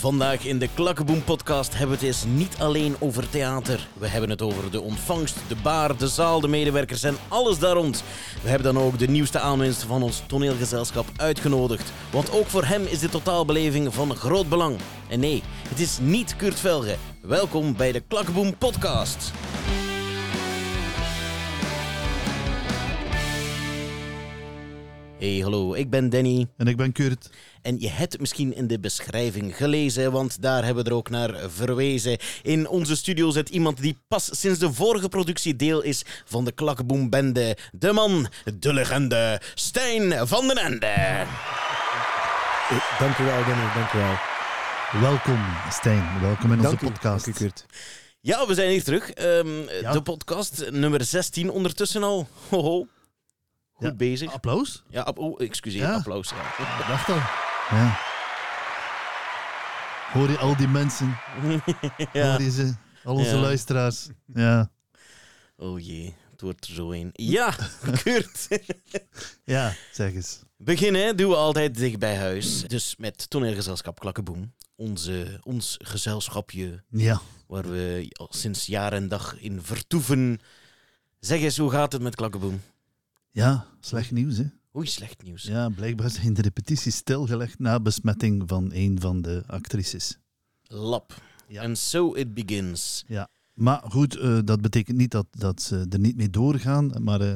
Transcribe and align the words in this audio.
Vandaag 0.00 0.44
in 0.46 0.58
de 0.58 0.68
Klakkeboom 0.74 1.24
podcast 1.24 1.70
hebben 1.70 1.98
we 1.98 2.06
het 2.06 2.14
eens 2.14 2.24
niet 2.24 2.56
alleen 2.58 2.94
over 2.98 3.28
theater. 3.28 3.88
We 3.98 4.06
hebben 4.06 4.30
het 4.30 4.42
over 4.42 4.70
de 4.70 4.80
ontvangst, 4.80 5.36
de 5.48 5.56
bar, 5.62 5.96
de 5.96 6.08
zaal, 6.08 6.40
de 6.40 6.48
medewerkers 6.48 7.02
en 7.02 7.16
alles 7.28 7.58
daar 7.58 7.74
rond. 7.74 8.04
We 8.42 8.48
hebben 8.48 8.74
dan 8.74 8.82
ook 8.82 8.98
de 8.98 9.08
nieuwste 9.08 9.38
aanwinst 9.38 9.82
van 9.82 10.02
ons 10.02 10.22
toneelgezelschap 10.26 11.06
uitgenodigd. 11.16 11.92
Want 12.12 12.32
ook 12.32 12.46
voor 12.46 12.64
hem 12.64 12.82
is 12.82 12.98
de 12.98 13.08
totaalbeleving 13.08 13.94
van 13.94 14.14
groot 14.14 14.48
belang. 14.48 14.76
En 15.08 15.20
nee, 15.20 15.42
het 15.68 15.80
is 15.80 15.98
niet 15.98 16.36
Kurt 16.36 16.60
Velge. 16.60 16.96
Welkom 17.22 17.76
bij 17.76 17.92
de 17.92 18.00
Klakkeboom 18.00 18.56
podcast. 18.56 19.32
Hey, 25.18 25.38
hallo, 25.38 25.74
ik 25.74 25.90
ben 25.90 26.10
Danny. 26.10 26.46
En 26.56 26.66
ik 26.66 26.76
ben 26.76 26.92
Kurt. 26.92 27.30
En 27.62 27.78
je 27.80 27.88
hebt 27.90 28.12
het 28.12 28.20
misschien 28.20 28.54
in 28.54 28.66
de 28.66 28.80
beschrijving 28.80 29.56
gelezen, 29.56 30.12
want 30.12 30.42
daar 30.42 30.64
hebben 30.64 30.84
we 30.84 30.90
er 30.90 30.96
ook 30.96 31.10
naar 31.10 31.34
verwezen. 31.50 32.18
In 32.42 32.68
onze 32.68 32.96
studio 32.96 33.30
zit 33.30 33.48
iemand 33.48 33.80
die 33.80 33.98
pas 34.08 34.28
sinds 34.40 34.58
de 34.58 34.72
vorige 34.72 35.08
productie 35.08 35.56
deel 35.56 35.80
is 35.82 36.02
van 36.24 36.44
de 36.44 36.52
Klakkeboom-bende. 36.52 37.56
De 37.72 37.92
man, 37.92 38.26
de 38.58 38.72
legende, 38.72 39.40
Stijn 39.54 40.28
van 40.28 40.48
den 40.48 40.56
Ende. 40.56 40.86
Eh, 40.86 41.28
Dank 42.98 43.18
u 43.18 43.24
wel, 43.24 43.44
Danny. 43.44 43.64
Dank 43.74 43.92
u 43.92 43.98
wel. 43.98 44.18
Welkom, 45.00 45.44
Stijn. 45.70 46.20
Welkom 46.20 46.52
in 46.52 46.58
onze 46.58 46.62
Dank 46.70 46.80
u, 46.80 46.86
podcast. 46.86 47.24
Dank 47.24 47.36
u, 47.36 47.40
Kurt. 47.40 47.66
Ja, 48.20 48.46
we 48.46 48.54
zijn 48.54 48.70
hier 48.70 48.84
terug. 48.84 49.10
Ehm, 49.10 49.48
Ja. 49.82 49.92
De 49.92 50.02
podcast 50.02 50.70
nummer 50.70 51.04
16 51.04 51.50
ondertussen 51.50 52.02
al. 52.02 52.28
Hoho. 52.48 52.86
Goed 53.72 53.86
Ja. 53.88 53.94
bezig. 53.94 54.32
Applaus? 54.32 54.82
Ja, 54.90 55.08
oh, 55.14 55.40
excuseer, 55.40 55.80
Ja. 55.80 55.94
applaus. 55.94 56.28
Ja. 56.28 56.64
Ik 56.80 56.86
dacht 56.88 57.08
al. 57.08 57.18
Ja. 57.70 57.98
Hoor 60.12 60.30
je 60.30 60.38
al 60.38 60.56
die 60.56 60.68
mensen? 60.68 61.18
Ja. 62.12 62.30
Hoor 62.30 62.42
je 62.42 62.50
ze? 62.50 62.74
Al 63.04 63.14
onze 63.14 63.34
Ja. 63.34 63.40
luisteraars? 63.40 64.08
Ja. 64.34 64.70
Oh 65.56 65.78
jee, 65.80 66.14
het 66.30 66.40
wordt 66.40 66.66
er 66.66 66.74
zo 66.74 66.92
een. 66.92 67.10
Ja, 67.12 67.54
Kurt. 68.02 68.48
Ja, 69.44 69.74
zeg 69.92 70.12
eens. 70.14 70.40
Beginnen 70.56 71.16
doen 71.16 71.30
we 71.30 71.36
altijd 71.36 71.74
dicht 71.76 71.98
bij 71.98 72.16
huis. 72.16 72.62
Dus 72.68 72.94
met 72.98 73.30
toneelgezelschap 73.30 73.98
Klakkeboem. 74.00 74.54
Onze, 74.76 75.40
ons 75.42 75.76
gezelschapje 75.82 76.82
Ja. 76.90 77.20
waar 77.46 77.68
we 77.70 78.06
al 78.12 78.28
sinds 78.30 78.66
jaar 78.66 78.92
en 78.92 79.08
dag 79.08 79.36
in 79.40 79.62
vertoeven. 79.62 80.40
Zeg 81.20 81.40
eens, 81.40 81.56
hoe 81.58 81.70
gaat 81.70 81.92
het 81.92 82.02
met 82.02 82.14
Klakkeboem? 82.14 82.62
Ja, 83.30 83.66
slecht 83.80 84.10
nieuws, 84.10 84.36
hè? 84.36 84.44
Oei, 84.76 84.86
slecht 84.86 85.22
nieuws. 85.22 85.42
Ja, 85.42 85.68
blijkbaar 85.68 86.10
zijn 86.10 86.34
de 86.34 86.42
repetities 86.42 86.96
stilgelegd 86.96 87.58
na 87.58 87.80
besmetting 87.80 88.42
van 88.46 88.70
een 88.72 89.00
van 89.00 89.22
de 89.22 89.42
actrices. 89.46 90.18
Lap. 90.62 91.22
Ja. 91.46 91.62
And 91.62 91.78
so 91.78 92.14
it 92.14 92.34
begins. 92.34 93.04
Ja. 93.06 93.28
Maar 93.54 93.82
goed, 93.88 94.16
eh, 94.16 94.38
dat 94.44 94.60
betekent 94.60 94.96
niet 94.96 95.10
dat, 95.10 95.26
dat 95.30 95.62
ze 95.62 95.86
er 95.90 95.98
niet 95.98 96.16
mee 96.16 96.30
doorgaan. 96.30 97.02
Maar 97.02 97.20
eh, 97.20 97.32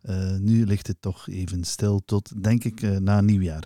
eh, 0.00 0.40
nu 0.40 0.66
ligt 0.66 0.86
het 0.86 1.00
toch 1.00 1.28
even 1.28 1.64
stil 1.64 2.02
tot, 2.04 2.42
denk 2.42 2.64
ik, 2.64 2.80
na 2.80 3.20
nieuwjaar. 3.20 3.64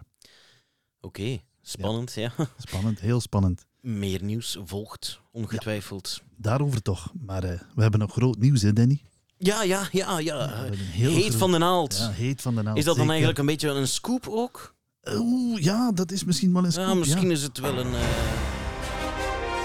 Oké, 1.00 1.38
spannend, 1.60 2.12
ja. 2.12 2.32
Spannend, 2.66 3.00
heel 3.00 3.20
spannend. 3.20 3.66
Meer 3.80 4.22
nieuws 4.22 4.58
volgt, 4.64 5.20
ongetwijfeld. 5.30 6.22
Daarover 6.36 6.82
toch. 6.82 7.12
Maar 7.20 7.42
we 7.74 7.82
hebben 7.82 8.00
nog 8.00 8.12
groot 8.12 8.38
nieuws, 8.38 8.62
hè, 8.62 8.72
Danny? 8.72 9.02
Ja, 9.44 9.62
ja, 9.62 9.88
ja, 9.92 10.18
ja. 10.18 10.48
heel 10.74 11.10
Heet 11.10 11.20
groot- 11.24 11.34
van 11.34 11.50
de 11.52 11.58
naald. 11.58 11.96
Ja, 11.98 12.10
heet 12.10 12.42
van 12.42 12.54
de 12.54 12.62
naald. 12.62 12.78
Is 12.78 12.84
dat 12.84 12.96
dan 12.96 13.06
zeker. 13.06 13.10
eigenlijk 13.22 13.38
een 13.38 13.46
beetje 13.46 13.68
een 13.68 13.88
scoop 13.88 14.26
ook? 14.28 14.74
Oeh, 15.16 15.62
ja, 15.62 15.92
dat 15.92 16.10
is 16.12 16.24
misschien 16.24 16.52
wel 16.52 16.64
een 16.64 16.72
scoop. 16.72 16.86
ja, 16.86 16.94
misschien 16.94 17.26
ja. 17.26 17.32
is 17.32 17.42
het 17.42 17.58
wel 17.58 17.78
een... 17.78 17.94
eh, 17.94 18.00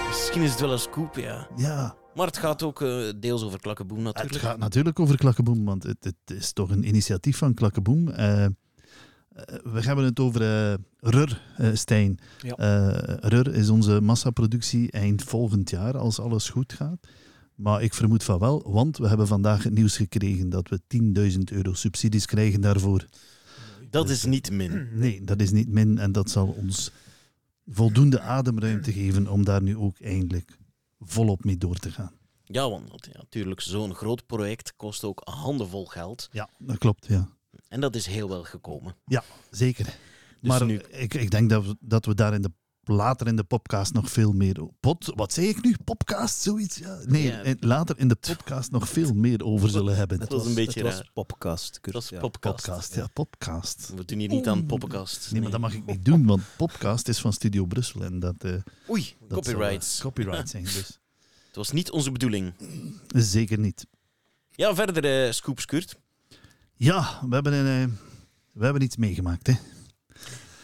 Misschien 0.08 0.42
is 0.42 0.50
het 0.50 0.60
wel 0.60 0.72
een 0.72 0.78
scoop, 0.78 1.16
ja. 1.16 1.48
Ja, 1.56 1.94
Maar 2.14 2.26
het 2.26 2.36
gaat 2.38 2.62
ook 2.62 2.82
eh, 2.82 2.98
deels 3.16 3.42
over 3.42 3.60
Klakkeboem 3.60 4.02
natuurlijk. 4.02 4.34
het 4.34 4.42
gaat 4.42 4.58
natuurlijk 4.58 5.00
over 5.00 5.16
Klakkeboem, 5.16 5.64
want 5.64 5.82
het, 5.82 5.96
het 6.00 6.36
is 6.38 6.52
toch 6.52 6.70
een 6.70 6.88
initiatief 6.88 7.36
van 7.38 7.54
Klakkeboem. 7.54 8.08
Eh, 8.08 8.44
eh, 8.44 8.50
we 9.64 9.80
hebben 9.80 10.04
het 10.04 10.20
over 10.20 10.40
RUR, 11.00 11.42
Stijn. 11.72 12.18
Ja. 12.42 12.90
RUR 13.20 13.54
is 13.54 13.68
onze 13.68 14.00
massaproductie 14.00 14.90
eind 14.90 15.22
volgend 15.22 15.70
jaar, 15.70 15.98
als 15.98 16.20
alles 16.20 16.48
goed 16.48 16.72
gaat. 16.72 16.98
Maar 17.58 17.82
ik 17.82 17.94
vermoed 17.94 18.24
van 18.24 18.38
wel, 18.38 18.72
want 18.72 18.96
we 18.96 19.08
hebben 19.08 19.26
vandaag 19.26 19.62
het 19.62 19.72
nieuws 19.72 19.96
gekregen 19.96 20.48
dat 20.48 20.68
we 20.68 20.80
10.000 21.32 21.38
euro 21.52 21.72
subsidies 21.72 22.26
krijgen 22.26 22.60
daarvoor. 22.60 23.06
Dat 23.90 24.08
is 24.08 24.24
niet 24.24 24.50
min. 24.50 24.88
Nee, 24.98 25.24
dat 25.24 25.40
is 25.40 25.50
niet 25.50 25.68
min 25.68 25.98
en 25.98 26.12
dat 26.12 26.30
zal 26.30 26.46
ons 26.46 26.90
voldoende 27.66 28.20
ademruimte 28.20 28.92
geven 28.92 29.28
om 29.28 29.44
daar 29.44 29.62
nu 29.62 29.76
ook 29.76 30.00
eindelijk 30.00 30.58
volop 30.98 31.44
mee 31.44 31.56
door 31.56 31.76
te 31.76 31.90
gaan. 31.90 32.12
Ja, 32.44 32.70
want 32.70 33.08
ja, 33.12 33.18
natuurlijk, 33.18 33.60
zo'n 33.60 33.94
groot 33.94 34.26
project 34.26 34.72
kost 34.76 35.04
ook 35.04 35.20
handenvol 35.24 35.86
geld. 35.86 36.28
Ja, 36.32 36.48
dat 36.58 36.78
klopt, 36.78 37.06
ja. 37.06 37.28
En 37.68 37.80
dat 37.80 37.94
is 37.94 38.06
heel 38.06 38.28
wel 38.28 38.44
gekomen. 38.44 38.96
Ja, 39.04 39.24
zeker. 39.50 39.84
Dus 39.84 40.50
maar 40.50 40.66
nu, 40.66 40.78
ik, 40.78 41.14
ik 41.14 41.30
denk 41.30 41.50
dat 41.50 41.66
we, 41.66 41.76
dat 41.80 42.06
we 42.06 42.14
daar 42.14 42.34
in 42.34 42.42
de, 42.42 42.52
later 42.88 43.26
in 43.26 43.36
de 43.36 43.44
podcast 43.44 43.92
nog 43.92 44.10
veel 44.10 44.32
meer... 44.32 44.66
Pod, 44.80 45.12
wat 45.14 45.32
zei 45.32 45.48
ik 45.48 45.62
nu? 45.64 45.76
Podcast, 45.84 46.40
zoiets? 46.40 46.76
Ja. 46.76 46.98
Nee, 47.06 47.22
Ja. 47.22 47.42
eh, 47.42 47.54
later 47.60 47.98
in 47.98 48.08
de 48.08 48.14
podcast 48.14 48.70
nog 48.70 48.88
veel 48.88 49.12
meer 49.14 49.44
over 49.44 49.68
zullen 49.70 49.96
hebben. 49.96 50.18
Dat 50.18 50.32
was 50.32 50.46
een 50.46 50.54
beetje 50.54 50.80
het 50.84 50.88
was 50.88 50.96
dat 51.82 52.02
is 52.02 52.08
ja. 52.08 52.18
podcast. 52.20 52.64
Podcast, 52.64 52.94
ja, 52.94 53.06
podcast. 53.06 53.92
We 53.96 54.04
doen 54.04 54.18
hier 54.18 54.28
niet 54.28 54.48
aan 54.48 54.66
poppenkast. 54.66 55.32
Nee, 55.32 55.40
maar 55.42 55.50
dat 55.50 55.60
mag 55.60 55.74
ik 55.74 55.86
niet 55.86 56.04
doen, 56.04 56.26
want 56.26 56.42
podcast 56.56 57.08
is 57.08 57.18
van 57.18 57.32
Studio 57.32 57.64
Brussel 57.66 58.02
en 58.04 58.18
dat... 58.20 58.44
eh, 58.44 58.52
Oei, 58.90 59.14
dat 59.28 59.44
zal, 59.44 59.54
copyrights. 59.54 59.96
eh, 59.96 60.02
copyright 60.04 60.48
zijn, 60.48 60.64
dus 60.64 60.98
Het 61.46 61.56
was 61.56 61.72
niet 61.72 61.90
onze 61.90 62.10
bedoeling. 62.12 62.52
zeker 63.08 63.58
niet. 63.58 63.86
Ja, 64.50 64.74
verder 64.74 65.26
uh, 65.26 65.32
scoops, 65.32 65.64
Kurt. 65.64 65.96
Ja, 66.74 67.18
we 67.28 67.34
hebben, 67.34 67.52
een, 67.52 67.88
eh, 67.88 67.94
we 68.52 68.64
hebben 68.64 68.82
iets 68.82 68.96
meegemaakt, 68.96 69.46
hè. 69.46 69.52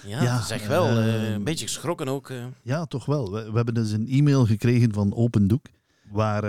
Ja, 0.06 0.22
Ja, 0.22 0.42
zeg 0.42 0.66
wel. 0.66 0.86
eh, 0.86 1.26
eh, 1.26 1.32
een 1.32 1.44
beetje 1.44 1.66
geschrokken 1.66 2.08
ook. 2.08 2.30
eh. 2.30 2.44
Ja, 2.62 2.84
toch 2.84 3.04
wel. 3.06 3.32
We, 3.32 3.50
we 3.50 3.56
hebben 3.56 3.74
dus 3.74 3.90
een 3.90 4.08
e-mail 4.08 4.46
gekregen 4.46 4.92
van 4.92 5.14
Open 5.14 5.46
Doek, 5.48 5.66
waar, 6.10 6.44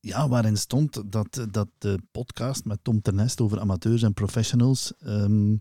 ja, 0.00 0.28
waarin 0.28 0.56
stond 0.56 1.02
dat, 1.12 1.46
dat 1.50 1.68
de 1.78 1.98
podcast 2.12 2.64
met 2.64 2.78
Tom 2.82 3.02
Ternest 3.02 3.40
over 3.40 3.60
amateurs 3.60 4.02
en 4.02 4.14
professionals, 4.14 4.92
ehm, 4.98 5.56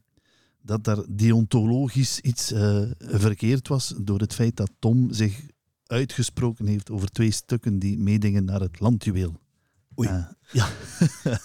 dat 0.61 0.83
daar 0.83 1.03
deontologisch 1.09 2.19
iets 2.19 2.53
verkeerd 2.99 3.67
was 3.67 3.93
door 4.01 4.19
het 4.19 4.33
feit 4.33 4.55
dat 4.55 4.71
Tom 4.79 5.11
zich 5.13 5.41
uitgesproken 5.85 6.65
heeft 6.67 6.89
over 6.89 7.09
twee 7.11 7.31
stukken 7.31 7.79
die 7.79 7.97
meedingen 7.97 8.45
naar 8.45 8.59
het 8.59 8.79
landjuweel. 8.79 9.33
Oei. 9.99 10.09
Ja. 10.51 10.67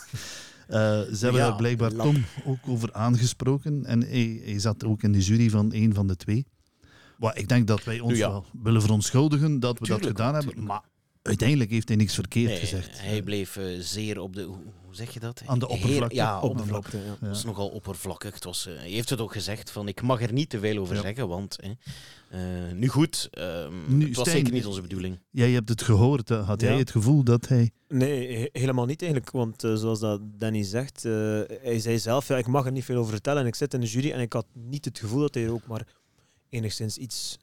Eh, 0.70 0.78
ze 1.14 1.18
hebben 1.20 1.40
daar 1.40 1.56
blijkbaar. 1.56 1.92
Tom 1.92 2.24
ook 2.44 2.58
over 2.68 2.92
aangesproken. 2.92 3.84
En 3.84 4.00
hij, 4.02 4.40
hij 4.44 4.58
zat 4.58 4.84
ook 4.84 5.02
in 5.02 5.12
de 5.12 5.20
jury 5.20 5.50
van 5.50 5.72
een 5.74 5.94
van 5.94 6.06
de 6.06 6.16
twee. 6.16 6.46
Maar 7.18 7.38
ik 7.38 7.48
denk 7.48 7.66
dat 7.66 7.84
wij 7.84 8.00
ons 8.00 8.18
Ja. 8.18 8.28
wel 8.30 8.44
willen 8.62 8.80
verontschuldigen 8.82 9.60
dat 9.60 9.78
we 9.78 9.84
Tuurlijk, 9.84 10.02
dat 10.06 10.16
gedaan 10.16 10.34
hebben. 10.34 10.52
tuurlijk. 10.52 10.72
Maar 10.72 10.82
uiteindelijk 11.22 11.70
heeft 11.70 11.88
hij 11.88 11.96
niks 11.96 12.14
verkeerd 12.14 12.48
Nee, 12.50 12.58
gezegd. 12.58 13.00
Hij 13.00 13.22
bleef 13.22 13.56
eh, 13.56 13.64
zeer 13.80 14.20
op 14.20 14.34
de... 14.34 14.42
Hoe, 14.42 14.58
zeg 14.90 15.14
je 15.14 15.20
dat? 15.20 15.42
Aan 15.46 15.58
de 15.58 15.66
Heer- 15.66 15.74
oppervlakte. 15.76 16.14
ja, 16.16 16.40
Op- 16.40 16.50
oppervlakte. 16.50 16.96
Ja. 16.98 17.26
Dat 17.26 17.36
is 17.36 17.44
nogal 17.44 17.68
oppervlakkig. 17.68 18.34
Het 18.34 18.44
was, 18.44 18.66
eh, 18.66 18.74
hij 18.76 18.90
heeft 18.90 19.10
het 19.10 19.20
ook 19.20 19.32
gezegd 19.32 19.70
van 19.70 19.88
ik 19.88 20.02
mag 20.02 20.22
er 20.22 20.32
niet 20.32 20.48
te 20.50 20.58
veel 20.58 20.78
over 20.78 20.94
Ja. 20.94 21.00
zeggen, 21.02 21.28
want 21.28 21.56
hè, 21.60 21.72
eh, 22.68 22.72
nu 22.74 22.88
goed, 22.88 23.28
ehm, 23.30 23.96
Nu, 23.96 24.06
het 24.06 24.16
was 24.16 24.24
Stijn, 24.28 24.36
zeker 24.40 24.52
niet 24.52 24.66
onze 24.66 24.80
bedoeling. 24.80 25.18
Jij 25.30 25.50
hebt 25.50 25.68
het 25.68 25.82
gehoord. 25.82 26.30
eh, 26.30 26.46
Had 26.46 26.60
jij 26.60 26.72
Ja. 26.72 26.78
het 26.78 26.90
gevoel 26.90 27.22
dat 27.22 27.48
hij... 27.48 27.70
Nee, 27.88 28.36
he- 28.38 28.48
helemaal 28.60 28.86
niet 28.86 29.02
eigenlijk. 29.02 29.30
Want 29.32 29.60
zoals 29.60 30.00
dat 30.00 30.20
Danny 30.38 30.62
zegt, 30.62 31.04
eh, 31.04 31.12
hij 31.62 31.78
zei 31.80 31.98
zelf, 31.98 32.28
ja, 32.28 32.36
ik 32.38 32.46
mag 32.46 32.66
er 32.66 32.72
niet 32.72 32.84
veel 32.84 32.96
over 32.98 33.12
vertellen. 33.12 33.42
En 33.42 33.48
ik 33.48 33.54
zit 33.54 33.74
in 33.74 33.80
de 33.80 33.86
jury 33.86 34.10
en 34.10 34.20
ik 34.20 34.32
had 34.32 34.46
niet 34.52 34.84
het 34.84 34.98
gevoel 34.98 35.20
dat 35.20 35.34
hij 35.34 35.44
er 35.44 35.52
ook 35.52 35.66
maar 35.66 35.86
enigszins 36.48 36.96
iets 36.96 37.36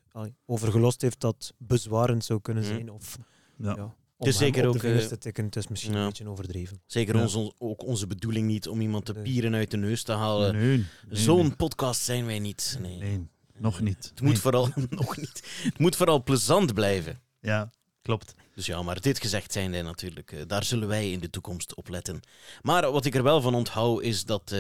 over 0.46 0.72
gelost 0.72 1.02
heeft 1.02 1.20
dat 1.20 1.54
bezwarend 1.58 2.26
zou 2.26 2.42
kunnen 2.42 2.64
Mhm. 2.64 2.74
zijn. 2.74 2.92
Of, 2.92 3.18
Ja. 3.58 3.74
ja, 3.76 3.84
om 3.84 3.94
Het 4.18 4.28
is 4.28 4.40
hem 4.40 4.44
zeker 4.54 4.68
ook, 4.68 4.76
eh, 4.84 4.98
te 4.98 5.18
tikken, 5.18 5.46
het 5.46 5.56
is 5.56 5.68
misschien 5.68 5.94
ja. 5.94 6.00
een 6.00 6.06
beetje 6.06 6.30
overdreven. 6.30 6.82
Zeker 6.86 7.16
Ja. 7.16 7.22
ons, 7.22 7.36
on- 7.36 7.54
ook 7.58 7.84
onze 7.84 8.08
bedoeling 8.08 8.48
niet 8.48 8.68
om 8.68 8.82
iemand 8.82 9.06
te 9.06 9.14
pieren 9.14 9.54
uit 9.56 9.72
de 9.72 9.78
neus 9.78 10.04
te 10.04 10.12
halen. 10.12 10.56
nee, 10.56 10.78
nee, 10.78 10.86
Zo'n 11.22 11.46
nee. 11.48 11.56
podcast 11.56 12.02
zijn 12.02 12.26
wij 12.26 12.40
niet. 12.40 12.78
Nee. 12.82 12.98
Nee, 12.98 13.28
nog 13.58 13.82
niet. 13.82 14.08
Het 14.10 14.22
moet 14.22 14.40
vooral 14.40 14.70
nog 14.90 15.18
niet. 15.18 15.44
Het 15.64 15.78
moet 15.80 15.96
vooral 15.96 16.24
plezant 16.24 16.74
blijven. 16.74 17.20
Ja, 17.42 17.70
klopt. 18.02 18.34
Dus 18.56 18.66
ja, 18.66 18.82
maar 18.82 19.02
dit 19.02 19.20
gezegd 19.20 19.52
zijnde 19.52 19.82
natuurlijk, 19.82 20.32
eh, 20.32 20.42
daar 20.48 20.64
zullen 20.64 20.88
wij 20.88 21.12
in 21.12 21.20
de 21.20 21.30
toekomst 21.30 21.76
op 21.76 21.90
letten. 21.90 22.20
Maar 22.62 22.92
wat 22.92 23.06
ik 23.06 23.16
er 23.16 23.24
wel 23.24 23.42
van 23.42 23.56
onthoud 23.56 24.02
is 24.02 24.26
dat 24.26 24.52
eh 24.52 24.60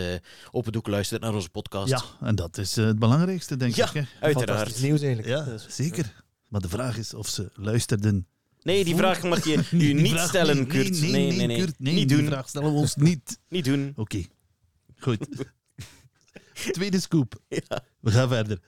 Open 0.52 0.72
Doek 0.72 0.88
luistert 0.88 1.22
naar 1.22 1.34
onze 1.34 1.50
podcast. 1.50 1.90
Ja, 1.90 2.02
en 2.28 2.36
dat 2.36 2.58
is 2.58 2.76
het 2.76 3.00
belangrijkste, 3.00 3.58
denk 3.58 3.76
Ja, 3.76 3.88
ik. 3.88 3.94
Hè? 3.94 4.02
uiteraard. 4.20 4.58
Fantastisch 4.58 4.82
nieuws 4.82 5.02
eigenlijk. 5.02 5.30
Ja, 5.30 5.44
Dus, 5.52 5.66
zeker. 5.70 6.24
Maar 6.48 6.62
de 6.62 6.70
vraag 6.70 6.98
is 6.98 7.14
of 7.14 7.28
ze 7.28 7.50
luisterden. 7.54 8.28
Nee, 8.68 8.84
die 8.86 8.96
vraag 8.96 9.24
mag 9.24 9.46
je 9.46 9.58
u 9.72 9.78
Die 9.78 9.94
niet 9.94 10.12
vraag- 10.12 10.28
stellen, 10.28 10.56
nee, 10.56 10.66
Kurt. 10.66 11.02
Nee, 11.02 11.32
nee, 11.32 11.48
nee, 11.48 11.58
Kurt, 11.58 11.80
nee, 11.80 11.94
niet 11.94 12.08
die 12.10 12.18
doen. 12.18 12.26
vraag 12.26 12.50
stellen 12.50 12.74
we 12.74 12.80
ons 12.80 12.96
niet. 12.96 13.40
Niet 13.50 13.66
doen. 13.66 13.94
Oké, 13.96 14.24
goed. 14.98 15.28
Tweede 16.72 17.00
scoop. 17.00 17.42
Ja. 17.48 17.84
We 18.00 18.12
gaan 18.12 18.28
verder. 18.28 18.60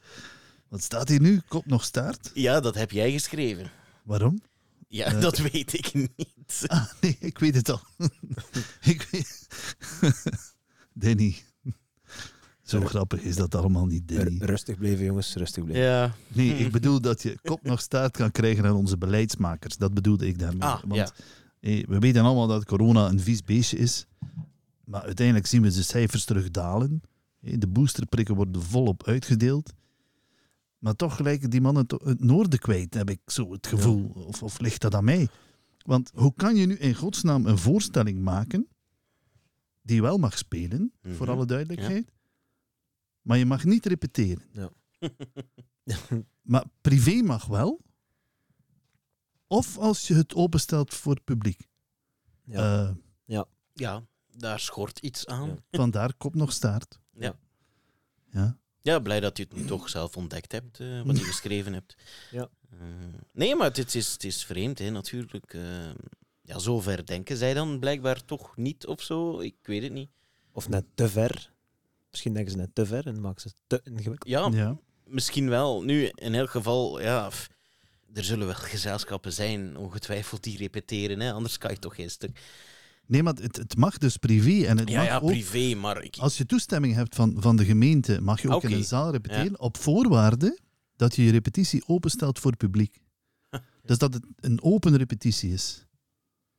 Wat 0.70 0.84
staat 0.84 1.10
hier 1.10 1.22
nu? 1.22 1.42
Kop 1.48 1.66
nog 1.66 1.84
staart? 1.84 2.32
Ja, 2.34 2.60
dat 2.60 2.76
heb 2.76 2.92
jij 2.92 3.12
geschreven. 3.12 3.72
Waarom? 4.04 4.42
Ja, 4.88 5.06
Eh. 5.06 5.22
dat 5.22 5.38
weet 5.38 5.74
ik 5.74 5.94
niet. 5.94 6.64
Ah, 6.68 6.86
nee, 7.02 7.18
ik 7.20 7.38
weet 7.40 7.56
het 7.56 7.70
al. 7.70 7.82
ik 8.82 9.08
weet... 9.12 9.48
Danny. 10.94 11.36
Zo 12.70 12.82
grappig 12.86 13.22
is 13.22 13.36
dat 13.36 13.56
allemaal 13.56 13.86
niet, 13.86 14.08
Danny. 14.08 14.38
R- 14.40 14.46
Rustig 14.46 14.78
blijven, 14.78 15.06
jongens. 15.06 15.34
Rustig 15.36 15.64
blijven. 15.64 15.86
Ja. 15.86 16.16
Nee, 16.28 16.58
ik 16.66 16.72
bedoel 16.72 17.02
dat 17.02 17.22
je 17.24 17.38
kop 17.42 17.64
nog 17.64 17.82
staart 17.82 18.12
kan 18.18 18.32
krijgen 18.32 18.66
aan 18.66 18.76
onze 18.76 18.98
beleidsmakers. 18.98 19.78
Dat 19.78 19.94
bedoelde 19.94 20.28
ik 20.28 20.40
daarmee. 20.40 20.62
Ah, 20.62 20.82
Want 20.84 20.96
ja. 20.96 21.10
hé, 21.60 21.84
we 21.88 22.00
weten 22.00 22.24
allemaal 22.24 22.48
dat 22.48 22.66
corona 22.66 23.08
een 23.10 23.20
vies 23.20 23.44
beestje 23.44 23.78
is. 23.78 24.06
Maar 24.86 25.02
uiteindelijk 25.02 25.46
zien 25.48 25.62
we 25.62 25.70
de 25.74 25.82
cijfers 25.84 26.26
terug 26.26 26.52
dalen. 26.52 27.02
Hé, 27.40 27.58
De 27.58 27.68
boosterprikken 27.68 28.36
worden 28.36 28.62
volop 28.62 29.04
uitgedeeld. 29.08 29.74
Maar 30.78 30.96
toch 30.96 31.20
lijken 31.20 31.50
die 31.50 31.62
mannen 31.62 31.86
het 32.04 32.24
noorden 32.24 32.60
kwijt, 32.60 32.94
heb 32.94 33.10
ik 33.10 33.20
zo 33.26 33.52
het 33.52 33.68
gevoel. 33.68 34.12
Of, 34.16 34.44
of 34.44 34.60
ligt 34.60 34.82
dat 34.82 34.96
aan 34.96 35.04
mij? 35.04 35.28
Want 35.86 36.12
hoe 36.14 36.34
kan 36.36 36.56
je 36.56 36.66
nu 36.66 36.76
in 36.76 36.94
godsnaam 36.96 37.46
een 37.46 37.58
voorstelling 37.58 38.20
maken 38.22 38.68
die 39.82 40.02
wel 40.02 40.18
mag 40.18 40.38
spelen, 40.38 40.92
voor 41.02 41.26
Mhm. 41.28 41.36
alle 41.36 41.46
duidelijkheid, 41.46 42.12
maar 43.22 43.38
je 43.38 43.46
mag 43.46 43.64
niet 43.64 43.86
repeteren? 43.86 44.44
Ja. 44.52 44.70
Maar 46.42 46.66
privé 46.82 47.22
mag 47.22 47.46
wel. 47.46 47.82
Of 49.48 49.78
als 49.78 50.08
je 50.08 50.14
het 50.14 50.36
openstelt 50.36 50.94
voor 50.94 51.14
het 51.14 51.24
publiek. 51.24 51.68
Ja. 52.44 52.88
Eh, 52.88 52.96
ja, 53.74 54.04
daar 54.32 54.60
schort 54.60 55.00
iets 55.00 55.28
aan. 55.28 55.48
Ja. 55.48 55.56
vandaar 55.72 56.14
kop 56.14 56.36
nog 56.36 56.52
staart. 56.52 57.00
Ja. 57.12 57.36
Ja. 58.32 58.58
Ja, 58.82 59.00
blij 59.00 59.20
dat 59.20 59.38
je 59.38 59.44
het 59.44 59.54
nu 59.56 59.66
toch 59.66 59.90
zelf 59.90 60.18
ontdekt 60.18 60.52
hebt, 60.52 60.80
eh, 60.80 61.02
wat 61.02 61.18
je 61.18 61.24
geschreven 61.34 61.74
hebt. 61.74 61.96
Ja. 62.32 62.50
Eh, 62.70 62.80
nee, 63.34 63.56
maar 63.56 63.72
het 63.72 63.96
is, 63.96 64.12
het 64.12 64.24
is 64.24 64.46
vreemd, 64.46 64.80
hè, 64.80 64.90
natuurlijk. 64.90 65.54
eh 65.54 65.90
ja, 66.42 66.60
zo 66.60 66.80
ver 66.80 67.06
denken 67.06 67.38
zij 67.38 67.54
dan 67.54 67.80
blijkbaar 67.80 68.26
toch 68.26 68.58
niet 68.58 68.88
of 68.88 69.02
zo. 69.02 69.40
Ik 69.40 69.56
weet 69.62 69.84
het 69.84 69.92
niet. 69.92 70.10
Of 70.52 70.70
net 70.70 70.86
te 70.94 71.10
ver. 71.10 71.54
Misschien 72.12 72.34
denken 72.34 72.52
ze 72.52 72.58
net 72.58 72.76
te 72.76 72.86
ver 72.86 73.08
en 73.08 73.22
maken 73.22 73.42
ze 73.42 73.48
het 73.48 73.58
te 73.84 73.90
ingewikkeld. 73.92 74.30
Ja, 74.32 74.50
ja. 74.52 74.78
misschien 75.06 75.50
wel. 75.50 75.84
Nu, 75.84 76.06
in 76.06 76.36
elk 76.36 76.50
geval, 76.50 77.02
ja, 77.02 77.30
f- 77.32 77.48
er 78.14 78.24
zullen 78.24 78.46
wel 78.46 78.56
gezelschappen 78.56 79.34
zijn, 79.34 79.78
ongetwijfeld, 79.78 80.44
die 80.44 80.58
repeteren. 80.58 81.20
Hè, 81.20 81.32
anders 81.34 81.58
kan 81.58 81.72
je 81.72 81.80
toch 81.80 81.96
geen 81.96 82.10
stuk. 82.10 82.42
Nee, 83.06 83.24
maar 83.24 83.34
het, 83.34 83.56
het 83.56 83.78
mag 83.78 83.98
dus 83.98 84.18
privé. 84.18 84.66
En 84.68 84.78
het 84.78 84.90
Ja, 84.90 84.98
mag 84.98 85.06
ja, 85.08 85.18
ook, 85.18 85.30
privé, 85.30 85.76
maar 85.76 86.04
ik, 86.04 86.18
als 86.18 86.38
je 86.38 86.46
toestemming 86.46 86.94
hebt 86.94 87.16
van, 87.16 87.36
van 87.42 87.56
de 87.56 87.66
gemeente, 87.66 88.22
mag 88.22 88.42
je 88.42 88.50
ook 88.50 88.64
in 88.64 88.72
een 88.72 88.84
zaal 88.84 89.12
repeteren. 89.12 89.60
Op 89.60 89.78
voorwaarde 89.78 90.60
dat 90.96 91.16
je 91.16 91.24
je 91.24 91.32
repetitie 91.32 91.84
openstelt 91.88 92.40
voor 92.40 92.50
het 92.52 92.60
publiek. 92.60 93.02
Dus 93.84 93.98
dat 93.98 94.14
het 94.14 94.26
een 94.36 94.62
open 94.64 94.98
repetitie 94.98 95.52
is. 95.54 95.86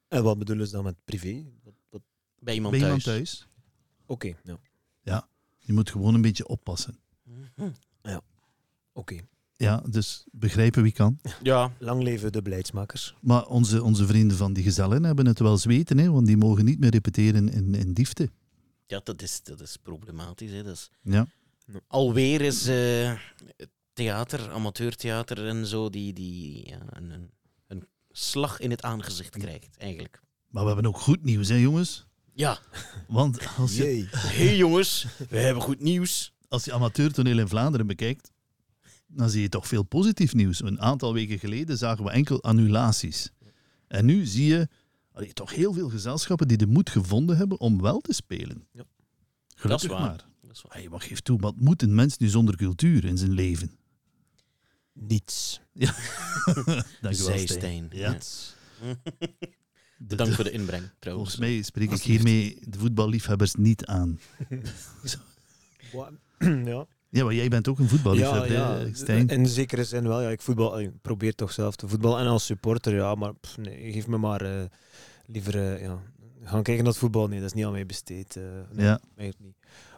En 0.08 0.22
wat 0.22 0.38
bedoelen 0.38 0.66
ze 0.66 0.72
dan 0.72 0.84
met 0.84 0.96
privé? 1.04 1.44
Wat- 1.62 1.74
wat- 1.90 2.02
bij 2.38 2.54
iemand 2.54 2.72
Bij 2.78 2.82
thuis. 2.88 3.04
iemand 3.04 3.16
thuis. 3.24 3.48
Oké, 4.06 4.34
ja. 5.02 5.28
Je 5.70 5.76
moet 5.76 5.90
gewoon 5.90 6.14
een 6.14 6.20
beetje 6.22 6.46
oppassen. 6.46 6.98
Mhm. 7.22 7.70
Oké. 8.92 9.16
Ja, 9.56 9.82
dus 9.88 10.24
begrijpen 10.32 10.82
wie 10.82 10.92
kan. 10.92 11.18
Ja, 11.42 11.72
Lang 11.78 12.02
leven 12.02 12.32
de 12.32 12.42
beleidsmakers. 12.42 13.14
Maar 13.20 13.46
onze, 13.46 13.82
onze 13.82 14.06
vrienden 14.06 14.36
van 14.36 14.52
die 14.52 14.62
gezellen 14.64 15.02
hebben 15.04 15.26
het 15.26 15.38
wel 15.38 15.58
zweten, 15.58 15.98
hè, 15.98 16.10
want 16.10 16.26
die 16.26 16.36
mogen 16.36 16.64
niet 16.64 16.78
meer 16.80 16.90
repeteren 16.90 17.48
in, 17.48 17.74
in 17.74 17.92
diefte. 17.92 18.30
ja 18.86 19.00
dat, 19.04 19.22
is, 19.22 19.42
dat 19.42 19.60
is 19.60 19.76
problematisch. 19.82 20.50
Hè. 20.50 20.62
Dat 20.62 20.74
is, 20.74 20.90
Ja. 21.02 21.26
alweer 21.86 22.40
is 22.40 22.66
eh, 22.66 23.12
theater, 23.92 24.50
amateurtheater 24.50 25.46
en 25.46 25.66
zo, 25.66 25.90
die, 25.90 26.12
die 26.12 26.68
ja, 26.68 26.80
een, 26.90 27.10
een, 27.10 27.30
een 27.66 27.86
slag 28.10 28.60
in 28.60 28.70
het 28.70 28.82
aangezicht 28.82 29.36
krijgt, 29.38 29.76
eigenlijk. 29.76 30.20
Maar 30.48 30.62
we 30.64 30.70
hebben 30.72 30.86
ook 30.86 30.98
goed 31.00 31.24
nieuws, 31.24 31.48
hè, 31.48 31.56
jongens? 31.56 32.06
Ja, 32.32 32.58
Want 33.08 33.56
als 33.56 33.76
je, 33.76 33.82
Jee. 33.82 34.08
hey 34.10 34.56
jongens, 34.56 35.06
we 35.28 35.38
hebben 35.38 35.62
goed 35.62 35.80
nieuws. 35.80 36.32
als 36.48 36.64
je 36.64 36.72
amateurtoneel 36.72 37.38
in 37.38 37.48
Vlaanderen 37.48 37.86
bekijkt, 37.86 38.30
dan 39.06 39.30
zie 39.30 39.42
je 39.42 39.48
toch 39.48 39.66
veel 39.66 39.82
positief 39.82 40.34
nieuws. 40.34 40.62
Een 40.62 40.80
aantal 40.80 41.12
weken 41.12 41.38
geleden 41.38 41.78
zagen 41.78 42.04
we 42.04 42.10
enkel 42.10 42.42
annulaties. 42.42 43.30
En 43.86 44.04
nu 44.04 44.26
zie 44.26 44.46
je 44.46 44.68
allee, 45.12 45.32
toch 45.32 45.54
heel 45.54 45.72
veel 45.72 45.88
gezelschappen 45.88 46.48
die 46.48 46.56
de 46.56 46.66
moed 46.66 46.90
gevonden 46.90 47.36
hebben 47.36 47.60
om 47.60 47.80
wel 47.82 48.00
te 48.00 48.12
spelen. 48.12 48.66
Ja. 48.72 48.84
Gelukkig 49.56 49.90
waar. 49.90 50.00
maar. 50.00 50.26
Dat 50.42 50.50
is 50.56 50.62
waar. 50.62 50.76
Hey, 50.76 50.88
geeft 51.08 51.24
toe, 51.24 51.40
wat 51.40 51.56
moet 51.56 51.82
een 51.82 51.94
mens 51.94 52.16
nu 52.16 52.28
zonder 52.28 52.56
cultuur 52.56 53.04
in 53.04 53.18
zijn 53.18 53.32
leven? 53.32 53.78
Niets. 54.92 55.60
Dank 55.74 55.86
je 56.54 57.00
wel, 57.00 57.14
Stijn. 57.14 57.38
Zijstijn. 57.38 57.88
Ja. 57.90 58.10
Niets. 58.12 58.54
Bedankt 60.02 60.34
voor 60.34 60.44
de 60.44 60.50
inbreng, 60.50 60.82
trouwens. 60.98 61.30
Volgens 61.34 61.52
mij 61.54 61.62
spreek 61.62 61.90
ik 61.90 62.02
hiermee 62.02 62.58
de 62.68 62.78
voetballiefhebbers 62.78 63.54
niet 63.54 63.86
aan. 63.86 64.18
Ja. 66.64 66.86
Ja, 67.08 67.24
maar 67.24 67.34
jij 67.34 67.48
bent 67.48 67.68
ook 67.68 67.78
een 67.78 67.88
voetballiefhebber, 67.88 68.50
hè, 68.56 68.94
Stijn? 68.94 69.28
in 69.28 69.46
zekere 69.46 69.84
zin 69.84 70.08
wel. 70.08 70.22
Ja, 70.22 70.28
ik 70.28 70.40
voetbal, 70.42 70.80
ik 70.80 70.90
probeer 71.02 71.34
toch 71.34 71.52
zelf 71.52 71.76
te 71.76 71.88
voetballen. 71.88 72.20
En 72.20 72.26
als 72.26 72.44
supporter, 72.44 72.94
ja, 72.94 73.14
maar 73.14 73.34
pff, 73.34 73.56
nee, 73.56 73.92
geef 73.92 74.06
me 74.06 74.16
maar 74.18 74.40
eh, 74.40 74.64
liever 75.26 75.54
eh, 75.74 75.82
ja, 75.82 75.98
gaan 76.42 76.62
kijken 76.62 76.84
naar 76.84 76.92
het 76.92 77.00
voetbal. 77.02 77.28
Nee, 77.28 77.38
dat 77.40 77.48
is 77.48 77.54
niet 77.54 77.64
aan 77.64 77.72
mij 77.72 77.86
besteed. 77.86 78.36
eh, 78.36 78.42
nee, 78.72 78.86
Ja. 78.86 79.00
niet. 79.16 79.34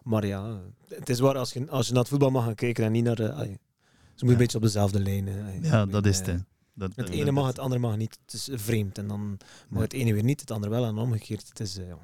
Maar 0.03 0.27
ja, 0.27 0.61
het 0.89 1.09
is 1.09 1.19
waar, 1.21 1.37
als 1.37 1.53
je, 1.53 1.71
als 1.71 1.87
je 1.87 1.93
naar 1.93 2.01
het 2.01 2.11
voetbal 2.11 2.31
mag 2.31 2.45
gaan 2.45 2.55
kijken 2.55 2.85
en 2.85 2.93
niet 2.93 3.05
naar 3.05 3.17
ze 3.17 4.25
moeten 4.25 4.29
een 4.29 4.37
beetje 4.37 4.57
op 4.57 4.63
dezelfde 4.63 5.01
lijn. 5.01 5.29
Ja, 5.63 5.87
dat 5.87 6.07
is 6.07 6.19
het. 6.19 6.45
Eh. 6.75 6.81
Dat, 6.81 6.89
Het 6.97 7.07
dat- 7.07 7.15
ene 7.15 7.25
dat- 7.25 7.35
mag, 7.35 7.47
het 7.47 7.59
andere 7.59 7.81
mag 7.81 7.97
niet. 7.97 8.19
Het 8.25 8.35
is 8.35 8.49
vreemd. 8.53 8.99
En 8.99 9.07
dan 9.09 9.21
mag 9.69 9.79
Ja. 9.79 9.81
het 9.81 9.93
ene 9.93 10.13
weer 10.13 10.25
niet, 10.25 10.41
het 10.41 10.51
andere 10.51 10.73
wel. 10.73 10.85
En 10.85 10.99
omgekeerd. 10.99 11.49
Het 11.49 11.61
is, 11.61 11.79
eh, 11.79 11.87
ja. 11.89 11.99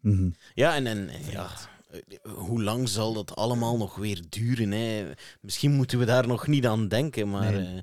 Mhm. 0.00 0.30
Ja, 0.54 0.74
en, 0.74 0.86
en 0.86 1.10
ja, 1.30 1.48
eh, 1.90 2.32
hoe 2.32 2.62
lang 2.62 2.88
zal 2.88 3.12
dat 3.14 3.36
allemaal 3.36 3.76
nog 3.76 3.94
weer 3.96 4.22
duren? 4.28 4.70
Hè? 4.70 5.10
Misschien 5.40 5.72
moeten 5.72 5.98
we 5.98 6.04
daar 6.04 6.26
nog 6.26 6.46
niet 6.46 6.66
aan 6.66 6.88
denken, 6.88 7.30
maar... 7.30 7.52
Nee. 7.52 7.82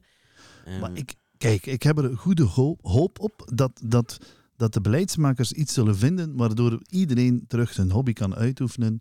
eh, 0.65 0.75
eh, 0.75 0.81
Maar 0.81 0.91
ik, 0.93 1.13
kijk, 1.37 1.65
ik 1.65 1.83
heb 1.83 1.97
er 1.97 2.05
een 2.05 2.17
goede 2.17 2.43
hoop, 2.43 2.79
hoop 2.83 3.19
op 3.19 3.51
dat, 3.53 3.81
dat, 3.85 4.17
dat 4.55 4.73
de 4.73 4.81
beleidsmakers 4.81 5.51
iets 5.51 5.73
zullen 5.73 5.97
vinden 5.97 6.35
waardoor 6.35 6.81
iedereen 6.89 7.45
terug 7.47 7.73
zijn 7.73 7.91
hobby 7.91 8.13
kan 8.13 8.35
uitoefenen 8.35 8.99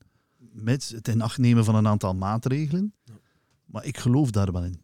met 0.53 0.89
het 0.95 1.09
in 1.09 1.21
acht 1.23 1.39
nemen 1.39 1.65
van 1.65 1.75
een 1.75 1.87
aantal 1.87 2.15
maatregelen. 2.15 2.95
Ja. 3.05 3.13
Maar 3.65 3.85
ik 3.85 3.99
geloof 3.99 4.31
daar 4.31 4.53
wel 4.53 4.65
in. 4.65 4.81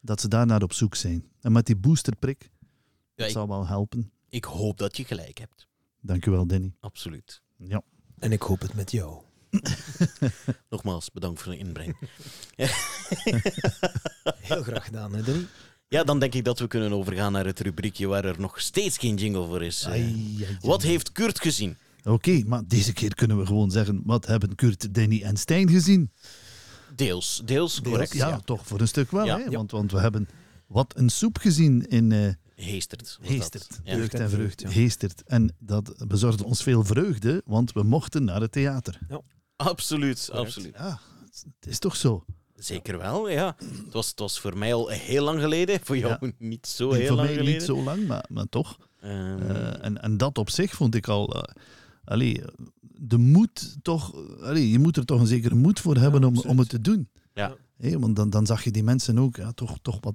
Dat 0.00 0.20
ze 0.20 0.28
daar 0.28 0.46
naar 0.46 0.62
op 0.62 0.72
zoek 0.72 0.94
zijn. 0.94 1.24
En 1.46 1.52
met 1.52 1.66
die 1.66 1.76
boosterprik, 1.76 2.42
ja, 2.42 2.48
dat 3.14 3.26
ik, 3.26 3.32
zal 3.32 3.48
wel 3.48 3.66
helpen. 3.66 4.10
ik 4.28 4.44
hoop 4.44 4.78
dat 4.78 4.96
je 4.96 5.04
gelijk 5.04 5.38
hebt. 5.38 5.66
Dank 6.00 6.26
u 6.26 6.30
wel, 6.30 6.46
Danny. 6.46 6.74
Absoluut. 6.80 7.42
Ja. 7.56 7.82
En 8.18 8.32
ik 8.32 8.42
hoop 8.42 8.60
het 8.60 8.74
met 8.74 8.90
jou. 8.90 9.22
Nogmaals, 10.70 11.10
bedankt 11.12 11.42
voor 11.42 11.52
de 11.52 11.58
inbreng. 11.58 11.96
Heel 14.50 14.62
graag 14.62 14.84
gedaan, 14.84 15.14
hè, 15.14 15.22
Danny? 15.22 15.46
Ja, 15.88 16.04
dan 16.04 16.18
denk 16.18 16.34
ik 16.34 16.44
dat 16.44 16.58
we 16.58 16.66
kunnen 16.66 16.92
overgaan 16.92 17.32
naar 17.32 17.46
het 17.46 17.60
rubriekje 17.60 18.06
waar 18.06 18.24
er 18.24 18.40
nog 18.40 18.60
steeds 18.60 18.98
geen 18.98 19.16
jingle 19.16 19.46
voor 19.46 19.62
is. 19.62 19.82
Eh, 19.84 19.90
Ai, 19.90 20.02
ai, 20.02 20.44
ai. 20.44 20.56
Wat 20.60 20.82
heeft 20.82 21.12
Kurt 21.12 21.40
gezien? 21.40 21.76
Oké, 22.04 22.42
maar 22.46 22.62
deze 22.66 22.92
keer 22.92 23.14
kunnen 23.14 23.38
we 23.38 23.46
gewoon 23.46 23.70
zeggen, 23.70 24.00
wat 24.04 24.26
hebben 24.26 24.54
Kurt, 24.54 24.94
Danny 24.94 25.22
en 25.22 25.36
Stijn 25.36 25.68
gezien? 25.70 26.10
Deels, 26.94 27.42
deels, 27.44 27.80
correct. 27.82 28.12
ja, 28.12 28.28
Ja. 28.28 28.40
toch 28.40 28.66
voor 28.66 28.80
een 28.80 28.88
stuk 28.88 29.10
wel. 29.10 29.24
Ja. 29.24 29.36
hè? 29.38 29.44
Ja. 29.44 29.50
Want, 29.50 29.70
want 29.70 29.92
we 29.92 30.00
hebben 30.00 30.28
wat 30.66 30.94
een 30.96 31.08
soep 31.08 31.38
gezien 31.38 31.86
in... 31.88 32.12
eh, 32.12 32.28
Heestert. 32.54 33.18
Heestert. 33.22 33.80
Ja. 33.84 33.94
Vreugd 33.94 34.14
en 34.14 34.30
vreugd. 34.30 34.60
ja. 34.60 34.68
Heestert. 34.68 35.22
En 35.24 35.54
dat 35.58 36.04
bezorgde 36.08 36.44
ons 36.44 36.62
veel 36.62 36.84
vreugde, 36.84 37.42
want 37.44 37.72
we 37.72 37.82
mochten 37.82 38.24
naar 38.24 38.40
het 38.40 38.52
theater. 38.52 38.98
Absoluut, 39.56 40.24
Correct. 40.30 40.46
absoluut. 40.46 40.74
Ja, 40.76 41.00
het 41.60 41.66
is 41.68 41.78
toch 41.78 41.96
zo. 41.96 42.24
Zeker 42.54 42.98
wel, 42.98 43.28
ja. 43.28 43.56
Het 43.84 43.92
was, 43.92 44.08
het 44.08 44.18
was 44.18 44.40
voor 44.40 44.56
mij 44.58 44.74
al 44.74 44.88
heel 44.88 45.24
lang 45.24 45.40
geleden. 45.40 45.80
Voor 45.82 45.96
jou 45.98 46.32
niet 46.38 46.66
zo 46.66 46.92
heel 46.92 47.06
voor 47.06 47.16
lang 47.16 47.28
mij 47.28 47.36
geleden. 47.36 47.58
niet 47.58 47.66
zo 47.66 47.82
lang, 47.82 48.06
maar, 48.06 48.24
maar 48.28 48.48
toch. 48.48 48.76
Ehm, 49.00 49.40
Eh, 49.50 49.84
en, 49.84 50.02
en 50.02 50.16
dat 50.16 50.38
op 50.38 50.50
zich 50.50 50.72
vond 50.74 50.94
ik 50.94 51.08
al... 51.08 51.34
eh, 51.42 51.54
allee, 52.04 52.42
de 52.80 53.16
moed 53.18 53.76
toch... 53.82 54.14
Allee, 54.42 54.70
je 54.70 54.78
moet 54.78 54.96
er 54.96 55.04
toch 55.04 55.20
een 55.20 55.26
zekere 55.26 55.54
moed 55.54 55.80
voor 55.80 55.96
hebben 55.96 56.24
om, 56.24 56.28
absoluut. 56.28 56.50
om 56.52 56.58
het 56.58 56.68
te 56.68 56.80
doen. 56.80 57.08
Ja. 57.34 57.56
Hé, 57.76 57.98
want 57.98 58.16
dan, 58.16 58.30
dan 58.30 58.46
zag 58.46 58.64
je 58.64 58.70
die 58.70 58.82
mensen 58.84 59.18
ook 59.18 59.36
ja, 59.36 59.52
toch, 59.52 59.78
toch 59.82 59.98
wat... 60.00 60.14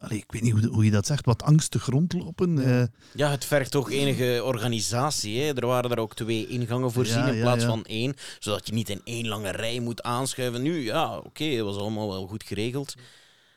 Allee, 0.00 0.18
ik 0.18 0.32
weet 0.32 0.42
niet 0.42 0.52
hoe, 0.52 0.66
hoe 0.66 0.84
je 0.84 0.90
dat 0.90 1.06
zegt, 1.06 1.24
wat 1.24 1.42
angstig 1.42 1.86
rondlopen. 1.86 2.58
eh. 2.58 2.82
Ja, 3.14 3.30
het 3.30 3.44
vergt 3.44 3.70
toch 3.70 3.90
enige 3.90 4.40
organisatie. 4.44 5.40
Hè? 5.42 5.52
Er 5.54 5.66
waren 5.66 5.90
er 5.90 5.98
ook 5.98 6.14
twee 6.14 6.46
ingangen 6.46 6.92
voorzien 6.92 7.18
Ja, 7.26 7.26
in 7.28 7.40
plaats 7.40 7.62
ja. 7.62 7.68
van 7.68 7.84
één. 7.84 8.14
Zodat 8.38 8.66
je 8.66 8.72
niet 8.72 8.88
in 8.88 9.00
één 9.04 9.28
lange 9.28 9.50
rij 9.50 9.80
moet 9.80 10.02
aanschuiven. 10.02 10.62
Nu, 10.62 10.84
ja, 10.84 11.16
oké, 11.18 11.44
het 11.44 11.64
was 11.64 11.76
allemaal 11.76 12.08
wel 12.08 12.26
goed 12.26 12.42
geregeld. 12.44 12.94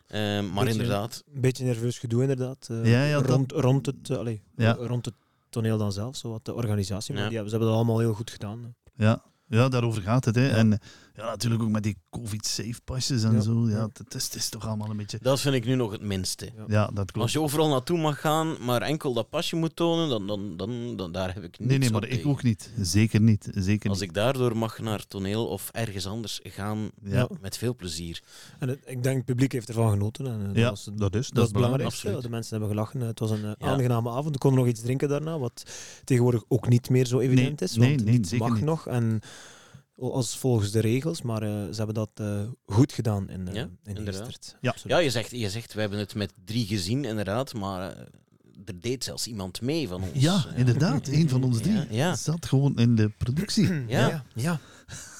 Ehm, 0.08 0.46
maar 0.54 0.64
Beetje- 0.66 0.80
inderdaad, 0.82 1.24
Een 1.36 1.42
beetje 1.42 1.64
nerveus 1.66 2.00
gedoe, 2.00 2.22
inderdaad. 2.22 2.68
eh, 2.72 2.92
Ja, 2.92 3.04
ja, 3.06 3.20
dat- 3.22 3.30
rond, 3.30 3.52
rond, 3.52 3.86
het, 3.86 4.10
eh, 4.10 4.18
allee, 4.18 4.42
Ja. 4.56 4.74
rond 4.80 5.06
het 5.06 5.14
toneel 5.50 5.78
dan 5.78 5.92
zelf, 5.92 6.16
zo 6.16 6.30
wat 6.32 6.46
de 6.46 6.54
organisatie. 6.54 7.14
Maar 7.14 7.24
Ja. 7.24 7.28
die 7.30 7.38
hebben- 7.38 7.54
ze 7.54 7.58
hebben 7.58 7.76
dat 7.78 7.86
allemaal 7.86 8.00
heel 8.06 8.14
goed 8.18 8.32
gedaan. 8.32 8.76
Ja, 8.96 9.22
ja, 9.48 9.70
daarover 9.70 10.02
gaat 10.02 10.26
het. 10.26 10.36
Hè. 10.36 10.48
Ja. 10.50 10.56
En 10.56 10.80
Ja, 11.20 11.26
natuurlijk 11.26 11.62
ook 11.64 11.70
met 11.70 11.84
die 11.84 11.98
COVID-safe-pasjes 12.10 13.24
en 13.24 13.32
Ja. 13.34 13.40
zo. 13.42 13.70
Ja, 13.70 13.90
het, 13.94 14.16
is, 14.16 14.24
het 14.24 14.36
is 14.36 14.50
toch 14.50 14.68
allemaal 14.68 14.90
een 14.90 14.98
beetje... 14.98 15.20
Dat 15.22 15.40
vind 15.40 15.56
ik 15.56 15.66
nu 15.66 15.76
nog 15.76 15.92
het 15.92 16.02
minste. 16.02 16.50
Ja. 16.56 16.64
Ja, 16.68 16.86
dat 16.86 17.12
klopt. 17.12 17.18
Als 17.18 17.32
je 17.32 17.42
overal 17.42 17.70
naartoe 17.70 17.98
mag 17.98 18.20
gaan, 18.20 18.56
maar 18.66 18.82
enkel 18.82 19.14
dat 19.14 19.30
pasje 19.30 19.56
moet 19.56 19.76
tonen, 19.76 20.10
dan, 20.10 20.28
dan, 20.28 20.58
dan, 20.58 20.96
dan 20.96 21.12
daar 21.12 21.34
heb 21.34 21.44
ik 21.44 21.60
niets 21.60 21.70
Nee, 21.72 21.78
nee, 21.78 21.90
maar 21.92 22.04
ik 22.04 22.10
tegen. 22.10 22.30
ook 22.30 22.44
niet. 22.44 22.72
Zeker 22.82 23.22
niet. 23.22 23.50
Zeker 23.56 23.90
Als 23.90 24.00
niet. 24.00 24.10
ik 24.10 24.16
daardoor 24.16 24.58
mag 24.58 24.80
naar 24.80 25.08
toneel 25.08 25.48
of 25.48 25.70
ergens 25.72 26.06
anders 26.08 26.40
gaan, 26.44 26.90
Ja, 27.04 27.28
met 27.42 27.58
veel 27.58 27.76
plezier. 27.76 28.22
En 28.60 28.70
het- 28.70 28.80
ik 28.86 29.04
denk 29.04 29.16
het 29.18 29.26
publiek 29.26 29.52
heeft 29.52 29.68
ervan 29.68 29.90
genoten. 29.92 30.28
En, 30.28 30.40
eh, 30.50 30.56
ja 30.56 30.62
dat, 30.62 30.70
was, 30.70 30.86
het- 30.86 30.98
dat 30.98 31.16
is, 31.16 31.26
dat 31.28 31.36
dat 31.36 31.46
is 31.46 31.52
belangrijk. 31.52 32.22
De 32.22 32.30
mensen 32.30 32.52
hebben 32.52 32.70
gelachen. 32.70 33.00
Het 33.02 33.20
was 33.20 33.32
een 33.32 33.46
eh, 33.46 33.52
Ja. 33.58 33.68
aangename 33.68 34.10
avond. 34.10 34.34
We 34.34 34.38
konden 34.38 34.60
nog 34.60 34.70
iets 34.70 34.82
drinken 34.82 35.10
daarna, 35.10 35.40
wat 35.40 35.64
tegenwoordig 36.04 36.44
ook 36.48 36.68
niet 36.70 36.90
meer 36.90 37.06
zo 37.06 37.20
evident 37.20 37.62
is. 37.62 37.76
nee, 37.76 37.90
Want 37.90 38.04
nee, 38.06 38.14
niet 38.14 38.28
zeker 38.28 38.48
mag 38.48 38.56
niet. 38.56 38.66
nog. 38.66 38.88
En 38.88 39.20
als 40.00 40.38
volgens 40.38 40.72
de 40.72 40.80
regels, 40.80 41.22
maar 41.22 41.44
eh, 41.44 41.50
ze 41.50 41.76
hebben 41.76 41.94
dat 41.94 42.10
eh, 42.14 42.42
goed 42.66 42.94
gedaan 42.94 43.30
in, 43.30 43.48
uh, 43.48 43.54
Ja, 43.54 43.70
in. 43.84 44.08
Ja. 44.62 44.76
Ja, 44.84 44.98
je 44.98 45.10
zegt, 45.10 45.32
je 45.32 45.50
zegt, 45.50 45.74
we 45.74 45.80
hebben 45.80 46.00
het 46.00 46.16
met 46.16 46.34
drie 46.46 46.66
gezien, 46.66 47.06
inderdaad, 47.06 47.54
maar 47.54 47.92
eh, 47.92 48.06
er 48.70 48.82
deed 48.82 49.04
zelfs 49.04 49.28
iemand 49.28 49.62
mee 49.62 49.88
van 49.88 50.02
ons. 50.02 50.12
Ja, 50.14 50.46
inderdaad. 50.56 51.08
Een 51.08 51.30
van 51.30 51.44
ons 51.44 51.58
drie 51.62 51.74
Ja, 51.74 51.86
ja. 51.90 52.16
zat 52.16 52.46
gewoon 52.46 52.78
in 52.78 52.96
de 52.96 53.10
productie. 53.18 53.68
Ja. 53.88 54.08
ja. 54.08 54.24
ja. 54.34 54.60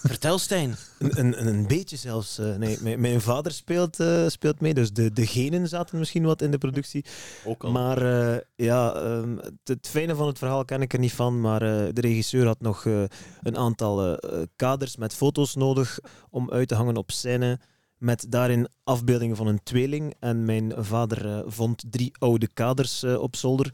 Vertel 0.04 0.38
Stijn. 0.38 0.76
Een, 1.00 1.20
een, 1.20 1.48
een 1.48 1.68
beetje 1.68 1.98
zelfs. 1.98 2.38
eh, 2.38 2.56
nee, 2.56 2.78
mijn, 2.82 3.00
mijn 3.00 3.22
vader 3.22 3.52
speelt, 3.52 4.00
eh, 4.00 4.28
speelt 4.28 4.60
mee, 4.62 4.74
dus 4.74 4.94
de, 4.94 5.12
de 5.14 5.28
genen 5.28 5.68
zaten 5.68 6.00
misschien 6.00 6.24
wat 6.24 6.42
in 6.42 6.52
de 6.52 6.58
productie. 6.58 7.06
Ook 7.46 7.64
al. 7.64 7.72
Maar 7.72 7.98
eh, 8.32 8.38
ja, 8.56 8.94
ehm, 8.94 9.36
het, 9.38 9.54
het 9.64 9.88
fijne 9.90 10.16
van 10.16 10.28
het 10.28 10.38
verhaal 10.38 10.66
ken 10.66 10.82
ik 10.82 10.94
er 10.94 11.00
niet 11.00 11.14
van. 11.14 11.42
Maar 11.42 11.62
eh, 11.62 11.94
de 11.94 12.02
regisseur 12.02 12.46
had 12.46 12.62
nog 12.62 12.86
eh, 12.86 13.04
een 13.44 13.58
aantal 13.58 14.18
kaders 14.56 14.98
met 14.98 15.14
foto's 15.14 15.56
nodig 15.56 16.00
om 16.30 16.52
uit 16.52 16.68
te 16.68 16.76
hangen 16.76 16.98
op 16.98 17.12
scène. 17.12 17.60
Met 18.00 18.26
daarin 18.30 18.68
afbeeldingen 18.84 19.36
van 19.36 19.48
een 19.48 19.64
tweeling. 19.64 20.14
En 20.20 20.46
mijn 20.46 20.74
vader 20.78 21.26
eh, 21.26 21.40
vond 21.46 21.84
drie 21.90 22.12
oude 22.20 22.48
kaders 22.54 23.04
eh, 23.04 23.22
op 23.22 23.36
zolder. 23.36 23.74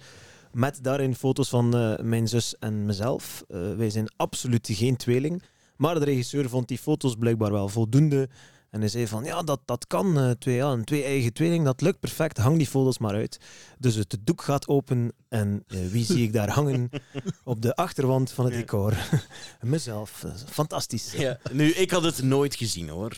Met 0.52 0.80
daarin 0.82 1.16
foto's 1.16 1.50
van 1.50 1.76
eh, 1.76 2.00
mijn 2.00 2.28
zus 2.28 2.58
en 2.60 2.86
mezelf. 2.86 3.44
Wij 3.48 3.90
zijn 3.90 4.12
absoluut 4.16 4.70
geen 4.72 4.96
tweeling. 4.96 5.44
Maar 5.76 6.00
de 6.00 6.06
regisseur 6.06 6.50
vond 6.50 6.68
die 6.68 6.78
foto's 6.78 7.16
blijkbaar 7.16 7.52
wel 7.52 7.70
voldoende. 7.70 8.30
En 8.70 8.80
hij 8.80 8.90
zei 8.90 9.08
van, 9.08 9.24
ja, 9.24 9.42
dat, 9.42 9.60
dat 9.66 9.88
kan. 9.88 10.36
twee, 10.40 10.56
ja, 10.56 10.72
een 10.72 10.84
twee-eigen 10.84 11.34
tweeling, 11.34 11.66
dat 11.66 11.82
lukt 11.82 12.00
perfect. 12.00 12.38
Hang 12.38 12.58
die 12.58 12.68
foto's 12.68 12.98
maar 12.98 13.14
uit. 13.14 13.38
Dus 13.80 13.96
het 13.96 14.18
doek 14.22 14.42
gaat 14.42 14.68
open. 14.68 15.12
En 15.28 15.64
wie 15.68 16.06
zie 16.06 16.24
ik 16.24 16.34
daar 16.34 16.50
hangen? 16.50 16.90
Op 17.44 17.62
de 17.62 17.76
achterwand 17.76 18.32
van 18.32 18.46
het 18.46 18.54
decor. 18.54 18.94
Mezelf. 19.62 20.26
Fantastisch. 20.50 21.12
Ja, 21.12 21.40
nu, 21.52 21.72
ik 21.72 21.92
had 21.92 22.04
het 22.04 22.24
nooit 22.24 22.56
gezien 22.56 22.90
hoor. 22.90 23.18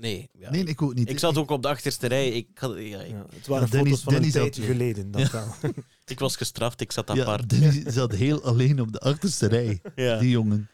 Nee, 0.00 0.28
ja. 0.38 0.50
Nee, 0.50 0.64
ik 0.64 0.82
ook 0.82 0.94
niet. 0.94 1.10
ik 1.10 1.18
zat 1.18 1.36
ook 1.36 1.50
op 1.50 1.62
de 1.62 1.68
achterste 1.68 2.06
rij. 2.06 2.28
Ik, 2.28 2.46
had, 2.54 2.74
ja, 2.76 3.00
ik, 3.00 3.10
Ja, 3.10 3.26
het 3.34 3.46
waren 3.46 3.70
Dennis- 3.70 3.88
foto's 3.88 4.02
van 4.02 4.12
Dennis 4.12 4.34
een 4.34 4.40
had- 4.40 4.52
tijdje 4.52 4.72
geleden. 4.72 5.10
Dat 5.10 5.30
wel. 5.30 5.54
ik 6.06 6.18
was 6.18 6.36
gestraft, 6.36 6.80
ik 6.80 6.92
zat 6.92 7.10
Ja, 7.14 7.20
apart. 7.22 7.48
Dennis 7.50 7.82
zat 7.82 8.12
heel 8.14 8.42
alleen 8.42 8.80
op 8.80 8.92
de 8.92 9.00
achterste 9.00 9.46
rij, 9.46 9.80
Ja. 9.96 10.18
die 10.18 10.30
jongen. 10.30 10.68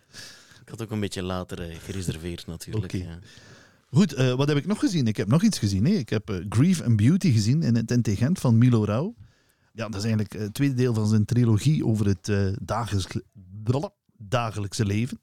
Ik 0.62 0.68
had 0.68 0.82
ook 0.82 0.90
een 0.90 1.00
beetje 1.00 1.22
later 1.22 1.60
eh, 1.70 1.76
gereserveerd 1.84 2.46
natuurlijk. 2.46 3.04
Goed, 3.90 4.12
eh, 4.12 4.34
wat 4.34 4.48
heb 4.48 4.56
ik 4.56 4.66
nog 4.66 4.78
gezien? 4.78 5.06
Ik 5.06 5.16
heb 5.16 5.28
nog 5.28 5.42
iets 5.42 5.58
gezien. 5.58 5.84
Hè? 5.84 5.92
Ik 5.92 6.08
heb 6.08 6.30
eh, 6.30 6.36
Grief 6.48 6.80
and 6.82 6.96
Beauty 6.96 7.32
gezien 7.32 7.62
in 7.62 7.74
het 7.76 7.90
intelligent 7.90 8.38
van 8.38 8.58
Milo 8.58 8.84
Rauw. 8.84 9.14
Ja, 9.72 9.84
dat 9.88 9.94
is 9.94 10.02
eigenlijk 10.04 10.32
het 10.32 10.54
tweede 10.54 10.74
deel 10.74 10.94
van 10.94 11.06
zijn 11.08 11.24
trilogie 11.24 11.86
over 11.86 12.06
het 12.06 12.28
eh, 12.28 12.46
dagelijks, 12.62 13.14
dagelijkse 14.16 14.84
leven. 14.84 15.20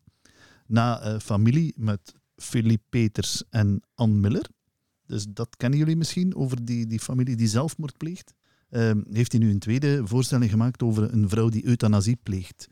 Na 0.67 1.01
eh, 1.01 1.19
Familie 1.19 1.73
met 1.77 2.13
Philip 2.41 2.81
Peters 2.89 3.43
en 3.49 3.81
Ann 3.95 4.19
Miller. 4.19 4.49
Dus 5.05 5.25
dat 5.29 5.55
kennen 5.57 5.79
jullie 5.79 5.95
misschien, 5.95 6.35
over 6.35 6.65
die, 6.65 6.87
die 6.87 6.99
familie 6.99 7.35
die 7.35 7.47
zelfmoord 7.47 7.97
pleegt. 7.97 8.33
Ehm, 8.69 9.01
heeft 9.11 9.31
hij 9.31 9.41
nu 9.41 9.49
een 9.49 9.59
tweede 9.59 10.07
voorstelling 10.07 10.51
gemaakt 10.51 10.83
over 10.83 11.13
een 11.13 11.29
vrouw 11.29 11.49
die 11.49 11.65
euthanasie 11.65 12.19
pleegt. 12.23 12.67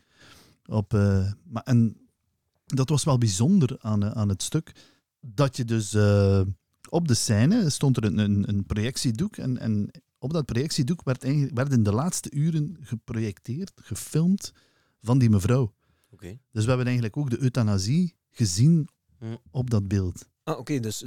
Op, 0.66 0.94
eh, 0.94 1.32
maar, 1.44 1.62
en 1.62 1.96
dat 2.66 2.88
was 2.88 3.04
wel 3.04 3.18
bijzonder 3.18 3.76
aan, 3.80 4.02
eh, 4.02 4.10
aan 4.10 4.28
het 4.28 4.42
stuk 4.42 4.72
dat 5.20 5.56
je 5.56 5.64
dus 5.64 5.94
eh, 5.94 6.40
op 6.88 7.08
de 7.08 7.14
scène 7.14 7.70
stond 7.70 7.96
er 7.96 8.04
een, 8.04 8.48
een, 8.48 8.66
projectiedoek 8.66 9.36
en, 9.36 9.58
en 9.58 9.90
op 10.18 10.32
dat 10.32 10.44
projectiedoek 10.44 11.02
werd 11.02 11.22
werden 11.54 11.82
de 11.82 11.92
laatste 11.92 12.30
uren 12.32 12.76
geprojecteerd, 12.80 13.72
gefilmd 13.74 14.52
van 15.00 15.18
die 15.18 15.30
mevrouw. 15.30 15.74
Oké. 16.10 16.38
Dus 16.52 16.62
we 16.62 16.68
hebben 16.68 16.86
eigenlijk 16.86 17.16
ook 17.16 17.30
de 17.30 17.42
euthanasie 17.42 18.14
gezien 18.30 18.88
Hm. 19.20 19.36
op 19.50 19.70
dat 19.70 19.88
beeld. 19.88 20.28
Ah, 20.44 20.58
Oké, 20.58 20.80
dus 20.80 21.00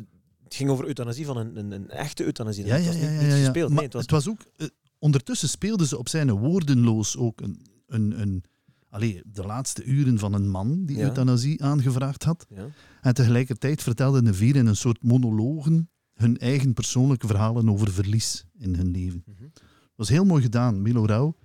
het 0.44 0.56
ging 0.56 0.70
over 0.70 0.86
euthanasie 0.86 1.26
van 1.26 1.38
een, 1.38 1.58
een, 1.58 1.72
een 1.72 1.90
echte 1.90 2.24
euthanasie. 2.24 2.66
Ja, 2.66 2.76
het 2.76 2.84
ja, 2.84 2.90
was 2.92 3.00
ja. 3.00 3.06
niet, 3.06 3.12
ja, 3.16 3.22
niet 3.22 3.30
ja, 3.32 3.36
ja. 3.38 3.44
gespeeld. 3.44 3.72
Nee, 3.72 3.84
het 3.84 3.94
was... 3.94 4.02
het 4.02 4.12
was 4.12 4.30
ook... 4.30 4.42
eh, 4.56 4.68
ondertussen 5.00 5.50
speelden 5.50 5.88
ze 5.88 5.98
op 5.98 6.08
scène 6.08 6.34
woordenloos 6.34 7.18
ook 7.18 7.42
een, 7.42 7.62
een, 7.88 8.22
een, 8.22 8.44
allee, 8.90 9.22
de 9.26 9.44
laatste 9.44 9.84
uren 9.84 10.20
van 10.20 10.34
een 10.34 10.50
man 10.50 10.86
die 10.86 10.98
Ja. 10.98 11.04
euthanasie 11.04 11.64
aangevraagd 11.64 12.24
had. 12.24 12.46
Ja. 12.50 12.68
En 13.02 13.14
tegelijkertijd 13.14 13.84
vertelden 13.84 14.24
de 14.24 14.34
vier 14.34 14.56
in 14.56 14.66
een 14.66 14.76
soort 14.76 15.04
monologen 15.04 15.90
hun 16.14 16.38
eigen 16.38 16.74
persoonlijke 16.74 17.28
verhalen 17.28 17.70
over 17.70 17.92
verlies 17.92 18.46
in 18.58 18.76
hun 18.76 18.92
leven. 18.92 19.24
Mhm. 19.26 19.42
Dat 19.52 19.62
was 19.96 20.10
heel 20.10 20.26
mooi 20.26 20.42
gedaan. 20.42 20.82
Milo 20.82 21.06
Rauw 21.06 21.36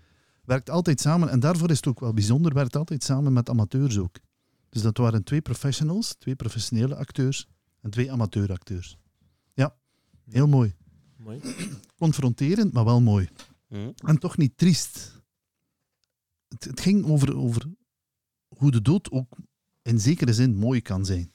werkt 0.45 0.71
altijd 0.71 1.01
samen, 1.01 1.29
en 1.31 1.41
daarvoor 1.41 1.71
is 1.71 1.77
het 1.77 1.87
ook 1.87 2.01
wel 2.01 2.13
bijzonder, 2.15 2.55
werkt 2.55 2.77
altijd 2.77 3.05
samen 3.05 3.33
met 3.33 3.51
amateurs 3.51 3.99
ook. 3.99 4.17
Dus 4.69 4.83
dat 4.83 4.97
waren 4.97 5.23
twee 5.23 5.41
professionals, 5.41 6.15
twee 6.15 6.37
professionele 6.37 6.97
acteurs 6.97 7.49
en 7.81 7.91
twee 7.91 8.13
amateuracteurs. 8.13 8.99
Ja, 9.55 9.77
heel 10.31 10.49
mooi. 10.49 10.75
Mooi. 11.17 11.41
Confronterend, 11.97 12.73
maar 12.73 12.85
wel 12.85 13.01
mooi. 13.01 13.29
Hm. 13.67 13.91
En 13.97 14.19
toch 14.19 14.37
niet 14.37 14.59
triest. 14.59 15.23
Het, 16.49 16.65
het 16.65 16.81
ging 16.81 17.05
over, 17.05 17.37
over 17.37 17.67
hoe 18.49 18.71
de 18.71 18.83
dood 18.83 19.11
ook 19.11 19.37
in 19.83 20.01
zekere 20.01 20.33
zin 20.33 20.57
mooi 20.57 20.83
kan 20.83 21.05
zijn. 21.05 21.33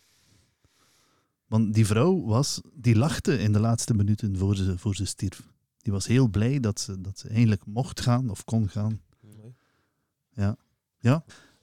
Want 1.46 1.74
die 1.74 1.86
vrouw 1.86 2.22
was, 2.26 2.62
die 2.74 2.96
lachte 2.96 3.40
in 3.40 3.52
de 3.52 3.60
laatste 3.60 3.94
minuten 3.94 4.38
voor 4.38 4.56
ze, 4.56 4.78
voor 4.78 4.96
ze 4.96 5.06
stierf. 5.06 5.52
Die 5.78 5.94
was 5.94 6.08
heel 6.08 6.28
blij 6.28 6.60
dat 6.60 6.80
ze, 6.80 7.02
dat 7.02 7.20
ze 7.20 7.28
eindelijk 7.28 7.66
mocht 7.66 8.02
gaan 8.02 8.30
of 8.30 8.44
kon 8.44 8.70
gaan. 8.70 9.02
Mooi. 9.20 9.56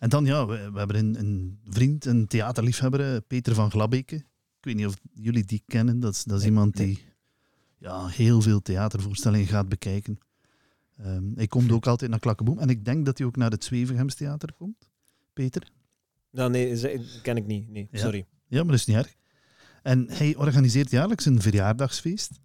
En 0.01 0.09
dan, 0.09 0.25
ja, 0.25 0.47
we, 0.47 0.71
we 0.71 0.79
hebben 0.79 0.97
een, 0.97 1.19
een 1.19 1.61
vriend, 1.65 2.05
een 2.05 2.27
theaterliefhebber, 2.27 3.15
eh, 3.15 3.21
Peter 3.27 3.55
van 3.55 3.71
Glabeke. 3.71 4.17
Ik 4.17 4.67
weet 4.67 4.77
niet 4.77 4.87
of 4.87 4.97
jullie 5.13 5.45
die 5.45 5.63
kennen. 5.67 6.01
Dat 6.01 6.15
is, 6.15 6.25
dat 6.25 6.37
is 6.37 6.43
Nee, 6.43 6.51
iemand 6.53 6.75
nee. 6.75 6.87
die 6.87 7.05
ja, 7.79 8.07
heel 8.07 8.41
veel 8.41 8.63
theatervoorstellingen 8.63 9.47
gaat 9.47 9.69
bekijken. 9.69 10.19
Ehm 10.97 11.35
hij 11.35 11.47
komt 11.47 11.73
ook 11.73 11.87
altijd 11.87 12.11
naar 12.11 12.21
Klakkeboom. 12.21 12.59
En 12.59 12.69
ik 12.69 12.85
denk 12.85 13.07
dat 13.07 13.19
hij 13.19 13.27
ook 13.27 13.37
naar 13.37 13.51
het 13.51 13.65
Zwevengemstheater 13.65 14.53
komt. 14.53 14.91
Peter? 15.33 15.71
Ja, 16.31 16.49
nee, 16.49 17.01
ken 17.23 17.37
ik 17.37 17.47
niet. 17.47 17.69
Nee, 17.69 17.89
sorry. 17.93 18.27
Ja, 18.47 18.59
maar 18.59 18.71
dat 18.71 18.81
is 18.81 18.87
niet 18.87 18.97
erg. 18.97 19.15
En 19.83 20.07
hij 20.11 20.37
organiseert 20.37 20.91
jaarlijks 20.91 21.25
een 21.25 21.41
verjaardagsfeest, 21.41 22.41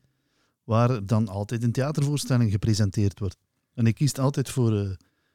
waar 0.64 1.06
dan 1.06 1.28
altijd 1.28 1.64
een 1.64 1.72
theatervoorstelling 1.72 2.52
gepresenteerd 2.52 3.20
wordt. 3.20 3.38
En 3.74 3.84
hij 3.84 3.94
kiest 3.94 4.20
altijd 4.20 4.50
voor 4.50 4.80
eh, 4.80 4.90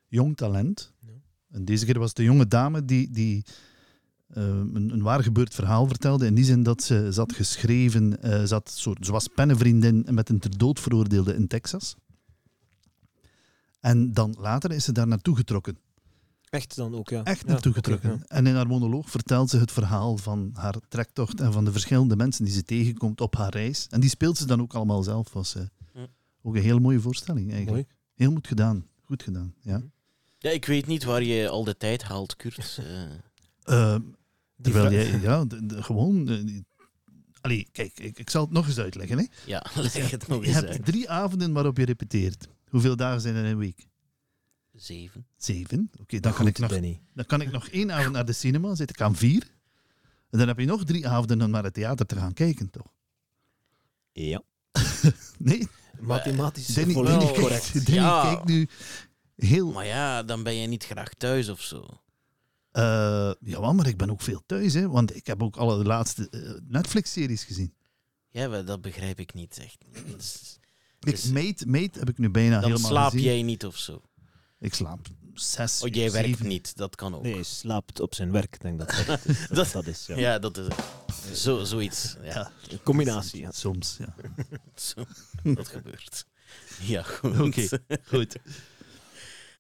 jong 0.09 0.37
talent. 0.37 0.95
Ja. 1.01 1.20
En 1.51 1.65
deze 1.65 1.85
keer 1.85 1.99
was 1.99 2.09
het 2.09 2.17
de 2.17 2.23
jonge 2.23 2.49
dame 2.49 2.85
die, 2.85 3.11
die 3.11 3.45
eh, 4.27 4.45
een, 4.45 4.91
een 4.93 5.03
waar 5.03 5.23
gebeurd 5.23 5.55
verhaal 5.55 5.87
vertelde. 5.87 6.27
In 6.27 6.35
die 6.35 6.45
zin 6.45 6.63
dat 6.63 6.83
ze 6.83 7.13
zat 7.13 7.33
geschreven, 7.33 8.23
eh 8.23 8.45
zat 8.45 8.71
soort, 8.71 9.07
ze 9.07 9.13
was 9.13 9.29
pennenvriendin 9.29 10.07
met 10.11 10.29
een 10.29 10.39
ter 10.39 10.59
dood 10.59 10.81
veroordeelde 10.81 11.35
in 11.35 11.47
Texas. 11.47 11.97
En 13.81 14.13
dan 14.13 14.37
later 14.39 14.73
is 14.73 14.85
ze 14.85 14.93
daar 14.93 15.07
naartoe 15.07 15.37
getrokken. 15.37 15.79
Echt 16.51 16.77
dan 16.77 16.95
ook, 16.95 17.09
ja. 17.09 17.25
Echt 17.25 17.47
naartoe 17.47 17.73
getrokken. 17.73 18.11
ja. 18.11 18.25
En 18.27 18.47
in 18.47 18.55
haar 18.55 18.67
monoloog 18.67 19.11
vertelt 19.11 19.51
ze 19.51 19.59
het 19.59 19.73
verhaal 19.73 20.17
van 20.17 20.51
haar 20.55 20.77
trektocht 20.89 21.41
en 21.41 21.53
van 21.53 21.65
de 21.65 21.73
verschillende 21.73 22.17
mensen 22.17 22.45
die 22.45 22.55
ze 22.55 22.63
tegenkomt 22.63 23.21
op 23.21 23.37
haar 23.37 23.51
reis. 23.51 23.87
En 23.91 24.01
die 24.01 24.11
speelt 24.11 24.39
ze 24.39 24.47
dan 24.47 24.61
ook 24.61 24.75
allemaal 24.75 25.03
zelf. 25.03 25.33
Was 25.33 25.55
eh, 25.55 25.63
ook 26.43 26.55
een 26.55 26.63
hele 26.63 26.81
mooie 26.81 27.01
voorstelling 27.01 27.53
eigenlijk. 27.53 27.89
Mooi. 27.89 27.99
Heel 28.15 28.33
goed 28.33 28.47
gedaan. 28.47 28.87
Goed 29.05 29.23
gedaan, 29.23 29.55
ja. 29.61 29.83
Ja, 30.43 30.51
ik 30.51 30.65
weet 30.65 30.87
niet 30.87 31.05
waar 31.05 31.23
je 31.23 31.49
al 31.49 31.65
de 31.65 31.77
tijd 31.77 32.03
haalt, 32.03 32.37
Kurt. 32.37 32.79
Eh, 32.79 33.93
Eh, 33.93 33.97
Die 34.57 34.73
terwijl 34.73 34.93
jij, 34.93 35.21
ja, 35.21 35.45
de- 35.45 35.67
de- 35.67 35.83
gewoon... 35.83 36.29
eh, 36.29 36.61
allee, 37.41 37.69
kijk, 37.73 37.99
ik, 37.99 38.19
ik 38.19 38.31
zal 38.31 38.43
het 38.43 38.51
nog 38.51 38.67
eens 38.67 38.79
uitleggen. 38.79 39.19
Hè. 39.19 39.25
ja, 39.47 39.67
leg 39.75 40.11
het 40.11 40.29
nog 40.29 40.41
Je 40.41 40.47
eens 40.47 40.55
hebt 40.57 40.69
uit. 40.69 40.85
drie 40.85 41.11
avonden 41.11 41.53
waarop 41.53 41.77
je 41.77 41.85
repeteert. 41.85 42.49
Hoeveel 42.69 42.97
dagen 42.97 43.21
zijn 43.21 43.35
er 43.35 43.45
in 43.45 43.51
een 43.51 43.59
week? 43.59 43.87
Zeven. 44.75 45.27
Zeven. 45.37 45.91
Oké, 46.01 46.21
dan, 46.21 46.33
kan 46.33 46.47
ik 46.47 46.59
nog- 46.59 46.79
dan 47.15 47.27
kan 47.27 47.41
ik 47.41 47.51
nog 47.51 47.69
één 47.69 47.93
avond 47.93 48.13
naar 48.13 48.25
de 48.25 48.33
cinema, 48.33 48.75
zit 48.75 48.91
ik 48.91 49.01
aan 49.01 49.17
vier. 49.17 49.43
En 50.31 50.39
dan 50.39 50.49
heb 50.49 50.59
je 50.59 50.67
nog 50.67 50.85
drie 50.85 51.09
avonden 51.09 51.43
om 51.43 51.51
naar 51.51 51.65
het 51.65 51.75
theater 51.75 52.07
te 52.07 52.17
gaan 52.17 52.33
kijken, 52.33 52.71
toch? 52.71 52.93
Ja. 54.13 54.43
Nee, 55.39 55.69
Mathematisch 56.01 56.67
Danny, 56.67 56.93
volledig 56.93 57.33
correct. 57.33 57.87
Danny 57.87 58.01
Ja. 58.01 58.23
kijkt 58.23 58.45
nu 58.45 58.69
heel... 59.45 59.73
Maar 59.73 59.87
ja, 59.87 60.23
dan 60.23 60.43
ben 60.43 60.55
je 60.55 60.67
niet 60.67 60.85
graag 60.85 61.15
thuis 61.15 61.49
of 61.49 61.61
zo. 61.63 61.87
Eh 62.71 63.33
ja, 63.41 63.73
maar 63.73 63.87
ik 63.87 63.97
ben 63.97 64.11
ook 64.11 64.21
veel 64.21 64.43
thuis, 64.47 64.75
hè, 64.75 64.89
want 64.89 65.17
ik 65.17 65.27
heb 65.27 65.43
ook 65.43 65.57
alle 65.57 65.85
laatste 65.85 66.29
eh, 66.31 66.51
Netflix-series 66.69 67.45
gezien. 67.45 67.75
Ja, 68.29 68.49
maar 68.49 68.65
dat 68.65 68.81
begrijp 68.81 69.21
ik 69.21 69.35
niet. 69.35 69.59
Echt. 69.59 69.85
Ik, 69.93 70.21
Dus- 71.07 71.31
Mate, 71.31 71.67
Mate 71.67 71.99
heb 71.99 72.09
ik 72.09 72.19
nu 72.19 72.31
bijna 72.31 72.61
Dan 72.61 72.71
helemaal 72.71 72.91
slaap 72.91 73.11
gezien. 73.11 73.27
jij 73.27 73.43
niet 73.43 73.65
of 73.65 73.77
zo. 73.77 74.03
Ik 74.59 74.75
slaap 74.75 75.07
zes, 75.35 75.83
Oh, 75.83 75.95
jij 75.95 76.11
werkt 76.11 76.43
niet. 76.43 76.77
Dat 76.77 76.97
kan 76.97 77.15
ook. 77.15 77.23
Nee, 77.23 77.35
hij 77.35 77.43
slaapt 77.43 78.01
op 78.01 78.15
zijn 78.15 78.31
werk. 78.33 78.55
Ik 78.55 78.61
denk 78.61 78.79
dat 78.79 79.05
dat, 79.07 79.25
is. 79.25 79.73
dat, 79.73 79.87
is. 79.87 80.07
Ja. 80.07 80.17
Ja, 80.19 80.39
dat 80.39 80.57
is 80.57 80.67
zo, 81.43 81.65
zoiets. 81.65 82.17
Ja, 82.23 82.27
Ja, 82.35 82.51
Een 82.71 82.83
combinatie. 82.83 83.41
Ja. 83.41 83.51
soms, 83.53 83.97
ja. 83.99 84.15
zo, 84.75 85.05
dat 85.43 85.69
gebeurt. 85.69 86.27
Ja, 86.81 87.03
goed. 87.03 87.41
Oké, 87.41 87.69
goed. 88.05 88.37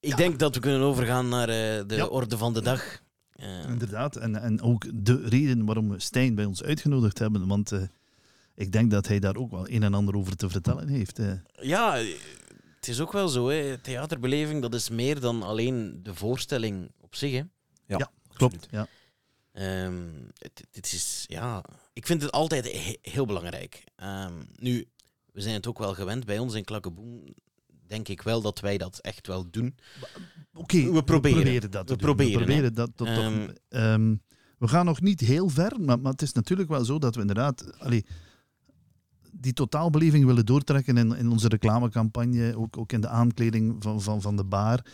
Ik 0.01 0.17
denk 0.17 0.39
dat 0.39 0.55
we 0.55 0.61
kunnen 0.61 0.81
overgaan 0.81 1.29
naar 1.29 1.49
eh, 1.49 1.87
de 1.87 1.95
Ja. 1.95 2.07
orde 2.07 2.37
van 2.39 2.55
de 2.55 2.63
dag. 2.63 3.03
Inderdaad, 3.69 4.17
en, 4.17 4.37
en 4.37 4.63
ook 4.63 5.05
de 5.05 5.29
reden 5.29 5.65
waarom 5.65 5.89
we 5.89 6.01
Stijn 6.01 6.35
bij 6.35 6.45
ons 6.45 6.63
uitgenodigd 6.63 7.19
hebben, 7.19 7.47
want 7.47 7.73
eh, 7.73 7.83
ik 8.55 8.73
denk 8.73 8.91
dat 8.91 9.07
hij 9.09 9.19
daar 9.19 9.37
ook 9.37 9.51
wel 9.51 9.69
een 9.71 9.83
en 9.83 9.95
ander 9.95 10.17
over 10.17 10.37
te 10.37 10.51
vertellen 10.51 10.89
heeft. 10.89 11.19
eh. 11.19 11.33
ja, 11.61 11.95
het 12.77 12.89
is 12.89 13.01
ook 13.01 13.13
wel 13.13 13.29
zo. 13.29 13.49
Hè. 13.49 13.79
Theaterbeleving, 13.79 14.63
dat 14.63 14.75
is 14.75 14.89
meer 14.89 15.21
dan 15.21 15.43
alleen 15.43 16.01
de 16.03 16.15
voorstelling 16.15 16.91
op 17.01 17.15
zich. 17.15 17.33
Hè. 17.33 17.43
Klopt, 18.33 18.67
ja. 18.71 18.87
Ehm, 19.53 20.03
het, 20.39 20.65
het 20.73 20.93
is, 20.93 21.25
ja, 21.29 21.65
ik 21.93 22.07
vind 22.07 22.23
het 22.23 22.33
altijd 22.33 22.73
he- 22.73 23.11
heel 23.11 23.27
belangrijk. 23.27 23.85
Ehm, 23.97 24.33
nu, 24.57 24.89
we 25.33 25.41
zijn 25.41 25.55
het 25.55 25.67
ook 25.67 25.79
wel 25.79 25.95
gewend 25.95 26.25
bij 26.25 26.39
ons 26.39 26.55
in 26.55 26.65
Klakkeboom. 26.65 27.23
Denk 27.91 28.09
ik 28.09 28.23
wel 28.23 28.41
dat 28.41 28.61
wij 28.61 28.79
dat 28.79 28.99
echt 28.99 29.27
wel 29.27 29.51
doen. 29.51 29.75
Oké, 30.53 30.93
We 30.93 31.03
proberen. 31.05 31.71
dat 31.71 31.81
We 31.81 31.85
te 31.85 31.85
doen. 31.85 31.97
proberen, 31.97 32.33
We 32.33 32.45
proberen 32.45 32.75
dat 32.75 32.91
tot, 32.95 33.07
tot- 33.07 33.17
Ehm, 33.17 33.49
ehm, 33.69 34.15
we 34.59 34.69
gaan 34.69 34.85
nog 34.85 35.01
niet 35.01 35.21
heel 35.21 35.49
ver, 35.49 35.81
maar, 35.81 36.01
maar 36.01 36.13
het 36.13 36.23
is 36.23 36.33
natuurlijk 36.33 36.69
wel 36.69 36.85
zo 36.85 36.99
dat 36.99 37.15
we 37.15 37.21
inderdaad 37.21 37.79
allee, 37.79 38.05
die 39.33 39.53
totaalbeleving 39.53 40.25
willen 40.25 40.47
doortrekken 40.47 40.97
in, 40.97 41.17
in 41.17 41.29
onze 41.31 41.49
reclamecampagne, 41.49 42.57
ook, 42.57 42.77
ook 42.79 42.93
in 42.93 43.01
de 43.01 43.09
aankleding 43.09 43.77
van, 43.83 44.03
van, 44.03 44.21
van 44.23 44.37
de 44.37 44.45
bar. 44.45 44.85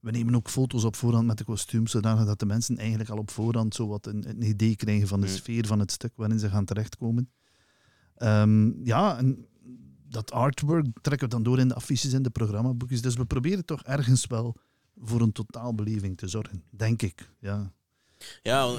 We 0.00 0.10
nemen 0.10 0.34
ook 0.34 0.48
foto's 0.50 0.84
op 0.84 0.96
voorhand 0.96 1.26
met 1.26 1.38
de 1.38 1.44
kostuums, 1.44 1.90
zodanig 1.90 2.26
dat 2.26 2.38
de 2.38 2.46
mensen 2.46 2.76
eigenlijk 2.78 3.10
al 3.10 3.18
op 3.18 3.30
voorhand 3.30 3.74
zo 3.74 3.86
wat 3.88 4.06
een, 4.06 4.28
een 4.28 4.42
idee 4.42 4.76
krijgen 4.76 5.08
van 5.08 5.20
de 5.20 5.26
Mm. 5.26 5.32
sfeer 5.32 5.66
van 5.66 5.78
het 5.78 5.92
stuk 5.92 6.12
waarin 6.16 6.38
ze 6.38 6.48
gaan 6.48 6.64
terechtkomen. 6.64 7.30
Ehm, 8.14 8.84
ja, 8.84 9.18
en 9.18 9.46
dat 10.08 10.32
artwork 10.32 10.86
trekken 11.02 11.28
we 11.28 11.34
dan 11.34 11.42
door 11.42 11.58
in 11.58 11.68
de 11.68 11.74
affiches 11.74 12.12
en 12.12 12.22
de 12.22 12.30
programmaboekjes. 12.30 13.02
Dus 13.02 13.14
we 13.14 13.24
proberen 13.24 13.64
toch 13.64 13.82
ergens 13.82 14.26
wel 14.26 14.56
voor 15.02 15.20
een 15.20 15.32
totaalbeleving 15.32 16.16
te 16.16 16.28
zorgen, 16.28 16.62
denk 16.70 17.02
ik. 17.02 17.28
Ja. 17.40 17.72
Ja, 18.42 18.74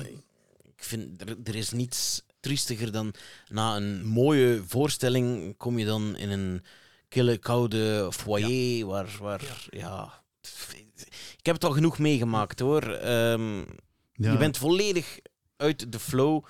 ik 0.64 0.84
vind 0.84 1.22
er, 1.22 1.38
er 1.44 1.56
is 1.56 1.72
niets 1.72 2.22
triestiger 2.40 2.92
dan 2.92 3.14
na 3.50 3.76
een 3.76 4.06
mooie 4.06 4.64
voorstelling 4.68 5.58
kom 5.58 5.80
je 5.80 5.86
dan 5.86 6.16
in 6.16 6.30
een 6.30 6.64
kille, 7.08 7.38
koude 7.38 8.10
foyer 8.12 8.86
waar, 8.86 9.18
waar 9.22 9.68
ja. 9.70 10.22
ik 11.38 11.46
heb 11.46 11.56
het 11.56 11.64
al 11.64 11.72
genoeg 11.72 12.00
meegemaakt 12.00 12.60
hoor. 12.60 12.84
Ehm, 12.92 13.64
Ja. 14.20 14.32
Je 14.32 14.38
bent 14.38 14.58
volledig 14.58 15.20
uit 15.58 15.92
de 15.92 16.00
flow. 16.00 16.44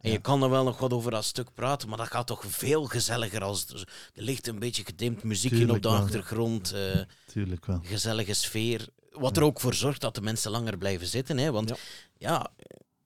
En 0.00 0.08
Ja. 0.08 0.14
je 0.16 0.20
kan 0.20 0.42
er 0.42 0.50
wel 0.50 0.64
nog 0.64 0.78
wat 0.78 0.92
over 0.92 1.10
dat 1.10 1.24
stuk 1.24 1.54
praten, 1.54 1.88
maar 1.88 1.98
dat 1.98 2.06
gaat 2.10 2.26
toch 2.26 2.44
veel 2.48 2.84
gezelliger 2.84 3.42
als 3.42 3.66
er, 3.68 3.88
er 4.14 4.22
ligt 4.22 4.46
een 4.46 4.58
beetje 4.58 4.84
gedimd 4.84 5.22
muziekje 5.22 5.56
Tuurlijk 5.58 5.76
op 5.76 5.82
de 5.82 5.88
wel. 5.88 5.98
achtergrond, 5.98 6.72
eh, 6.72 7.00
Tuurlijk 7.26 7.66
wel. 7.66 7.80
gezellige 7.82 8.34
sfeer. 8.34 8.88
Wat 9.10 9.36
er 9.36 9.42
ook 9.42 9.60
voor 9.60 9.74
zorgt 9.74 10.00
dat 10.00 10.14
de 10.14 10.20
mensen 10.20 10.50
langer 10.50 10.78
blijven 10.78 11.06
zitten. 11.06 11.38
Hè? 11.38 11.50
Want 11.52 11.68
Ja. 11.68 11.76
ja. 12.18 12.48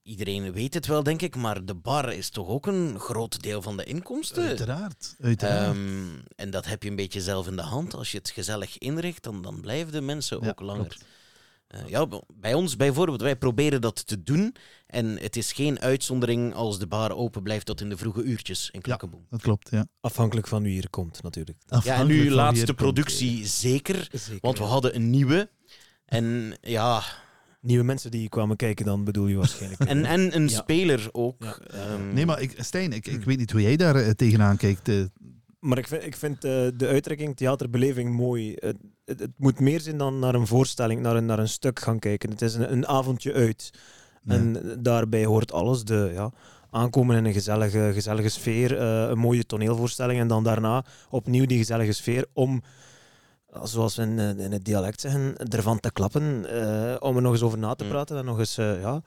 iedereen 0.02 0.52
weet 0.52 0.74
het 0.74 0.86
wel, 0.86 1.02
denk 1.02 1.22
ik, 1.22 1.36
maar 1.36 1.64
de 1.64 1.74
bar 1.74 2.12
is 2.12 2.28
toch 2.30 2.48
ook 2.48 2.66
een 2.66 2.98
groot 3.00 3.42
deel 3.42 3.62
van 3.62 3.76
de 3.76 3.84
inkomsten. 3.84 4.42
Uiteraard. 4.46 5.14
Uiteraard. 5.20 5.76
Ehm, 5.76 6.08
en 6.36 6.50
dat 6.50 6.64
heb 6.64 6.82
je 6.82 6.88
een 6.90 6.96
beetje 6.96 7.20
zelf 7.20 7.46
in 7.46 7.56
de 7.56 7.62
hand. 7.62 7.94
Als 7.94 8.12
je 8.12 8.18
het 8.18 8.30
gezellig 8.30 8.78
inricht, 8.78 9.22
dan, 9.22 9.42
dan 9.42 9.60
blijven 9.60 9.92
de 9.92 10.00
mensen 10.00 10.40
Ja, 10.42 10.48
ook 10.48 10.60
langer. 10.60 10.86
klopt. 10.86 11.04
Eh, 11.74 11.88
ja, 11.88 12.08
bij 12.34 12.54
ons 12.54 12.76
bijvoorbeeld, 12.76 13.20
wij 13.20 13.36
proberen 13.36 13.80
dat 13.80 14.06
te 14.06 14.22
doen. 14.22 14.54
En 14.86 15.18
het 15.20 15.36
is 15.36 15.52
geen 15.52 15.80
uitzondering 15.80 16.54
als 16.54 16.78
de 16.78 16.86
bar 16.86 17.10
open 17.16 17.42
blijft 17.42 17.66
tot 17.66 17.80
in 17.80 17.88
de 17.88 17.96
vroege 17.96 18.22
uurtjes 18.22 18.68
in 18.72 18.80
Klakkeboom. 18.80 19.26
Dat 19.30 19.42
klopt, 19.42 19.70
ja. 19.70 19.86
Afhankelijk 20.00 20.46
van 20.46 20.62
wie 20.62 20.82
er 20.82 20.90
komt, 20.90 21.22
natuurlijk. 21.22 21.58
Ja, 21.82 21.98
en 21.98 22.06
nu 22.06 22.30
laatste 22.30 22.64
komt. 22.66 22.76
productie 22.76 23.46
zeker, 23.46 24.08
Zeker, 24.12 24.38
want 24.40 24.58
we 24.58 24.64
ja. 24.64 24.70
hadden 24.70 24.94
een 24.94 25.10
nieuwe. 25.10 25.50
En 26.04 26.56
ja, 26.60 27.02
Nieuwe 27.60 27.84
mensen 27.84 28.10
die 28.10 28.28
kwamen 28.28 28.56
kijken, 28.56 28.84
dan 28.84 29.04
bedoel 29.04 29.26
je 29.26 29.36
waarschijnlijk. 29.36 29.80
en, 29.84 30.04
en 30.04 30.36
een 30.36 30.48
Ja. 30.48 30.56
speler 30.56 31.08
ook. 31.12 31.42
Ja. 31.44 31.58
Ehm, 31.58 32.12
Nee, 32.14 32.26
maar 32.26 32.40
ik, 32.40 32.54
Stijn, 32.58 32.92
ik, 32.92 33.06
ik 33.06 33.24
weet 33.24 33.38
niet 33.38 33.50
hoe 33.50 33.62
jij 33.62 33.76
daar 33.76 33.96
eh, 33.96 34.10
tegenaan 34.10 34.56
kijkt. 34.56 34.88
eh. 34.88 35.04
Maar 35.60 35.78
ik 35.78 35.86
vind, 35.88 36.02
ik 36.04 36.16
vind 36.16 36.40
de 36.42 36.74
uitdrukking 36.86 37.36
theaterbeleving 37.36 38.10
mooi. 38.16 38.54
Het, 39.04 39.20
het 39.20 39.32
moet 39.36 39.60
meer 39.60 39.80
zijn 39.80 39.98
dan 39.98 40.18
naar 40.18 40.34
een 40.34 40.46
voorstelling, 40.46 41.00
naar 41.00 41.16
een, 41.16 41.26
naar 41.26 41.38
een 41.38 41.48
stuk 41.48 41.80
gaan 41.80 41.98
kijken. 41.98 42.30
Het 42.30 42.42
is 42.42 42.54
een, 42.54 42.72
een 42.72 42.86
avondje 42.86 43.32
uit. 43.32 43.70
En 44.26 44.76
daarbij 44.82 45.24
hoort 45.24 45.52
alles. 45.52 45.84
De, 45.84 46.10
ja, 46.12 46.32
aankomen 46.74 47.16
in 47.16 47.24
een 47.24 47.32
gezellige, 47.32 47.90
gezellige 47.92 48.28
sfeer, 48.28 48.78
eh, 48.78 49.08
een 49.08 49.18
mooie 49.18 49.46
toneelvoorstelling 49.46 50.20
en 50.20 50.28
dan 50.28 50.44
daarna 50.44 50.84
opnieuw 51.10 51.46
die 51.46 51.58
gezellige 51.58 51.92
sfeer 51.92 52.26
om, 52.32 52.62
zoals 53.62 53.96
we 53.96 54.02
in, 54.02 54.18
eh, 54.18 54.38
in 54.38 54.52
het 54.52 54.64
dialect 54.64 55.00
zeggen, 55.00 55.36
ervan 55.36 55.80
te 55.80 55.92
klappen, 55.92 56.46
eh, 56.50 56.96
om 56.98 57.16
er 57.16 57.22
nog 57.22 57.32
eens 57.32 57.42
over 57.42 57.58
na 57.58 57.74
te 57.74 57.84
Mm. 57.84 57.90
praten 57.90 58.16
en 58.16 58.24
nog 58.24 58.38
eens 58.38 58.54
ja, 58.54 59.02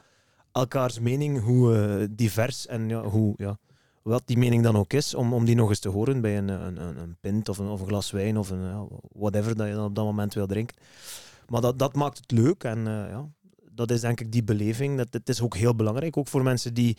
elkaars 0.51 0.99
mening, 0.99 1.41
hoe 1.43 2.07
divers 2.11 2.67
en 2.67 2.89
ja, 2.89 3.01
hoe, 3.01 3.33
ja, 3.37 3.57
wat 4.07 4.23
die 4.25 4.37
mening 4.37 4.63
dan 4.63 4.75
ook 4.75 4.93
is, 4.93 5.15
om, 5.15 5.33
om 5.33 5.45
die 5.45 5.55
nog 5.55 5.69
eens 5.69 5.79
te 5.79 5.89
horen 5.89 6.21
bij 6.21 6.37
een, 6.37 6.47
een, 6.47 6.81
een, 6.81 6.97
een 6.97 7.17
pint 7.21 7.49
of 7.49 7.57
een, 7.57 7.67
of 7.67 7.81
een 7.81 7.87
glas 7.87 8.11
wijn 8.11 8.37
of 8.37 8.49
een, 8.49 8.87
whatever 9.11 9.55
dat 9.55 9.67
je 9.67 9.73
dan 9.73 9.85
op 9.85 9.95
dat 9.95 10.05
moment 10.05 10.33
wil 10.33 10.47
drinken. 10.47 10.75
Maar 11.47 11.61
dat, 11.61 11.79
dat 11.79 11.95
maakt 11.95 12.17
het 12.17 12.31
leuk 12.31 12.63
en 12.63 12.77
eh, 12.77 13.09
ja, 13.09 13.29
dat 13.71 13.91
is 13.91 14.01
denk 14.01 14.19
ik 14.19 14.31
die 14.31 14.43
beleving. 14.43 14.97
Dat, 14.97 15.07
het 15.11 15.29
is 15.29 15.41
ook 15.41 15.55
heel 15.55 15.75
belangrijk, 15.75 16.17
ook 16.17 16.27
voor 16.27 16.43
mensen 16.43 16.73
die, 16.73 16.97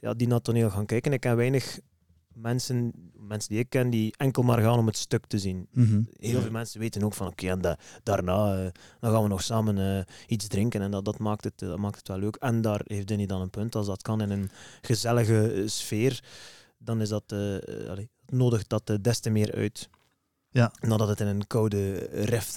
ja, 0.00 0.14
die 0.14 0.26
naar 0.26 0.40
toneel 0.40 0.70
gaan 0.70 0.86
kijken. 0.86 1.12
Ik 1.12 1.20
ken 1.20 1.36
weinig 1.36 1.80
mensen, 2.36 2.92
mensen 3.18 3.50
die 3.50 3.58
ik 3.58 3.68
ken, 3.70 3.90
die 3.90 4.14
enkel 4.16 4.42
maar 4.42 4.60
gaan 4.62 4.78
om 4.78 4.86
het 4.86 4.96
stuk 4.96 5.26
te 5.26 5.38
zien. 5.38 5.66
Mhm. 5.72 6.02
Heel 6.12 6.40
veel 6.40 6.50
mensen 6.50 6.80
weten 6.80 7.02
ook 7.02 7.14
van, 7.14 7.26
oké, 7.26 7.48
en 7.48 7.60
da- 7.60 7.78
daarna 8.02 8.56
eh, 8.64 8.70
dan 9.00 9.12
gaan 9.12 9.22
we 9.22 9.28
nog 9.28 9.42
samen 9.42 9.78
eh, 9.78 10.04
iets 10.26 10.46
drinken. 10.46 10.80
En 10.80 10.90
dat, 10.90 11.04
dat, 11.04 11.18
maakt 11.18 11.44
het, 11.44 11.62
eh, 11.62 11.68
dat 11.68 11.78
maakt 11.78 11.98
het 11.98 12.08
wel 12.08 12.18
leuk. 12.18 12.36
En 12.36 12.60
daar 12.60 12.80
heeft 12.84 13.06
Danny 13.06 13.26
dan 13.26 13.40
een 13.40 13.50
punt. 13.50 13.74
Als 13.74 13.86
dat 13.86 14.02
kan 14.02 14.20
in 14.20 14.30
een 14.30 14.50
gezellige 14.80 15.62
sfeer, 15.66 16.22
dan 16.78 17.00
is 17.00 17.08
dat, 17.08 17.24
eh, 17.26 17.88
allee, 17.90 18.08
nodigt 18.26 18.68
dat 18.68 18.98
des 19.00 19.18
te 19.20 19.30
meer 19.30 19.52
uit. 19.54 19.88
Ja. 20.56 20.72
Dan 20.80 20.98
dat 20.98 21.08
het 21.08 21.20
in 21.20 21.26
een 21.26 21.46
koude, 21.46 21.94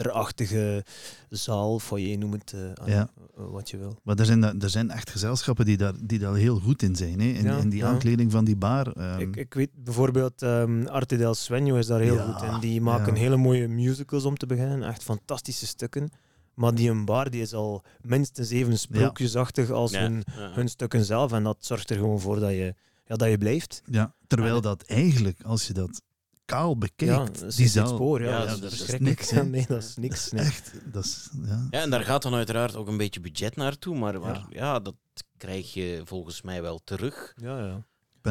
refterachtige 0.04 0.86
zaal, 1.30 1.80
foyer, 1.80 2.18
noem 2.18 2.32
het 2.32 2.54
eh, 2.54 2.88
Ja. 2.88 3.10
eh, 3.38 3.44
wat 3.52 3.70
je 3.70 3.78
wil. 3.78 4.00
Maar 4.04 4.16
er 4.20 4.26
zijn, 4.26 4.44
er 4.62 4.70
zijn 4.70 4.90
echt 4.92 5.10
gezelschappen 5.10 5.66
die 5.66 5.78
daar, 5.78 5.94
die 6.04 6.20
daar 6.20 6.36
heel 6.36 6.60
goed 6.60 6.82
in 6.82 6.96
zijn. 6.96 7.20
Hè? 7.20 7.28
In, 7.28 7.44
Ja, 7.44 7.58
in 7.58 7.70
die 7.70 7.80
ja. 7.80 7.88
aankleding 7.88 8.32
van 8.32 8.46
die 8.46 8.56
bar. 8.56 8.92
ehm, 8.92 9.20
Ik, 9.20 9.36
ik 9.36 9.54
weet 9.54 9.70
bijvoorbeeld, 9.84 10.42
ehm 10.42 10.88
Arte 10.88 11.18
del 11.18 11.36
Sueño 11.36 11.78
is 11.78 11.88
daar 11.88 12.00
heel 12.00 12.16
Ja, 12.16 12.32
goed 12.32 12.42
in. 12.50 12.60
Die 12.60 12.82
maken 12.82 13.14
ja. 13.14 13.20
hele 13.20 13.38
mooie 13.38 13.68
musicals 13.68 14.24
om 14.26 14.38
te 14.38 14.46
beginnen. 14.46 14.84
Echt 14.84 15.04
fantastische 15.04 15.68
stukken. 15.68 16.10
Maar 16.54 16.76
die 16.76 16.90
een 16.90 17.06
bar 17.06 17.30
die 17.30 17.42
is 17.42 17.54
al 17.54 17.84
minstens 18.02 18.50
even 18.50 18.80
sprookjesachtig 18.80 19.70
als 19.70 19.92
ja, 19.92 20.00
hun, 20.02 20.24
ja. 20.38 20.52
hun 20.54 20.68
stukken 20.70 21.06
zelf. 21.06 21.32
En 21.32 21.44
dat 21.44 21.58
zorgt 21.60 21.90
er 21.90 21.96
gewoon 21.98 22.20
voor 22.20 22.40
dat 22.40 22.50
je, 22.52 22.74
ja, 23.06 23.16
dat 23.16 23.30
je 23.30 23.38
blijft. 23.38 23.82
ja, 23.86 24.14
terwijl 24.28 24.62
dat 24.62 24.84
eigenlijk, 24.84 25.42
als 25.44 25.68
je 25.68 25.74
dat 25.74 26.02
kaal 26.50 26.78
bekijkt, 26.78 27.14
ja, 27.14 27.26
dat 27.26 27.44
is 27.44 27.56
die 27.56 27.68
zaal, 27.68 27.88
spoor. 27.88 28.22
Ja, 28.22 28.30
Ja, 28.30 28.46
dat, 28.46 28.62
dat 28.62 28.72
is 28.72 29.00
niks, 29.00 29.32
hè. 29.32 29.44
nee, 29.56 29.66
dat 29.68 29.84
is 29.84 29.96
niks. 29.96 30.32
Nee. 30.32 30.46
echt, 30.46 30.72
dat 30.92 31.04
is, 31.04 31.30
ja. 31.46 31.68
Ja, 31.72 31.82
en 31.82 31.90
daar 31.90 32.04
gaat 32.04 32.22
dan 32.22 32.34
uiteraard 32.34 32.76
ook 32.76 32.88
een 32.88 32.98
beetje 32.98 33.20
budget 33.20 33.56
naartoe, 33.56 33.98
maar, 33.98 34.20
maar 34.20 34.36
Ja. 34.36 34.46
ja. 34.50 34.80
dat 34.80 34.96
krijg 35.38 35.74
je 35.74 36.02
volgens 36.06 36.42
mij 36.42 36.62
wel 36.62 36.80
terug. 36.84 37.34
Ja, 37.42 37.60
ja. 37.60 37.84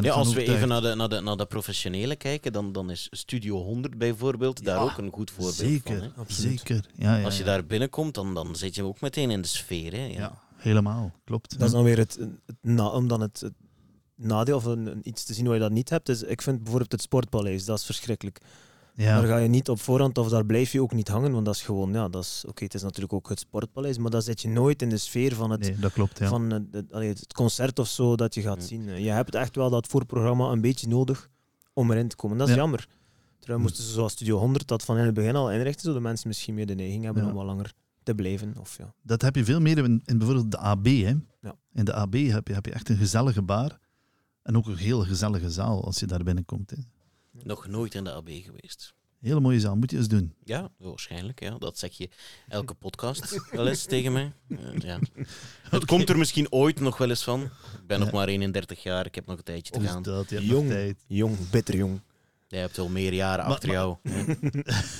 Als 0.09 0.33
we 0.33 0.43
even 0.47 0.67
naar 0.67 0.81
de, 0.81 0.95
naar, 0.95 1.09
de, 1.09 1.19
naar 1.19 1.37
de 1.37 1.45
professionele 1.45 2.15
kijken, 2.15 2.53
dan, 2.53 2.71
dan 2.71 2.91
is 2.91 3.07
Studio 3.11 3.63
100 3.63 3.97
bijvoorbeeld 3.97 4.63
daar 4.63 4.81
ook 4.81 4.97
een 4.97 5.11
goed 5.11 5.31
voorbeeld 5.31 5.55
Zeker, 5.55 6.11
van. 6.15 6.25
Hè? 6.25 6.33
Zeker. 6.33 6.85
Ja, 6.95 7.17
ja, 7.17 7.23
Als 7.23 7.37
je 7.37 7.43
ja. 7.43 7.49
daar 7.49 7.65
binnenkomt, 7.65 8.13
dan, 8.13 8.33
dan 8.33 8.55
zit 8.55 8.75
je 8.75 8.83
ook 8.83 9.01
meteen 9.01 9.31
in 9.31 9.41
de 9.41 9.47
sfeer. 9.47 9.91
Hè? 9.91 10.05
Ja. 10.05 10.19
Ja, 10.19 10.41
helemaal, 10.55 11.11
klopt. 11.23 11.59
Dat 11.59 11.67
is 11.67 11.73
dan 11.73 11.83
weer 11.83 11.97
het, 11.97 12.17
het, 12.45 12.55
na, 12.61 12.87
om 12.87 13.07
dan 13.07 13.21
het, 13.21 13.39
het 13.39 13.53
nadeel 14.21 14.55
of 14.55 14.65
een, 14.65 14.85
een- 14.87 15.07
iets 15.07 15.23
te 15.23 15.33
zien 15.33 15.45
waar 15.45 15.53
je 15.53 15.59
dat 15.59 15.71
niet 15.71 15.89
hebt. 15.89 16.09
Is, 16.09 16.23
ik 16.23 16.41
vind 16.41 16.57
bijvoorbeeld 16.57 16.91
het 16.91 17.01
Sportpaleis, 17.01 17.65
dat 17.65 17.77
is 17.77 17.85
verschrikkelijk. 17.85 18.39
ja. 18.93 19.19
Daar 19.19 19.27
ga 19.27 19.37
je 19.37 19.47
niet 19.47 19.69
op 19.69 19.79
voorhand 19.79 20.17
of 20.17 20.29
daar 20.29 20.45
blijf 20.45 20.71
je 20.71 20.81
ook 20.81 20.93
niet 20.93 21.07
hangen, 21.07 21.31
want 21.31 21.45
dat 21.45 21.55
is 21.55 21.61
gewoon, 21.61 21.93
ja, 21.93 22.09
dat 22.09 22.23
is, 22.23 22.43
oké, 22.47 22.63
het 22.63 22.73
is 22.73 22.81
natuurlijk 22.81 23.13
ook 23.13 23.29
het 23.29 23.39
sportpaleis, 23.39 23.97
maar 23.97 24.11
dan 24.11 24.21
zit 24.21 24.41
je 24.41 24.47
nooit 24.47 24.81
in 24.81 24.89
de 24.89 24.97
sfeer 24.97 25.35
van 25.35 25.49
het, 25.51 25.59
Nee, 25.59 25.79
dat 25.79 25.91
klopt, 25.93 26.19
ja. 26.19 26.27
van 26.27 26.49
het, 26.51 26.63
het, 26.71 26.93
allee, 26.93 27.09
het 27.09 27.33
concert 27.33 27.79
of 27.79 27.87
zo 27.87 28.15
dat 28.15 28.33
je 28.33 28.41
gaat 28.41 28.61
Ja. 28.61 28.67
zien. 28.67 29.01
Je 29.01 29.09
hebt 29.09 29.35
echt 29.35 29.55
wel 29.55 29.69
dat 29.69 29.87
voorprogramma 29.87 30.51
een 30.51 30.61
beetje 30.61 30.87
nodig 30.87 31.29
om 31.73 31.91
erin 31.91 32.07
te 32.07 32.15
komen. 32.15 32.37
Dat 32.37 32.47
is 32.47 32.53
Ja. 32.53 32.59
jammer. 32.59 32.87
Terwijl 33.39 33.59
moesten 33.61 33.83
ze 33.83 33.91
zoals 33.91 34.11
Studio 34.11 34.37
100 34.37 34.67
dat 34.67 34.83
van 34.83 34.97
in 34.97 35.05
het 35.05 35.13
begin 35.13 35.35
al 35.35 35.51
inrichten, 35.51 35.81
zodat 35.85 36.01
mensen 36.01 36.27
misschien 36.27 36.53
meer 36.53 36.65
de 36.65 36.75
neiging 36.75 37.03
hebben 37.03 37.23
Ja. 37.23 37.29
om 37.29 37.35
wat 37.35 37.45
langer 37.45 37.73
te 38.03 38.15
blijven. 38.15 38.55
Of, 38.59 38.77
ja. 38.77 38.93
Dat 39.03 39.21
heb 39.21 39.35
je 39.35 39.43
veel 39.45 39.59
meer 39.59 39.77
in, 39.77 40.01
in 40.05 40.17
bijvoorbeeld 40.17 40.51
de 40.51 40.57
AB. 40.57 40.85
Hè. 40.85 41.13
Ja. 41.41 41.55
In 41.73 41.85
de 41.85 41.93
AB 41.93 42.13
heb 42.13 42.47
je, 42.47 42.53
heb 42.53 42.65
je 42.65 42.71
echt 42.71 42.89
een 42.89 42.97
gezellige 42.97 43.41
bar. 43.41 43.79
En 44.43 44.57
ook 44.57 44.67
een 44.67 44.75
heel 44.77 45.03
gezellige 45.05 45.51
zaal 45.51 45.85
als 45.85 45.99
je 45.99 46.05
daar 46.05 46.23
binnenkomt. 46.23 46.69
Hè. 46.69 46.77
Nog 47.43 47.67
nooit 47.67 47.95
in 47.95 48.03
de 48.03 48.11
AB 48.13 48.29
geweest. 48.29 48.93
Hele 49.19 49.39
mooie 49.39 49.59
zaal, 49.59 49.75
moet 49.75 49.91
je 49.91 49.97
eens 49.97 50.07
doen. 50.07 50.33
Ja, 50.43 50.71
waarschijnlijk. 50.77 51.39
Ja. 51.39 51.57
Dat 51.57 51.77
zeg 51.77 51.93
je 51.97 52.09
elke 52.47 52.73
podcast 52.73 53.41
wel 53.51 53.67
eens 53.67 53.83
tegen 53.85 54.11
mij. 54.11 54.33
Eh, 54.47 54.57
ja. 54.79 54.99
Het 55.69 55.85
komt 55.85 56.09
er 56.09 56.17
misschien 56.17 56.51
ooit 56.51 56.79
nog 56.79 56.97
wel 56.97 57.09
eens 57.09 57.23
van. 57.23 57.41
Ik 57.43 57.87
ben 57.87 57.99
nog 57.99 58.11
maar 58.11 58.27
31 58.27 58.83
jaar, 58.83 59.05
ik 59.05 59.15
heb 59.15 59.25
nog 59.25 59.37
een 59.37 59.43
tijdje 59.43 59.73
te 59.73 59.79
gaan. 59.87 60.01
dat, 60.03 60.29
je 60.29 60.35
hebt 60.35 60.47
Jong. 60.47 60.63
nog 60.63 60.73
tijd. 60.73 61.03
Jong, 61.07 61.49
bitter 61.49 61.75
jong. 61.75 61.99
Jij 62.47 62.59
hebt 62.59 62.77
al 62.77 62.89
meer 62.89 63.13
jaren 63.13 63.43
Maar- 63.45 63.53
achter 63.53 63.69
maar- 63.69 63.77
jou. 63.77 63.97
hè. 64.03 64.23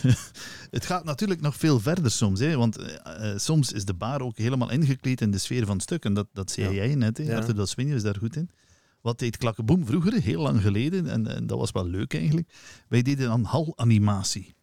Het 0.78 0.86
gaat 0.86 1.04
natuurlijk 1.04 1.42
nog 1.42 1.56
veel 1.56 1.80
verder 1.80 2.12
soms. 2.12 2.40
Hè? 2.40 2.56
Want 2.58 2.78
eh, 2.78 3.32
eh, 3.32 3.38
soms 3.40 3.72
is 3.72 3.86
de 3.86 3.94
bar 3.94 4.22
ook 4.22 4.38
helemaal 4.38 4.72
ingekleed 4.72 5.22
in 5.22 5.32
de 5.32 5.38
sfeer 5.38 5.66
van 5.66 5.74
het 5.76 5.84
stuk. 5.84 6.06
En 6.06 6.14
dat, 6.14 6.28
dat 6.34 6.52
zei 6.52 6.68
Ja. 6.68 6.74
jij 6.86 6.96
net. 6.96 7.18
Hè? 7.18 7.24
Ja. 7.24 7.36
Arthur 7.38 7.56
dat 7.56 7.70
Swinje 7.70 7.96
is 7.96 8.04
daar 8.04 8.16
goed 8.16 8.36
in. 8.36 8.50
Wat 9.02 9.20
deed 9.20 9.38
Klakkeboom 9.38 9.86
vroeger, 9.86 10.14
heel 10.14 10.42
lang 10.42 10.62
geleden. 10.62 11.08
En, 11.08 11.28
en 11.28 11.48
dat 11.48 11.58
was 11.58 11.72
wel 11.72 11.86
leuk 11.86 12.14
eigenlijk. 12.14 12.54
Wij 12.88 13.02
deden 13.02 13.28
dan 13.28 13.44
halanimatie. 13.44 14.54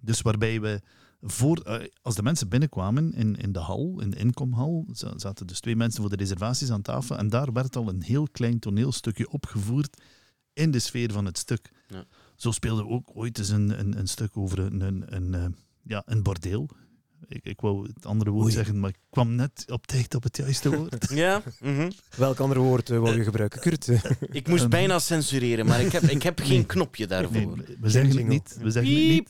Dus 0.00 0.20
waarbij 0.20 0.60
we, 0.60 0.80
voor, 1.20 1.58
eh, 1.58 1.88
als 2.02 2.14
de 2.14 2.22
mensen 2.22 2.48
binnenkwamen 2.48 3.12
in, 3.12 3.36
in 3.36 3.52
de 3.52 3.58
hal, 3.58 4.00
in 4.00 4.10
de 4.10 4.16
inkomhal, 4.16 4.86
za- 4.92 5.18
zaten 5.18 5.46
dus 5.46 5.60
twee 5.60 5.76
mensen 5.76 6.00
voor 6.00 6.10
de 6.10 6.16
reservaties 6.16 6.70
aan 6.70 6.82
tafel. 6.82 7.16
En 7.16 7.28
daar 7.28 7.52
werd 7.52 7.76
al 7.76 7.88
een 7.88 8.02
heel 8.02 8.28
klein 8.32 8.58
toneelstukje 8.58 9.30
opgevoerd 9.30 10.02
in 10.52 10.70
de 10.70 10.78
sfeer 10.78 11.12
van 11.12 11.24
het 11.24 11.38
stuk. 11.38 11.70
Ja. 11.88 12.04
Zo 12.36 12.50
speelden 12.50 12.84
we 12.86 12.90
ook 12.90 13.10
ooit 13.14 13.38
eens 13.38 13.48
een, 13.48 13.78
een, 13.78 13.98
een 13.98 14.08
stuk 14.08 14.36
over 14.36 14.58
een, 14.58 14.80
een, 14.80 15.14
een, 15.16 15.34
eh, 15.34 15.46
ja, 15.82 16.02
een 16.06 16.22
bordeel. 16.22 16.68
Ik, 17.28 17.44
ik 17.44 17.60
wou 17.60 17.86
het 17.94 18.06
andere 18.06 18.30
woord 18.30 18.44
Oei. 18.44 18.52
zeggen, 18.54 18.80
maar 18.80 18.90
ik 18.90 18.98
kwam 19.10 19.34
net 19.34 19.64
op 19.66 19.86
tijd 19.86 20.14
op 20.14 20.22
het 20.22 20.36
juiste 20.36 20.76
woord. 20.76 21.10
Ja, 21.14 21.42
mhm. 21.60 21.90
Welk 22.16 22.38
ander 22.38 22.58
woord 22.58 22.90
eh, 22.90 22.98
wou 22.98 23.16
je 23.16 23.24
gebruiken, 23.24 23.60
Kurt? 23.60 23.88
ik 24.40 24.48
moest 24.48 24.60
Ehm. 24.62 24.70
bijna 24.70 24.98
censureren, 24.98 25.66
maar 25.66 25.80
ik 25.80 25.92
heb, 25.92 26.02
ik 26.02 26.22
heb 26.22 26.40
geen 26.50 26.66
knopje 26.66 27.06
daarvoor. 27.06 27.56
Nee, 27.56 27.76
we 27.80 27.90
zeggen 27.90 28.16
het 28.16 28.26
niet. 28.26 28.56
We 28.60 28.70
zeggen 28.70 28.92
het 28.94 29.02
niet. 29.08 29.28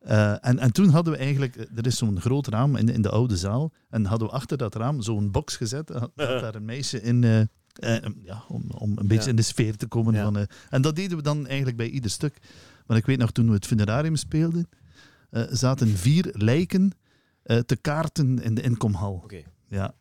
Eh, 0.00 0.46
en, 0.46 0.58
en 0.58 0.72
toen 0.72 0.88
hadden 0.88 1.12
we 1.12 1.18
eigenlijk, 1.18 1.56
er 1.74 1.86
is 1.86 1.96
zo'n 1.98 2.20
groot 2.20 2.46
raam 2.46 2.76
in, 2.76 2.88
in 2.88 3.02
de 3.02 3.10
oude 3.10 3.36
zaal. 3.36 3.72
En 3.90 4.04
hadden 4.04 4.28
we 4.28 4.34
achter 4.34 4.56
dat 4.58 4.74
raam 4.74 5.02
zo'n 5.02 5.30
box 5.30 5.56
gezet. 5.56 5.88
Had, 5.88 6.10
had 6.14 6.40
daar 6.40 6.54
een 6.54 6.64
meisje 6.64 7.02
in. 7.02 7.24
eh, 7.24 7.40
eh, 7.40 8.02
ja, 8.22 8.44
om, 8.48 8.64
om 8.70 8.98
een 8.98 9.06
beetje 9.06 9.24
Ja. 9.24 9.30
in 9.30 9.36
de 9.36 9.42
sfeer 9.42 9.76
te 9.76 9.86
komen. 9.86 10.14
Ja. 10.14 10.22
Van, 10.24 10.36
eh, 10.38 10.42
en 10.70 10.82
dat 10.82 10.96
deden 10.96 11.16
we 11.16 11.22
dan 11.22 11.46
eigenlijk 11.46 11.76
bij 11.76 11.88
ieder 11.88 12.10
stuk. 12.10 12.38
Maar 12.86 12.96
ik 12.96 13.06
weet 13.06 13.18
nog, 13.18 13.30
toen 13.32 13.46
we 13.46 13.52
het 13.52 13.66
funerarium 13.66 14.16
speelden, 14.16 14.68
eh, 15.30 15.42
zaten 15.50 15.88
vier 15.96 16.28
lijken 16.32 16.92
eh, 17.42 17.58
te 17.58 17.76
kaarten 17.76 18.42
in 18.42 18.54
de 18.54 18.62
inkomhal. 18.62 19.20
Oké. 19.24 19.42
Ja. 19.68 19.94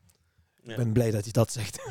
Ik 0.64 0.76
ben 0.76 0.92
blij 0.92 1.12
dat 1.12 1.26
je 1.26 1.32
dat 1.32 1.52
zegt. 1.52 1.80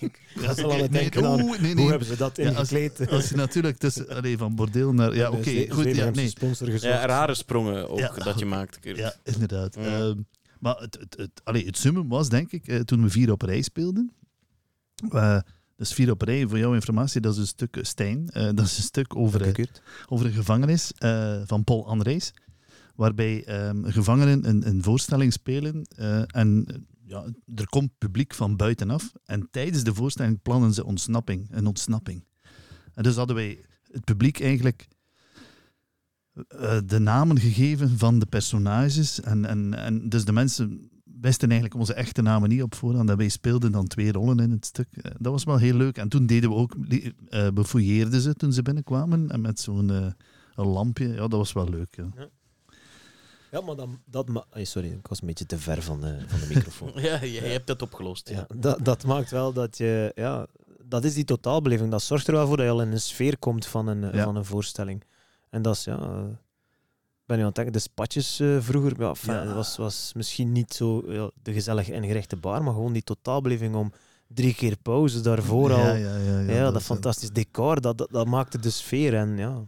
ik 0.00 0.20
was 0.34 0.62
al 0.62 0.72
aan 0.72 0.78
het 0.80 0.90
Nee, 0.90 1.00
denken 1.00 1.26
aan, 1.26 1.40
oeh, 1.40 1.60
nee, 1.60 1.74
nee. 1.74 1.82
hoe 1.82 1.90
hebben 1.90 2.08
ze 2.08 2.16
dat 2.16 2.36
Ja, 2.36 2.48
als- 2.48 2.72
ingekleed? 2.72 3.10
Als 3.10 3.28
je 3.28 3.36
natuurlijk 3.36 3.76
tussen, 3.78 4.08
allee, 4.08 4.38
van 4.38 4.54
bordeel 4.54 4.92
naar... 4.92 5.14
Ja, 5.14 5.30
oké, 5.30 5.66
goed. 5.70 5.94
Ja, 5.96 6.10
nee. 6.10 6.28
sponsor 6.28 6.66
gezocht. 6.66 6.92
Ja, 6.92 7.06
rare 7.06 7.34
sprongen 7.34 7.90
ook 7.90 7.98
Ja. 7.98 8.08
dat 8.12 8.38
je 8.38 8.44
maakt. 8.44 8.78
Kurt. 8.80 8.96
Ja, 8.96 9.14
inderdaad. 9.22 9.74
Ja. 9.74 9.82
Ehm, 9.82 10.18
maar 10.60 10.76
het, 10.76 10.96
het, 11.00 11.16
het, 11.16 11.40
allee, 11.44 11.66
het 11.66 11.76
summum 11.78 12.08
was, 12.08 12.28
denk 12.28 12.52
ik, 12.52 12.66
eh, 12.68 12.80
toen 12.80 13.02
we 13.02 13.10
vier 13.10 13.32
op 13.32 13.42
rij 13.42 13.62
speelden. 13.62 14.12
Dus 15.76 15.92
vier 15.92 16.10
op 16.10 16.22
rij, 16.22 16.46
voor 16.46 16.58
jouw 16.58 16.74
informatie, 16.74 17.20
dat 17.20 17.32
is 17.32 17.38
een 17.38 17.46
stuk 17.46 17.78
Stijn. 17.80 18.28
Eh, 18.28 18.44
dat 18.54 18.64
is 18.64 18.76
een 18.76 18.82
stuk 18.82 19.16
over, 19.16 19.42
eh, 19.42 19.64
over 20.08 20.26
een 20.26 20.32
gevangenis 20.32 20.92
eh, 20.92 21.42
van 21.44 21.64
Paul 21.64 21.86
Andrees. 21.86 22.32
Waarbij 22.94 23.44
ehm, 23.44 23.84
gevangenen 23.84 24.48
een, 24.48 24.68
een 24.68 24.82
voorstelling 24.82 25.32
spelen. 25.32 25.86
en 26.26 26.66
ja, 27.06 27.24
er 27.54 27.68
komt 27.68 27.98
publiek 27.98 28.34
van 28.34 28.56
buitenaf. 28.56 29.12
En 29.24 29.48
tijdens 29.50 29.84
de 29.84 29.94
voorstelling 29.94 30.42
plannen 30.42 30.72
ze 30.72 30.84
ontsnapping, 30.84 31.48
een 31.50 31.66
ontsnapping. 31.66 32.24
En 32.94 33.02
dus 33.02 33.16
hadden 33.16 33.36
wij 33.36 33.64
het 33.90 34.04
publiek 34.04 34.40
eigenlijk 34.40 34.88
de 36.86 36.98
namen 36.98 37.38
gegeven 37.38 37.98
van 37.98 38.18
de 38.18 38.26
personages. 38.26 39.20
En, 39.20 39.44
en, 39.44 39.74
en 39.74 40.08
dus 40.08 40.24
de 40.24 40.32
mensen 40.32 40.93
wisten 41.24 41.50
eigenlijk 41.50 41.80
onze 41.80 41.94
echte 41.94 42.22
namen 42.22 42.48
niet 42.48 42.62
op 42.62 42.74
voorhand. 42.74 43.10
En 43.10 43.16
wij 43.16 43.28
speelden 43.28 43.72
dan 43.72 43.86
twee 43.86 44.12
rollen 44.12 44.38
in 44.38 44.50
het 44.50 44.66
stuk. 44.66 44.88
Eh, 44.92 45.10
dat 45.18 45.32
was 45.32 45.44
wel 45.44 45.56
heel 45.56 45.74
leuk. 45.74 45.96
En 45.98 46.08
toen 46.08 46.26
deden 46.26 46.50
we 46.50 46.56
ook, 46.56 46.74
eh 47.28 47.48
we 47.54 47.64
fouilleerden 47.64 48.20
ze 48.20 48.34
toen 48.34 48.52
ze 48.52 48.62
binnenkwamen. 48.62 49.30
En 49.30 49.40
met 49.40 49.60
zo'n 49.60 49.90
eh, 49.90 50.06
een 50.54 50.66
lampje. 50.66 51.08
Ja, 51.08 51.14
dat 51.20 51.30
was 51.30 51.52
wel 51.52 51.68
leuk. 51.68 51.96
Ja. 51.96 52.28
Ja, 53.50 53.60
maar 53.60 53.76
dan, 53.76 53.98
dat 54.04 54.28
ma- 54.28 54.46
sorry, 54.52 54.88
ik 54.90 55.06
was 55.06 55.20
een 55.20 55.26
beetje 55.26 55.46
te 55.46 55.58
ver 55.58 55.82
van 55.82 56.00
de, 56.00 56.16
van 56.26 56.40
de 56.40 56.54
microfoon. 56.54 56.90
Ja, 57.02 57.24
jij 57.24 57.52
hebt 57.52 57.66
dat 57.66 57.82
opgelost. 57.82 58.28
Ja. 58.28 58.34
Ja, 58.34 58.46
dat, 58.56 58.84
dat 58.84 59.04
maakt 59.04 59.30
wel 59.30 59.52
dat 59.52 59.78
je... 59.78 60.12
Ja, 60.14 60.46
dat 60.84 61.04
is 61.04 61.14
die 61.14 61.24
totaalbeleving. 61.24 61.90
Dat 61.90 62.02
zorgt 62.02 62.26
er 62.26 62.32
wel 62.34 62.46
voor 62.46 62.56
dat 62.56 62.66
je 62.66 62.72
al 62.72 62.82
in 62.82 62.92
een 62.92 63.00
sfeer 63.00 63.38
komt 63.38 63.66
van 63.66 63.86
een, 63.86 64.00
Ja. 64.16 64.24
van 64.24 64.36
een 64.36 64.44
voorstelling. 64.44 65.04
En 65.50 65.62
dat 65.62 65.74
is, 65.76 65.84
ja... 65.84 66.24
ik 67.24 67.30
ben 67.30 67.36
nu 67.36 67.42
aan 67.42 67.48
het 67.48 67.56
denken, 67.56 67.72
de 67.74 67.88
spatjes 67.90 68.40
eh, 68.40 68.56
vroeger, 68.60 69.00
ja, 69.26 69.54
was, 69.54 69.76
was 69.76 70.12
misschien 70.14 70.52
niet 70.52 70.72
zo 70.74 71.02
ja, 71.12 71.30
de 71.42 71.52
gezellige 71.52 71.92
en 71.92 72.04
gerechte 72.06 72.36
bar, 72.36 72.62
maar 72.62 72.72
gewoon 72.74 72.92
die 72.92 73.02
totaalbeleving 73.02 73.74
om 73.74 73.92
drie 74.28 74.54
keer 74.54 74.76
pauze 74.76 75.20
daarvoor 75.20 75.72
al. 75.72 75.78
Ja, 75.78 75.92
ja, 75.94 76.16
ja, 76.16 76.40
ja, 76.40 76.52
Ja, 76.52 76.70
dat, 76.70 76.80
is- 76.80 76.86
fantastisch 76.86 77.30
decor, 77.30 77.80
dat, 77.80 77.98
dat, 77.98 78.08
dat 78.10 78.26
maakte 78.26 78.58
de 78.58 78.70
sfeer. 78.70 79.14
En 79.14 79.36
ja, 79.36 79.64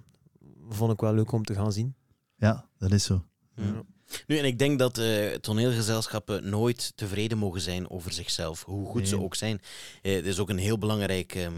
vond 0.69 0.93
ik 0.93 1.01
wel 1.01 1.15
leuk 1.15 1.33
om 1.33 1.45
te 1.45 1.55
gaan 1.55 1.73
zien. 1.73 1.95
Ja, 2.37 2.69
dat 2.79 2.91
is 2.93 3.05
zo. 3.05 3.25
Ja. 3.55 3.83
Nu, 4.27 4.39
en 4.39 4.45
ik 4.45 4.59
denk 4.59 4.79
dat 4.79 4.99
eh, 4.99 5.33
toneelgezelschappen 5.35 6.49
nooit 6.49 6.93
tevreden 6.97 7.39
mogen 7.39 7.61
zijn 7.61 7.91
over 7.91 8.13
zichzelf, 8.13 8.63
hoe 8.65 8.87
goed 8.87 9.09
ze 9.09 9.21
ook 9.21 9.35
zijn. 9.35 9.61
Eh, 10.03 10.15
Het 10.15 10.27
is 10.27 10.39
ook 10.39 10.49
een 10.51 10.59
heel 10.59 10.79
belangrijk 10.79 11.35
ehm, 11.35 11.53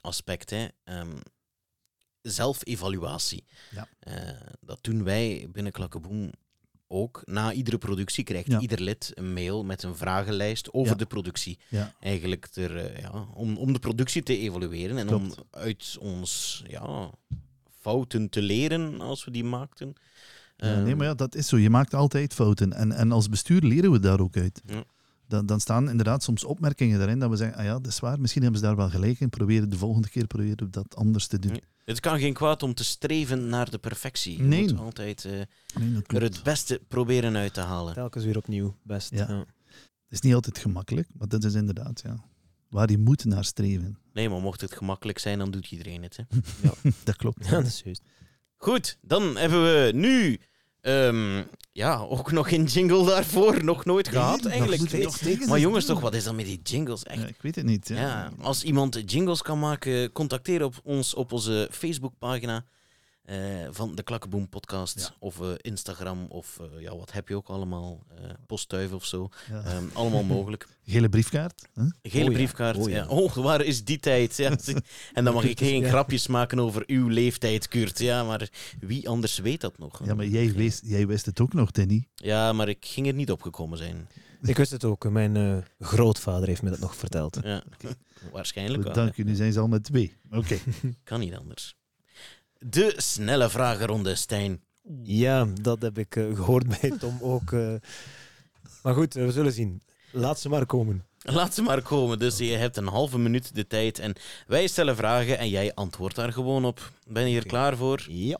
aspect, 0.00 0.50
hè. 0.50 0.66
Ehm, 0.84 1.08
zelfevaluatie. 2.30 3.44
Ja. 3.70 3.88
Eh, 4.00 4.14
dat 4.60 4.78
doen 4.80 5.04
wij 5.04 5.48
binnen 5.52 5.72
Klakkeboom 5.72 6.30
ook. 6.88 7.22
Na 7.24 7.52
iedere 7.52 7.78
productie 7.78 8.24
krijgt 8.24 8.46
Ja. 8.50 8.60
ieder 8.60 8.80
lid 8.80 9.10
een 9.14 9.32
mail 9.32 9.64
met 9.64 9.82
een 9.82 9.96
vragenlijst 9.96 10.72
over 10.72 10.92
Ja. 10.92 10.98
de 10.98 11.06
productie. 11.06 11.58
Eigenlijk 12.00 12.46
ter, 12.46 12.76
eh, 12.76 12.98
ja, 13.02 13.26
om, 13.34 13.56
om 13.56 13.72
de 13.72 13.78
productie 13.78 14.22
te 14.22 14.38
evalueren 14.38 14.98
en 14.98 15.06
Klopt. 15.06 15.36
om 15.38 15.44
uit 15.50 15.96
ons 16.00 16.62
ja, 16.66 17.10
fouten 17.80 18.28
te 18.28 18.42
leren 18.42 19.00
als 19.00 19.24
we 19.24 19.30
die 19.30 19.44
maakten. 19.44 19.92
Ja, 20.56 20.74
Ehm, 20.74 20.82
nee, 20.82 20.94
maar 20.96 21.06
ja, 21.06 21.14
dat 21.14 21.34
is 21.34 21.48
zo. 21.48 21.58
Je 21.58 21.70
maakt 21.70 21.94
altijd 21.94 22.34
fouten. 22.34 22.72
En, 22.72 22.92
en 22.92 23.12
als 23.12 23.28
bestuur 23.28 23.60
leren 23.62 23.90
we 23.92 23.98
daar 23.98 24.20
ook 24.20 24.36
uit. 24.36 24.62
Ja. 24.66 24.84
Dan, 25.28 25.46
dan 25.46 25.60
staan 25.60 25.90
inderdaad 25.90 26.22
soms 26.22 26.44
opmerkingen 26.44 26.98
daarin 26.98 27.18
dat 27.18 27.30
we 27.30 27.36
zeggen, 27.36 27.56
ah 27.58 27.64
ja, 27.64 27.72
dat 27.72 27.86
is 27.86 28.00
waar, 28.00 28.20
misschien 28.20 28.42
hebben 28.42 28.60
ze 28.60 28.66
daar 28.66 28.76
wel 28.76 28.90
gelijk 28.90 29.20
in. 29.20 29.28
Proberen 29.28 29.70
de 29.70 29.76
volgende 29.78 30.08
keer 30.08 30.26
proberen 30.26 30.56
we 30.56 30.70
dat 30.70 30.96
anders 30.96 31.26
te 31.26 31.38
doen. 31.38 31.60
Het 31.86 32.00
kan 32.00 32.18
geen 32.18 32.32
kwaad 32.32 32.62
om 32.62 32.74
te 32.74 32.84
streven 32.84 33.48
naar 33.48 33.70
de 33.70 33.78
perfectie. 33.78 34.36
Je 34.36 34.42
Nee. 34.42 34.60
moet 34.62 34.78
altijd 34.78 35.24
eh, 35.24 35.32
Nee, 35.32 35.94
er 35.96 36.02
klopt. 36.02 36.24
het 36.24 36.42
beste 36.42 36.80
proberen 36.88 37.36
uit 37.36 37.54
te 37.54 37.60
halen. 37.60 37.94
Telkens 37.94 38.24
weer 38.24 38.36
opnieuw, 38.36 38.76
best. 38.82 39.10
Ja. 39.10 39.26
Ja. 39.28 39.38
Het 39.38 40.14
is 40.14 40.20
niet 40.20 40.34
altijd 40.34 40.58
gemakkelijk, 40.58 41.08
maar 41.18 41.28
dat 41.28 41.44
is 41.44 41.54
inderdaad 41.54 42.00
ja, 42.04 42.24
waar 42.68 42.90
je 42.90 42.98
moet 42.98 43.24
naar 43.24 43.44
streven. 43.44 43.98
Nee, 44.12 44.28
maar 44.28 44.40
mocht 44.40 44.60
het 44.60 44.72
gemakkelijk 44.72 45.18
zijn, 45.18 45.38
dan 45.38 45.50
doet 45.50 45.70
iedereen 45.70 46.02
het. 46.02 46.16
Hè. 46.16 46.22
Dat 47.04 47.16
klopt. 47.16 47.44
Ja, 47.44 47.50
dat 47.50 47.66
is 47.66 47.80
juist. 47.84 48.02
Goed, 48.56 48.98
dan 49.02 49.36
hebben 49.36 49.62
we 49.62 49.90
nu 49.94 50.40
ehm, 50.86 51.42
ja, 51.72 51.98
ook 51.98 52.32
nog 52.32 52.50
een 52.50 52.64
jingle 52.64 53.06
daarvoor. 53.06 53.64
Nog 53.64 53.84
nooit 53.84 54.08
gehad 54.08 54.42
Nee, 54.42 54.52
eigenlijk. 54.52 55.02
nog 55.02 55.48
Maar 55.48 55.58
jongens, 55.58 55.84
toch, 55.84 56.00
wat 56.00 56.14
is 56.14 56.24
dat 56.24 56.34
met 56.34 56.44
die 56.44 56.60
jingles? 56.62 57.02
Echt? 57.02 57.20
Ja, 57.20 57.26
ik 57.26 57.36
weet 57.40 57.54
het 57.54 57.64
niet. 57.64 57.88
Ja. 57.88 57.96
Ja, 57.96 58.32
als 58.40 58.62
iemand 58.62 59.02
jingles 59.06 59.42
kan 59.42 59.58
maken, 59.58 60.12
contacteer 60.12 60.64
op 60.64 60.74
ons 60.84 61.14
op 61.14 61.32
onze 61.32 61.68
Facebookpagina 61.70 62.64
eh, 63.26 63.36
van 63.70 63.94
de 63.94 64.02
Klakkeboom 64.02 64.48
podcast. 64.48 65.00
Ja. 65.00 65.16
Of 65.18 65.40
eh, 65.40 65.48
Instagram, 65.56 66.26
of 66.28 66.58
eh, 66.60 66.80
ja, 66.82 66.96
wat 66.96 67.12
heb 67.12 67.28
je 67.28 67.36
ook 67.36 67.48
allemaal? 67.48 68.04
eh 68.14 68.30
postduif 68.46 68.92
of 68.92 69.04
zo. 69.04 69.28
Ja. 69.50 69.62
Ehm, 69.62 69.84
allemaal 69.92 70.22
mogelijk. 70.36 70.68
Gele 70.84 71.08
briefkaart. 71.08 71.68
Hè? 71.74 71.84
Gele 72.02 72.24
Oh 72.24 72.30
ja, 72.30 72.36
briefkaart. 72.36 72.76
oh 72.76 72.88
ja. 72.88 73.06
Oh, 73.08 73.32
waar 73.34 73.60
is 73.64 73.84
die 73.84 73.98
tijd? 73.98 74.36
Ja. 74.36 74.56
En 75.12 75.24
dan 75.24 75.34
mag 75.34 75.44
ik 75.44 75.58
geen 75.58 75.80
Ja. 75.82 75.88
grapjes 75.88 76.26
maken 76.26 76.58
over 76.58 76.82
uw 76.86 77.08
leeftijd, 77.08 77.68
Kurt. 77.68 77.98
Ja, 77.98 78.24
maar 78.24 78.48
wie 78.80 79.08
anders 79.08 79.38
weet 79.38 79.60
dat 79.60 79.78
nog? 79.78 80.00
Ja, 80.06 80.14
maar 80.14 80.26
jij 80.26 80.52
wist, 80.52 80.82
jij 80.84 81.06
wist 81.06 81.26
het 81.26 81.40
ook 81.40 81.52
nog, 81.52 81.70
Danny. 81.70 82.08
Ja, 82.14 82.52
maar 82.52 82.68
ik 82.68 82.84
ging 82.86 83.06
er 83.06 83.14
niet 83.14 83.30
op 83.30 83.42
gekomen 83.42 83.78
zijn. 83.78 84.08
Ik 84.42 84.56
wist 84.56 84.70
het 84.70 84.84
ook. 84.84 85.10
Mijn 85.10 85.36
eh, 85.36 85.56
grootvader 85.78 86.48
heeft 86.48 86.62
me 86.62 86.70
dat 86.70 86.78
nog 86.78 86.96
verteld. 86.96 87.38
Ja. 87.42 87.62
Waarschijnlijk 88.32 88.82
wel. 88.82 88.92
Dank 88.92 89.16
u, 89.16 89.22
nu 89.22 89.34
zijn 89.34 89.52
ze 89.52 89.60
al 89.60 89.68
met 89.68 89.84
twee. 89.84 90.16
Oké. 90.30 90.58
Kan 91.04 91.20
niet 91.20 91.34
anders. 91.34 91.76
De 92.58 92.94
snelle 92.96 93.50
vragenronde, 93.50 94.14
Stijn. 94.14 94.60
Ja, 95.02 95.46
dat 95.60 95.82
heb 95.82 95.98
ik 95.98 96.16
eh, 96.16 96.24
gehoord 96.36 96.80
bij 96.80 96.90
Tom 96.98 97.18
ook. 97.20 97.52
eh. 97.52 97.74
Maar 98.82 98.94
goed, 98.94 99.14
we 99.14 99.32
zullen 99.32 99.52
zien. 99.52 99.82
Laat 100.12 100.40
ze 100.40 100.48
maar 100.48 100.66
komen. 100.66 101.04
Laat 101.18 101.54
ze 101.54 101.62
maar 101.62 101.82
komen. 101.82 102.18
Dus 102.18 102.38
je 102.38 102.44
hebt 102.56 102.76
een 102.76 102.86
halve 102.86 103.18
minuut 103.18 103.54
de 103.54 103.66
tijd. 103.66 103.98
En 103.98 104.12
wij 104.46 104.66
stellen 104.66 104.96
vragen 104.96 105.38
en 105.38 105.48
jij 105.48 105.74
antwoordt 105.74 106.16
daar 106.16 106.32
gewoon 106.32 106.64
op. 106.64 106.92
Ben 107.06 107.28
je 107.28 107.34
er 107.36 107.40
Oké. 107.40 107.48
klaar 107.48 107.76
voor? 107.76 108.04
Ja. 108.08 108.38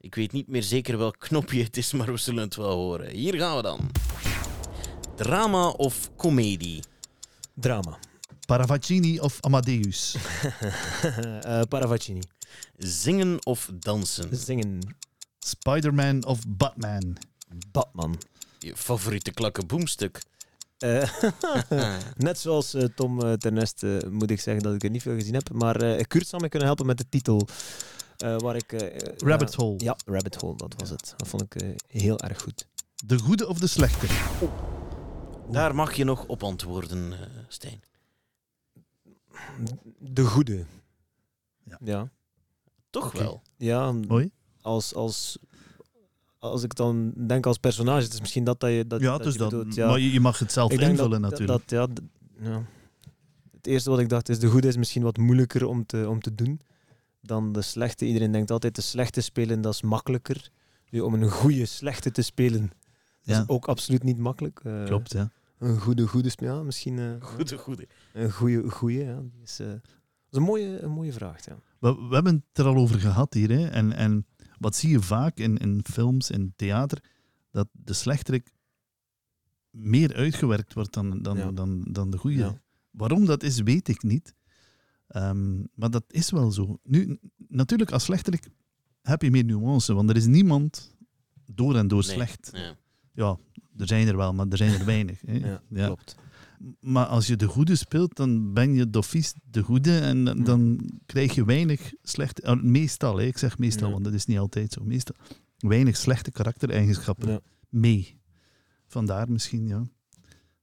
Ik 0.00 0.14
weet 0.14 0.32
niet 0.32 0.48
meer 0.48 0.62
zeker 0.62 0.98
welk 0.98 1.18
knopje 1.18 1.62
het 1.62 1.76
is, 1.76 1.92
maar 1.92 2.12
we 2.12 2.16
zullen 2.16 2.42
het 2.42 2.56
wel 2.56 2.74
horen. 2.76 3.10
Hier 3.10 3.34
gaan 3.34 3.56
we 3.56 3.62
dan. 3.62 3.90
Drama 5.16 5.68
of 5.68 6.10
comedie? 6.16 6.82
Drama. 7.54 7.98
Paravacini 8.46 9.18
of 9.20 9.38
Amadeus? 9.40 10.14
Eh, 11.42 11.60
Paravacini. 11.68 12.20
Zingen 12.76 13.46
of 13.46 13.70
dansen? 13.74 14.36
Zingen. 14.36 14.96
Spider-Man 15.38 16.24
of 16.24 16.40
Batman? 16.48 17.16
Batman. 17.72 18.18
Je 18.58 18.76
favoriete 18.76 19.30
klakke 19.30 19.64
boomstuk? 19.66 20.22
Eh, 20.78 21.10
net 22.16 22.38
zoals 22.38 22.74
eh, 22.74 22.84
Tom 22.84 23.20
uh, 23.24 23.32
Ternest 23.32 23.82
eh, 23.82 23.96
moet 24.10 24.30
ik 24.30 24.40
zeggen 24.40 24.62
dat 24.62 24.74
ik 24.74 24.82
er 24.84 24.90
niet 24.90 25.02
veel 25.02 25.14
gezien 25.14 25.34
heb. 25.34 25.52
Maar 25.52 25.76
eh 25.76 26.04
Kurt 26.04 26.26
zal 26.26 26.38
mij 26.38 26.48
kunnen 26.48 26.68
helpen 26.68 26.86
met 26.86 26.98
de 26.98 27.08
titel. 27.08 27.48
eh, 28.16 28.38
waar 28.38 28.56
ik, 28.56 28.72
Rabbit 29.16 29.54
Hole. 29.54 29.74
Ja, 29.78 29.96
Rabbit 30.04 30.34
Hole, 30.34 30.56
dat 30.56 30.74
was 30.76 30.90
het. 30.90 31.14
Dat 31.16 31.28
vond 31.28 31.42
ik 31.42 31.54
eh, 31.54 31.68
heel 31.86 32.18
erg 32.20 32.42
goed. 32.42 32.66
De 33.04 33.18
goede 33.18 33.46
of 33.48 33.58
de 33.58 33.66
slechte? 33.66 34.06
Daar 35.50 35.74
mag 35.74 35.94
je 35.94 36.04
nog 36.04 36.26
op 36.26 36.42
antwoorden, 36.42 37.12
eh, 37.12 37.18
Stijn. 37.48 37.80
De 39.98 40.24
goede. 40.24 40.64
Ja. 41.64 41.78
Ja. 41.84 42.08
Toch 42.92 43.12
wel. 43.12 43.42
Ja, 43.56 43.92
Mooi. 43.92 44.30
als, 44.60 44.94
als, 44.94 45.38
als 46.38 46.62
ik 46.62 46.74
dan 46.74 47.12
denk 47.26 47.46
als 47.46 47.58
personage, 47.58 48.02
het 48.04 48.12
is 48.12 48.20
misschien 48.20 48.44
dat 48.44 48.60
dat 48.60 48.70
je 48.70 48.86
dat, 48.86 49.00
Ja, 49.00 49.12
dat 49.12 49.22
dus 49.22 49.32
je 49.32 49.38
dat, 49.38 49.50
bedoelt, 49.50 49.74
ja. 49.74 49.86
maar 49.88 49.98
je, 49.98 50.12
je 50.12 50.20
mag 50.20 50.38
het 50.38 50.52
zelf 50.52 50.72
Ik 50.72 50.78
denk 50.78 50.90
invullen 50.90 51.20
dat, 51.22 51.30
natuurlijk. 51.30 51.68
Dat, 51.68 51.90
ja. 52.40 52.62
Het 53.52 53.66
eerste 53.66 53.90
wat 53.90 53.98
ik 53.98 54.08
dacht 54.08 54.28
is, 54.28 54.38
de 54.38 54.46
goede 54.46 54.68
is 54.68 54.76
misschien 54.76 55.02
wat 55.02 55.16
moeilijker 55.16 55.66
om 55.66 55.86
te, 55.86 56.08
om 56.08 56.20
te 56.20 56.34
doen 56.34 56.60
dan 57.20 57.52
de 57.52 57.62
slechte. 57.62 58.06
Iedereen 58.06 58.32
denkt 58.32 58.50
altijd, 58.50 58.74
de 58.74 58.82
slechte 58.82 59.20
spelen, 59.20 59.60
dat 59.60 59.74
is 59.74 59.82
makkelijker. 59.82 60.50
Nu, 60.90 61.00
om 61.00 61.14
een 61.14 61.30
goede 61.30 61.66
slechte 61.66 62.10
te 62.10 62.22
spelen, 62.22 62.60
dat 63.22 63.34
ja, 63.34 63.40
is 63.40 63.48
ook 63.48 63.66
absoluut 63.66 64.02
niet 64.02 64.18
makkelijk. 64.18 64.60
Eh, 64.64 64.84
klopt. 64.84 65.12
Ja. 65.12 65.30
Een 65.58 65.78
goede 65.80 66.06
goede 66.06 66.28
spelen, 66.28 66.54
ja, 66.54 66.62
misschien 66.62 66.98
eh, 66.98 67.10
Goede, 67.20 67.58
goede. 67.58 67.86
een 68.12 68.32
goede 68.32 68.70
goede. 68.70 69.04
Ja, 69.04 69.20
die 69.20 69.42
is, 69.42 69.58
eh, 69.60 69.66
dat 69.66 69.80
is 70.30 70.38
een 70.38 70.42
mooie, 70.42 70.78
een 70.80 70.90
mooie 70.90 71.12
vraag. 71.12 71.44
Ja. 71.44 71.58
We, 71.82 72.06
we 72.08 72.14
hebben 72.14 72.34
het 72.48 72.58
er 72.58 72.64
al 72.72 72.76
over 72.76 73.00
gehad 73.00 73.34
hier. 73.34 73.50
Hè? 73.50 73.66
En, 73.66 73.92
en 73.92 74.26
wat 74.58 74.76
zie 74.76 74.90
je 74.90 75.00
vaak 75.00 75.36
in, 75.38 75.56
in 75.56 75.80
films, 75.92 76.30
in 76.30 76.52
theater, 76.56 77.04
dat 77.50 77.68
de 77.72 77.92
slechterik 77.92 78.52
meer 79.70 80.14
uitgewerkt 80.14 80.74
wordt 80.74 80.92
dan, 80.92 81.22
dan, 81.22 81.36
Ja. 81.36 81.50
dan, 81.50 81.84
dan 81.90 82.10
de 82.10 82.16
goede. 82.18 82.36
Ja. 82.38 82.60
Waarom 82.90 83.24
dat 83.24 83.42
is, 83.42 83.60
weet 83.60 83.88
ik 83.88 84.02
niet. 84.02 84.34
Ehm, 85.08 85.56
maar 85.74 85.90
dat 85.90 86.04
is 86.08 86.30
wel 86.30 86.50
zo. 86.50 86.78
Nu, 86.82 87.18
natuurlijk, 87.48 87.90
als 87.92 88.04
slechterik 88.04 88.48
heb 89.02 89.22
je 89.22 89.30
meer 89.30 89.44
nuance, 89.44 89.94
want 89.94 90.10
er 90.10 90.16
is 90.16 90.26
niemand 90.26 90.94
door 91.46 91.76
en 91.76 91.88
door 91.88 92.02
Nee. 92.06 92.10
slecht. 92.14 92.50
Ja. 92.52 92.76
Ja, 93.14 93.38
er 93.76 93.86
zijn 93.86 94.08
er 94.08 94.16
wel, 94.16 94.34
maar 94.34 94.46
er 94.48 94.56
zijn 94.56 94.80
er 94.80 94.84
weinig. 94.86 95.20
Hè? 95.20 95.32
Ja. 95.68 95.86
klopt. 95.86 96.16
Maar 96.80 97.06
als 97.06 97.26
je 97.26 97.36
de 97.36 97.46
goede 97.46 97.76
speelt, 97.76 98.16
dan 98.16 98.52
ben 98.52 98.74
je 98.74 98.90
d'office 98.90 99.34
de 99.50 99.62
goede 99.62 99.98
en 99.98 100.24
dan- 100.24 100.38
Ja. 100.38 100.44
dan 100.44 100.90
krijg 101.06 101.34
je 101.34 101.44
weinig 101.44 101.92
slechte... 102.02 102.42
eh, 102.42 102.60
Meestal, 102.60 103.16
hè, 103.18 103.24
ik 103.24 103.38
zeg 103.38 103.58
meestal, 103.58 103.86
Ja. 103.86 103.92
want 103.92 104.04
dat 104.04 104.14
is 104.14 104.26
niet 104.26 104.38
altijd 104.38 104.72
zo. 104.72 104.84
Meestal 104.84 105.14
weinig 105.58 105.96
slechte 105.96 106.30
karaktereigenschappen 106.30 107.30
Ja. 107.30 107.40
mee. 107.68 108.20
Vandaar 108.86 109.30
misschien, 109.30 109.66
ja. 109.68 109.82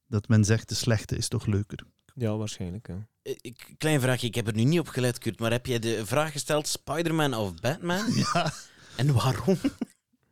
Dat 0.07 0.27
men 0.27 0.45
zegt, 0.45 0.69
de 0.69 0.75
slechte 0.75 1.15
is 1.17 1.27
toch 1.27 1.45
leuker. 1.45 1.79
ja, 2.15 2.38
waarschijnlijk. 2.38 2.88
Ja. 2.88 3.07
Eh, 3.21 3.33
ik- 3.41 3.73
Klein 3.77 4.01
vraagje, 4.01 4.27
ik 4.27 4.35
heb 4.35 4.47
er 4.47 4.55
nu 4.55 4.63
niet 4.63 4.79
op 4.79 4.88
gelet, 4.88 5.17
Kurt, 5.17 5.39
maar 5.39 5.51
heb 5.51 5.65
jij 5.65 5.79
de 5.79 6.05
vraag 6.05 6.31
gesteld 6.31 6.67
Spider-Man 6.67 7.33
of 7.33 7.53
Batman? 7.62 8.05
Ja. 8.33 8.51
En 8.95 9.13
waarom? 9.13 9.57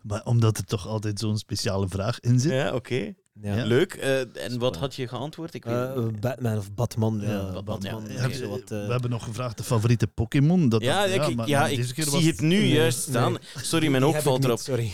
Maar 0.01 0.25
omdat 0.25 0.57
er 0.57 0.63
toch 0.65 0.87
altijd 0.87 1.19
zo'n 1.19 1.37
speciale 1.37 1.87
vraag 1.87 2.19
in 2.19 2.39
zit. 2.39 2.51
Ja, 2.51 2.73
oké. 2.73 2.95
Ja. 2.95 3.13
Ja. 3.41 3.65
Leuk. 3.65 3.93
Eh, 3.93 4.45
en 4.45 4.59
wat 4.59 4.75
had 4.75 4.95
je 4.95 5.07
geantwoord? 5.07 5.53
Ik 5.53 5.65
weet 5.65 5.73
Eh, 5.73 5.95
het 5.95 6.11
niet. 6.11 6.19
Batman 6.19 6.57
of 6.57 6.73
Batman. 6.73 7.19
Ja, 7.21 7.61
Batman, 7.63 8.03
ja. 8.07 8.29
zo 8.29 8.49
wat, 8.49 8.59
eh, 8.61 8.67
we 8.67 8.91
hebben 8.91 9.09
nog 9.09 9.23
gevraagd 9.23 9.57
de 9.57 9.63
favoriete 9.63 10.07
Pokémon. 10.07 10.69
Dat, 10.69 10.81
ja, 10.81 11.03
ik, 11.05 11.35
maar- 11.35 11.47
ja, 11.47 11.59
maar 11.59 11.71
ik 11.71 11.83
zie 11.95 12.05
was 12.05 12.23
het 12.23 12.41
nu 12.41 12.47
Nee, 12.57 12.69
juist 12.69 12.99
staan. 12.99 13.31
nee. 13.31 13.41
Sorry, 13.63 13.87
mijn 13.87 14.03
oog 14.05 14.21
valt 14.21 14.43
erop. 14.43 14.59
Sorry. 14.59 14.91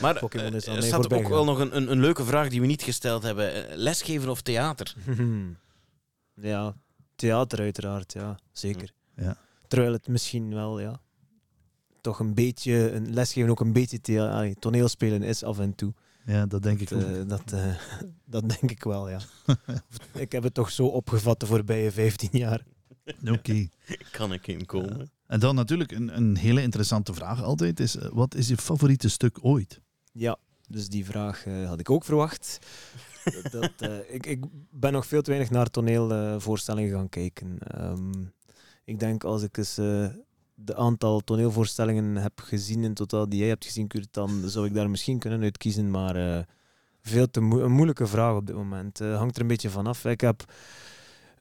Maar 0.00 0.18
Pokémon 0.18 0.54
is 0.54 0.64
eh, 0.64 0.70
aan 0.70 0.76
er 0.76 0.82
staat 0.82 1.12
ook 1.12 1.28
wel 1.28 1.44
nog 1.44 1.58
een, 1.58 1.76
een, 1.76 1.90
een 1.90 2.00
leuke 2.00 2.24
vraag 2.24 2.48
die 2.48 2.60
we 2.60 2.66
niet 2.66 2.82
gesteld 2.82 3.22
hebben. 3.22 3.68
Eh, 3.68 3.76
Lesgeven 3.76 4.28
of 4.28 4.42
theater? 4.42 4.94
ja, 6.34 6.74
theater 7.16 7.58
uiteraard, 7.58 8.12
ja, 8.12 8.38
zeker. 8.52 8.90
Ja. 9.16 9.36
Terwijl 9.68 9.92
het 9.92 10.08
misschien 10.08 10.54
wel, 10.54 10.80
ja, 10.80 11.00
toch 12.00 12.18
een 12.18 12.34
beetje, 12.34 12.92
een 12.92 13.14
lesgeven 13.14 13.50
ook 13.50 13.60
een 13.60 13.72
beetje 13.72 14.00
thea- 14.00 14.30
allee, 14.30 14.54
toneelspelen 14.58 15.22
is 15.22 15.42
af 15.44 15.58
en 15.58 15.74
toe. 15.74 15.92
Ja, 16.26 16.46
dat 16.46 16.62
denk 16.62 16.80
ik 16.80 16.88
Dat, 16.88 17.04
ook. 17.04 17.10
eh, 17.10 17.28
dat, 17.28 17.52
eh, 17.52 17.74
dat 18.34 18.48
denk 18.48 18.70
ik 18.70 18.82
wel, 18.84 19.08
ja. 19.10 19.18
ik 20.14 20.32
heb 20.32 20.42
het 20.42 20.54
toch 20.54 20.70
zo 20.70 20.86
opgevat 20.86 21.40
de 21.40 21.46
voorbije 21.46 21.92
15 21.92 22.28
jaar. 22.32 22.64
Oké. 23.38 23.68
Kan 24.10 24.32
ik 24.32 24.46
inkomen? 24.46 25.10
En 25.26 25.40
dan 25.40 25.54
natuurlijk 25.54 25.92
een, 25.92 26.16
een 26.16 26.36
hele 26.36 26.62
interessante 26.62 27.14
vraag 27.14 27.42
altijd 27.42 27.80
is, 27.80 27.96
eh, 27.96 28.08
wat 28.12 28.34
is 28.34 28.48
je 28.48 28.56
favoriete 28.56 29.08
stuk 29.08 29.38
ooit? 29.40 29.80
Ja, 30.12 30.36
dus 30.68 30.88
die 30.88 31.04
vraag 31.04 31.44
had 31.66 31.80
ik 31.80 31.90
ook 31.90 32.04
verwacht. 32.04 32.58
dat, 33.50 33.72
eh, 33.78 34.14
ik, 34.14 34.26
ik 34.26 34.44
ben 34.70 34.92
nog 34.92 35.06
veel 35.06 35.22
te 35.22 35.30
weinig 35.30 35.50
naar 35.52 35.70
toneelvoorstellingen 35.70 36.90
gaan 36.92 37.08
kijken. 37.08 37.58
Ehm, 37.58 38.12
ik 38.84 38.98
denk 38.98 39.24
als 39.24 39.42
ik 39.42 39.56
eens 39.56 39.78
eh, 39.78 40.06
de 40.58 40.76
aantal 40.76 41.20
toneelvoorstellingen 41.20 42.16
heb 42.16 42.40
gezien 42.40 42.84
in 42.84 42.94
totaal 42.94 43.28
die 43.28 43.38
jij 43.38 43.48
hebt 43.48 43.64
gezien, 43.64 43.86
Kurt, 43.86 44.08
dan 44.10 44.42
zou 44.46 44.66
ik 44.66 44.74
daar 44.74 44.90
misschien 44.90 45.18
kunnen 45.18 45.42
uitkiezen. 45.42 45.90
Maar 45.90 46.16
eh, 46.16 46.42
veel 47.02 47.30
te 47.30 47.40
een 47.40 47.72
moeilijke 47.72 48.06
vraag 48.06 48.36
op 48.36 48.46
dit 48.46 48.56
moment. 48.56 49.00
Eh, 49.00 49.16
hangt 49.16 49.36
er 49.36 49.42
een 49.42 49.48
beetje 49.48 49.70
vanaf. 49.70 50.04
Ik 50.04 50.20
heb 50.20 50.44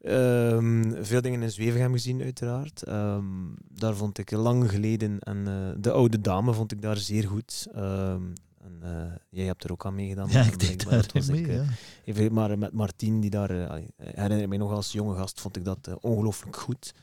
ehm, 0.01 1.03
veel 1.03 1.21
dingen 1.21 1.41
in 1.41 1.51
Zwevegem 1.51 1.91
gezien, 1.91 2.21
uiteraard. 2.21 2.83
Ehm, 2.83 3.25
daar 3.69 3.95
vond 3.95 4.17
ik 4.17 4.31
lang 4.31 4.69
geleden 4.69 5.19
en 5.19 5.47
eh, 5.47 5.81
de 5.81 5.91
oude 5.91 6.21
dame 6.21 6.53
vond 6.53 6.71
ik 6.71 6.81
daar 6.81 6.97
zeer 6.97 7.27
goed. 7.27 7.67
Ehm, 7.73 8.23
en, 8.61 9.19
jij 9.29 9.45
hebt 9.45 9.63
er 9.63 9.71
ook 9.71 9.85
aan 9.85 9.95
meegedaan. 9.95 10.29
ja, 10.31 10.43
maar 10.43 10.53
ik 10.61 10.85
daar 10.85 11.01
dat 11.01 11.11
was 11.11 11.27
mee. 11.27 11.41
ik. 11.41 11.61
Even, 12.05 12.33
maar 12.33 12.57
met 12.57 12.71
Martien, 12.71 13.19
die 13.19 13.29
daar, 13.29 13.49
herinner 13.97 14.41
ik 14.41 14.47
me 14.47 14.57
nog 14.57 14.71
als 14.71 14.91
jonge 14.91 15.15
gast, 15.15 15.41
vond 15.41 15.55
ik 15.55 15.65
dat 15.65 15.89
ongelooflijk 16.01 16.55
goed. 16.55 16.93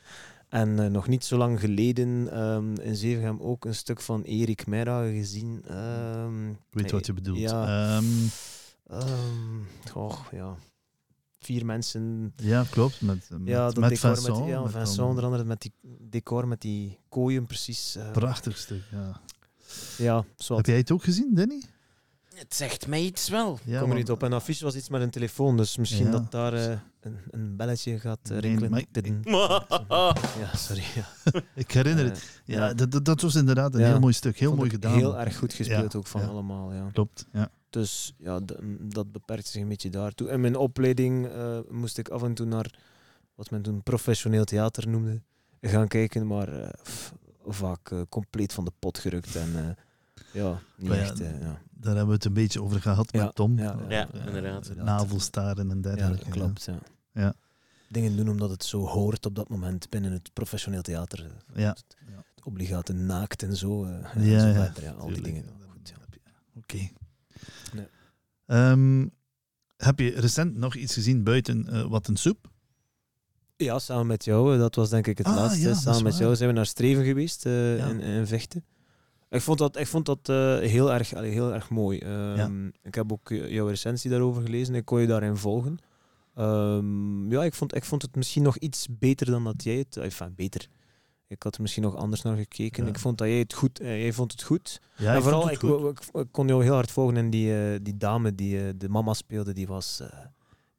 En 0.52 0.78
eh, 0.78 0.86
nog 0.90 1.08
niet 1.08 1.24
zo 1.24 1.36
lang 1.36 1.60
geleden 1.60 2.32
ehm, 2.32 2.74
in 2.74 2.96
Zevenham 2.96 3.40
ook 3.40 3.64
een 3.64 3.74
stuk 3.74 4.00
van 4.00 4.22
Erik 4.22 4.66
Meira 4.66 5.10
gezien. 5.10 5.56
Ik 5.58 6.58
weet 6.70 6.90
wat 6.90 7.06
je 7.06 7.12
bedoelt. 7.12 7.38
Ja, 7.38 8.00
goh, 9.90 10.18
ja. 10.32 10.56
Vier 11.38 11.66
mensen. 11.66 12.32
ja, 12.36 12.64
klopt. 12.70 13.00
Met, 13.00 13.28
met, 13.30 13.40
ja, 13.48 13.64
dat 13.66 13.76
met 13.76 13.90
decor 13.90 14.14
Vincent. 14.14 14.38
met, 14.38 14.48
ja, 14.48 14.62
met 14.62 14.70
Vincent 14.72 14.96
dan- 14.96 15.08
onder 15.08 15.24
andere 15.24 15.44
met 15.44 15.60
die 15.60 15.72
decor 16.00 16.48
met 16.48 16.60
die 16.60 16.98
kooien 17.08 17.46
precies. 17.46 17.96
Prachtig 18.12 18.58
stuk, 18.58 18.82
ja. 18.90 19.20
ja, 19.98 20.24
Heb 20.46 20.66
jij 20.66 20.76
het 20.76 20.90
ook 20.90 21.04
gezien, 21.04 21.34
Danny? 21.34 21.62
Het 22.34 22.54
zegt 22.54 22.86
mij 22.86 23.00
iets 23.02 23.28
wel. 23.28 23.58
Ja, 23.64 23.80
kom 23.80 23.90
er 23.90 23.96
niet 23.96 24.10
op. 24.10 24.22
En 24.22 24.32
affiche 24.32 24.64
was 24.64 24.74
iets 24.74 24.88
met 24.88 25.00
een 25.02 25.10
telefoon, 25.10 25.56
dus 25.56 25.76
misschien 25.76 26.04
Ja. 26.06 26.10
dat 26.10 26.30
daar 26.30 26.52
eh, 26.54 26.78
een, 27.00 27.16
een 27.30 27.56
belletje 27.56 27.98
gaat 27.98 28.18
eh, 28.22 28.30
Nee, 28.30 28.40
rinkelen. 28.40 28.70
maar 28.70 28.84
Tidden. 28.90 29.20
Ja, 30.40 30.56
sorry. 30.56 30.82
Ja. 30.94 31.06
Ik 31.54 31.70
herinner 31.70 32.04
het. 32.04 32.18
Eh, 32.46 32.54
Ja, 32.54 32.74
Dat, 32.74 33.04
dat, 33.04 33.20
was 33.20 33.34
inderdaad 33.34 33.74
een 33.74 33.80
Ja. 33.80 33.86
heel 33.86 34.00
mooi 34.00 34.12
stuk. 34.12 34.36
Heel 34.38 34.46
vond 34.48 34.58
mooi 34.60 34.70
gedaan. 34.70 34.92
Heel 34.94 35.18
erg 35.18 35.36
goed 35.38 35.52
gespeeld 35.52 35.92
Ja, 35.92 35.98
ook 35.98 36.06
van 36.06 36.20
ja. 36.20 36.26
allemaal. 36.26 36.72
Ja. 36.72 36.88
Klopt, 36.92 37.26
ja. 37.32 37.50
Dus 37.70 38.14
ja, 38.18 38.40
dat 38.80 39.12
beperkt 39.12 39.46
zich 39.46 39.62
een 39.62 39.68
beetje 39.68 39.90
daartoe. 39.90 40.28
In 40.30 40.40
mijn 40.40 40.56
opleiding 40.56 41.26
eh, 41.26 41.58
moest 41.70 41.98
ik 41.98 42.08
af 42.08 42.22
en 42.22 42.34
toe 42.34 42.46
naar 42.46 42.74
wat 43.34 43.50
men 43.50 43.62
toen 43.62 43.82
professioneel 43.82 44.44
theater 44.44 44.88
noemde 44.88 45.20
gaan 45.60 45.88
kijken, 45.88 46.26
maar 46.26 46.48
eh, 46.62 46.68
vaak 47.46 47.90
eh, 47.90 48.00
compleet 48.08 48.52
van 48.52 48.64
de 48.64 48.72
pot 48.78 48.98
gerukt 48.98 49.36
en 49.36 49.52
eh, 49.56 49.64
ja, 50.42 50.60
niet 50.76 50.88
Maar 50.88 50.98
echt. 50.98 51.18
ja. 51.18 51.60
Daar 51.82 51.96
hebben 51.96 52.06
we 52.06 52.14
het 52.14 52.24
een 52.24 52.32
beetje 52.32 52.62
over 52.62 52.80
gehad 52.80 53.12
Ja, 53.12 53.24
met 53.24 53.34
Tom. 53.34 53.58
ja, 53.58 53.76
ja, 53.88 54.08
Eh, 54.12 54.26
inderdaad. 54.26 54.74
Navelstaren 54.76 55.70
en 55.70 55.76
ja, 55.76 55.82
dergelijke. 55.82 56.24
dat 56.24 56.32
klopt. 56.34 56.64
Ja. 56.64 56.78
Ja. 57.12 57.34
Dingen 57.88 58.16
doen 58.16 58.28
omdat 58.28 58.50
het 58.50 58.64
zo 58.64 58.86
hoort 58.86 59.26
op 59.26 59.34
dat 59.34 59.48
moment 59.48 59.88
binnen 59.90 60.12
het 60.12 60.30
professioneel 60.32 60.82
theater. 60.82 61.24
eh, 61.24 61.62
Ja. 61.62 61.68
Het, 61.68 61.84
het 62.34 62.44
obligate 62.44 62.92
naakt 62.92 63.42
en 63.42 63.56
zo. 63.56 63.84
eh, 63.84 63.90
en 64.16 64.24
Ja, 64.24 64.40
zo 64.40 64.46
ja, 64.46 64.64
verder, 64.64 64.82
ja, 64.82 64.90
al 64.90 65.06
die 65.08 65.22
dingen. 65.22 65.44
Goed, 65.68 65.88
ja. 65.88 65.96
Oké. 66.56 66.88
Nee. 67.74 67.86
Ehm, 68.46 69.06
heb 69.76 69.98
je 69.98 70.10
recent 70.20 70.56
nog 70.56 70.74
iets 70.74 70.94
gezien 70.94 71.22
buiten 71.24 71.68
eh, 71.68 71.82
wat 71.88 72.08
een 72.08 72.16
soep? 72.16 72.50
Ja, 73.56 73.78
samen 73.78 74.06
met 74.06 74.24
jou. 74.24 74.52
eh, 74.54 74.58
Dat 74.60 74.74
was 74.74 74.90
denk 74.90 75.06
ik 75.06 75.18
het 75.18 75.26
Ah, 75.26 75.34
laatste. 75.36 75.60
ja, 75.60 75.74
samen 75.74 76.02
met 76.02 76.16
jou 76.18 76.36
zijn 76.36 76.48
we 76.48 76.54
naar 76.54 76.66
Streven 76.66 77.04
geweest 77.04 77.46
eh, 77.46 77.76
Ja. 77.78 77.86
in, 77.86 78.00
in 78.00 78.26
Vechten. 78.26 78.64
Ik 79.32 79.40
vond 79.40 79.58
dat, 79.58 79.76
ik 79.76 79.86
vond 79.86 80.06
dat 80.06 80.28
eh, 80.28 80.58
heel, 80.58 80.92
erg, 80.92 81.14
allee, 81.14 81.30
heel 81.30 81.52
erg 81.54 81.70
mooi. 81.70 81.98
Ehm, 81.98 82.66
Ik 82.82 82.94
heb 82.94 83.12
ook 83.12 83.30
eh, 83.30 83.50
jouw 83.50 83.66
recensie 83.66 84.10
daarover 84.10 84.42
gelezen. 84.42 84.74
Ik 84.74 84.84
kon 84.84 85.00
je 85.00 85.06
daarin 85.06 85.36
volgen. 85.36 85.78
Ehm, 86.34 87.30
ja, 87.30 87.44
ik 87.44 87.54
vond, 87.54 87.74
ik 87.74 87.84
vond 87.84 88.02
het 88.02 88.16
misschien 88.16 88.42
nog 88.42 88.56
iets 88.56 88.86
beter 88.90 89.26
dan 89.26 89.44
dat 89.44 89.62
jij 89.62 89.76
het... 89.76 89.96
Enfin, 89.96 90.32
beter. 90.36 90.66
ik 91.26 91.42
had 91.42 91.54
er 91.54 91.60
misschien 91.62 91.82
nog 91.82 91.96
anders 91.96 92.22
naar 92.22 92.36
gekeken. 92.36 92.84
Ja. 92.84 92.88
Ik 92.88 92.98
vond 92.98 93.18
dat 93.18 93.28
jij 93.28 93.38
het 93.38 93.54
goed, 93.54 93.80
eh, 93.80 94.02
jij 94.02 94.12
vond 94.12 94.32
het 94.32 94.42
goed. 94.42 94.80
Ja, 94.96 95.14
en 95.14 95.22
vooral, 95.22 95.50
ik, 95.50 95.58
kon 96.30 96.46
jou 96.46 96.62
heel 96.62 96.74
hard 96.74 96.90
volgen 96.90 97.16
en 97.16 97.30
die, 97.30 97.82
die 97.82 97.96
dame 97.96 98.34
die 98.34 98.76
de 98.76 98.88
mama 98.88 99.14
speelde, 99.14 99.52
die 99.52 99.66
was... 99.66 100.02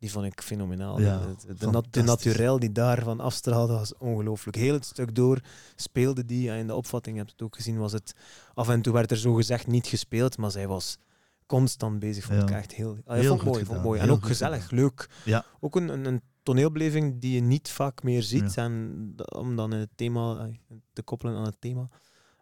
die 0.04 0.12
vond 0.12 0.26
ik 0.26 0.42
fenomenaal. 0.42 1.00
Ja, 1.00 1.20
de, 1.20 1.26
de, 1.48 1.54
de, 1.54 1.66
nat- 1.70 1.84
de 1.84 2.00
fantastisch. 2.00 2.26
naturel 2.32 2.60
die 2.60 2.72
daarvan 2.72 3.20
afstraalde 3.20 3.74
was 3.74 3.98
ongelooflijk. 3.98 4.58
Heel 4.58 4.74
het 4.74 4.86
stuk 4.86 5.16
door 5.16 5.40
speelde 5.76 6.26
die. 6.26 6.50
En 6.52 6.58
in 6.58 6.68
de 6.68 6.76
opvatting, 6.76 7.16
je 7.16 7.22
hebt 7.22 7.34
het 7.34 7.42
ook 7.42 7.56
gezien, 7.56 7.78
was 7.78 7.92
het... 7.92 8.14
Af 8.54 8.70
en 8.70 8.82
toe 8.82 8.94
werd 8.94 9.12
er 9.12 9.18
zo 9.18 9.34
gezegd 9.34 9.68
niet 9.68 9.88
gespeeld, 9.88 10.38
maar 10.38 10.52
zij 10.52 10.68
was 10.68 10.98
constant 11.46 12.00
bezig. 12.00 12.24
Vond 12.26 12.38
Ja. 12.40 12.44
ik 12.48 12.52
echt 12.52 12.72
heel... 12.74 12.98
Ah, 13.06 13.18
Heel 13.18 13.30
vond 13.30 13.44
mooi, 13.44 13.66
vond 13.66 13.84
mooi. 13.84 14.00
En 14.00 14.10
ook 14.12 14.26
gezellig, 14.26 14.64
gedaan. 14.68 14.80
leuk. 14.80 15.10
Ja. 15.26 15.46
Ook 15.60 15.76
een, 15.76 15.90
een, 15.90 16.06
een 16.06 16.22
toneelbeleving 16.44 17.20
die 17.22 17.34
je 17.34 17.42
niet 17.42 17.70
vaak 17.70 18.04
meer 18.04 18.24
ziet. 18.24 18.54
Ja. 18.54 18.64
En 18.64 19.14
om 19.36 19.56
dan 19.56 19.74
in 19.74 19.80
het 19.80 19.92
thema 19.96 20.38
eh, 20.38 20.78
te 20.94 21.02
koppelen 21.04 21.36
aan 21.36 21.46
het 21.46 21.58
thema. 21.62 21.90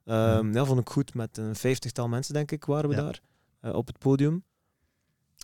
Ehm, 0.06 0.54
ja. 0.54 0.66
vond 0.66 0.80
ik 0.80 0.90
goed. 0.90 1.14
Met 1.14 1.38
een 1.38 1.56
vijftigtal 1.56 2.08
mensen, 2.08 2.34
denk 2.34 2.52
ik, 2.52 2.66
waren 2.66 2.90
we 2.90 2.96
daar 2.96 3.20
eh, 3.60 3.74
op 3.74 3.88
het 3.88 3.98
podium. 3.98 4.44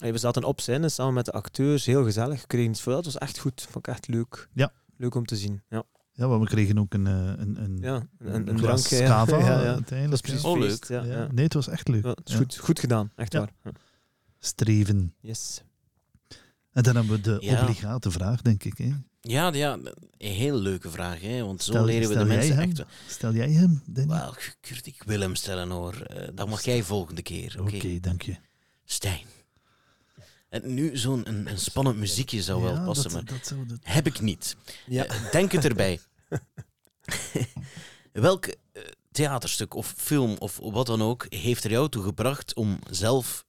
En 0.02 0.12
we 0.12 0.18
zaten 0.18 0.44
op 0.44 0.62
scène 0.62 0.90
samen 0.90 1.14
met 1.14 1.26
de 1.26 1.32
acteurs, 1.32 1.86
heel 1.86 2.04
gezellig. 2.04 2.42
We 2.42 2.48
kregen 2.48 2.70
iets 2.72 2.82
voor. 2.82 2.94
Dat 2.94 3.06
was 3.06 3.18
echt 3.18 3.40
goed. 3.40 3.62
Vond 3.70 3.88
ik 3.88 3.94
echt 3.94 4.08
leuk. 4.08 4.48
Ja. 4.54 4.74
Leuk 4.98 5.16
om 5.16 5.26
te 5.26 5.36
zien. 5.36 5.62
Ja, 5.70 5.84
Ja, 6.14 6.28
maar 6.28 6.40
we 6.40 6.46
kregen 6.46 6.80
ook 6.80 6.94
een, 6.94 7.08
eh, 7.08 7.14
een, 7.14 7.64
een, 7.64 7.78
ja 7.82 8.08
een, 8.20 8.56
drankje. 8.56 8.98
ja. 8.98 9.06
cava 9.08 9.38
Ja, 9.46 9.46
ja. 9.46 9.74
uiteindelijk. 9.74 10.04
Dat 10.10 10.14
is 10.14 10.22
precies 10.22 10.44
Oh, 10.44 10.60
leuk. 10.60 10.84
Ja, 10.88 11.04
ja. 11.04 11.18
ja. 11.22 11.28
Nee, 11.32 11.44
het 11.44 11.54
was 11.54 11.68
echt 11.68 11.88
leuk. 11.88 12.04
Ja, 12.04 12.10
het 12.10 12.22
is 12.28 12.32
Ja. 12.34 12.38
goed, 12.40 12.58
goed 12.58 12.80
gedaan, 12.80 13.12
echt 13.16 13.34
Ja. 13.34 13.40
waar. 13.40 13.52
Ja. 13.64 13.72
Streven. 14.40 15.14
Yes. 15.20 15.62
En 16.72 16.84
dan 16.84 16.96
hebben 16.96 17.16
we 17.16 17.22
de 17.22 17.38
Ja. 17.40 17.62
obligate 17.62 18.12
vraag, 18.12 18.42
denk 18.42 18.64
ik. 18.64 18.78
Hè. 18.78 18.92
Ja, 19.22 19.54
ja, 19.54 19.74
een 19.74 19.94
heel 20.18 20.58
leuke 20.58 20.90
vraag, 20.90 21.22
hè? 21.22 21.44
want 21.44 21.64
zo 21.64 21.72
Stel- 21.72 21.86
leren 21.86 22.02
we 22.10 22.14
de 22.14 22.14
stel 22.14 22.26
jij 22.28 22.36
mensen 22.38 22.56
hem? 22.58 22.70
echt... 22.70 22.84
Stel 23.08 23.34
jij 23.34 23.50
hem, 23.52 23.82
Danny? 23.86 24.14
Wel, 24.14 24.34
Kurt, 24.62 24.86
ik 24.86 25.04
wil 25.06 25.20
hem 25.20 25.36
stellen 25.36 25.70
hoor. 25.70 26.02
Eh, 26.02 26.28
dat 26.34 26.50
mag 26.50 26.62
jij 26.64 26.84
volgende 26.84 27.22
keer. 27.22 27.56
Oké, 27.60 27.76
Oké, 27.76 28.00
dank 28.00 28.22
je. 28.22 28.36
Stijn. 28.86 29.26
En 30.50 30.74
nu 30.74 30.98
zo'n 30.98 31.28
een, 31.30 31.48
een 31.50 31.58
spannend 31.60 31.98
muziekje 31.98 32.42
zou 32.42 32.62
wel 32.62 32.84
passen, 32.86 33.04
dat, 33.04 33.14
maar 33.14 33.26
dat 33.38 33.48
zou 33.48 33.66
de- 33.66 33.78
heb 33.82 34.06
ik 34.08 34.20
niet. 34.22 34.56
Ja. 34.86 35.06
Eh, 35.06 35.32
Denk 35.32 35.52
het 35.52 35.66
erbij. 35.66 36.00
Welk 38.12 38.46
eh, 38.46 38.84
theaterstuk 39.12 39.74
of 39.74 39.94
film 39.98 40.36
of 40.40 40.58
wat 40.62 40.86
dan 40.86 41.02
ook 41.02 41.26
heeft 41.30 41.64
er 41.64 41.72
jou 41.72 41.90
toe 41.90 42.04
gebracht 42.04 42.56
om 42.56 42.80
zelf 42.90 43.46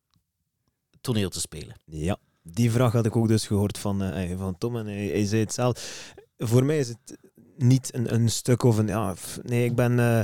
toneel 1.01 1.29
te 1.29 1.41
spelen? 1.41 1.77
Ja, 1.85 2.17
die 2.43 2.71
vraag 2.71 2.93
had 2.93 3.07
ik 3.07 3.17
ook 3.17 3.29
dus 3.29 3.47
gehoord 3.47 3.79
van, 3.79 4.03
eh, 4.03 4.39
van 4.39 4.59
Tom 4.59 4.77
en 4.77 4.87
hij, 4.87 5.07
hij 5.07 5.25
zei 5.27 5.41
het 5.41 5.53
zelf. 5.55 6.13
Voor 6.39 6.65
mij 6.65 6.79
is 6.79 6.89
het 6.89 7.19
niet 7.57 7.95
een, 7.95 8.15
een 8.15 8.29
stuk 8.31 8.63
of 8.63 8.77
een... 8.79 8.87
Ja, 8.87 9.15
nee, 9.43 9.65
ik 9.65 9.75
ben... 9.75 9.99
eh, 9.99 10.21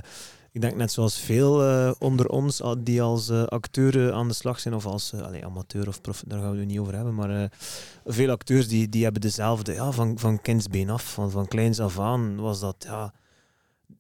ik 0.55 0.61
denk 0.61 0.77
net 0.77 0.93
zoals 0.93 1.19
veel 1.19 1.63
eh, 1.63 1.93
onder 1.99 2.29
ons 2.29 2.63
die 2.79 3.03
als 3.03 3.29
eh, 3.29 3.45
acteur 3.45 4.13
aan 4.13 4.29
de 4.29 4.35
slag 4.35 4.61
zijn, 4.61 4.75
of 4.75 4.87
als 4.87 5.13
eh, 5.13 5.21
allee, 5.21 5.45
amateur 5.45 5.89
of 5.89 6.01
prof, 6.01 6.23
daar 6.27 6.41
gaan 6.41 6.53
we 6.53 6.59
het 6.59 6.67
niet 6.67 6.79
over 6.79 6.95
hebben, 6.95 7.15
maar 7.15 7.53
veel 8.05 8.31
acteurs 8.31 8.69
die, 8.69 8.89
die 8.89 9.03
hebben 9.03 9.21
dezelfde, 9.21 9.73
ja, 9.73 9.93
van, 9.93 10.19
van 10.19 10.41
kindsbeen 10.41 10.91
af, 10.91 11.13
van, 11.13 11.31
van 11.31 11.47
kleins 11.47 11.81
af 11.81 11.99
aan 11.99 12.41
was 12.41 12.61
dat, 12.61 12.77
ja, 12.79 13.13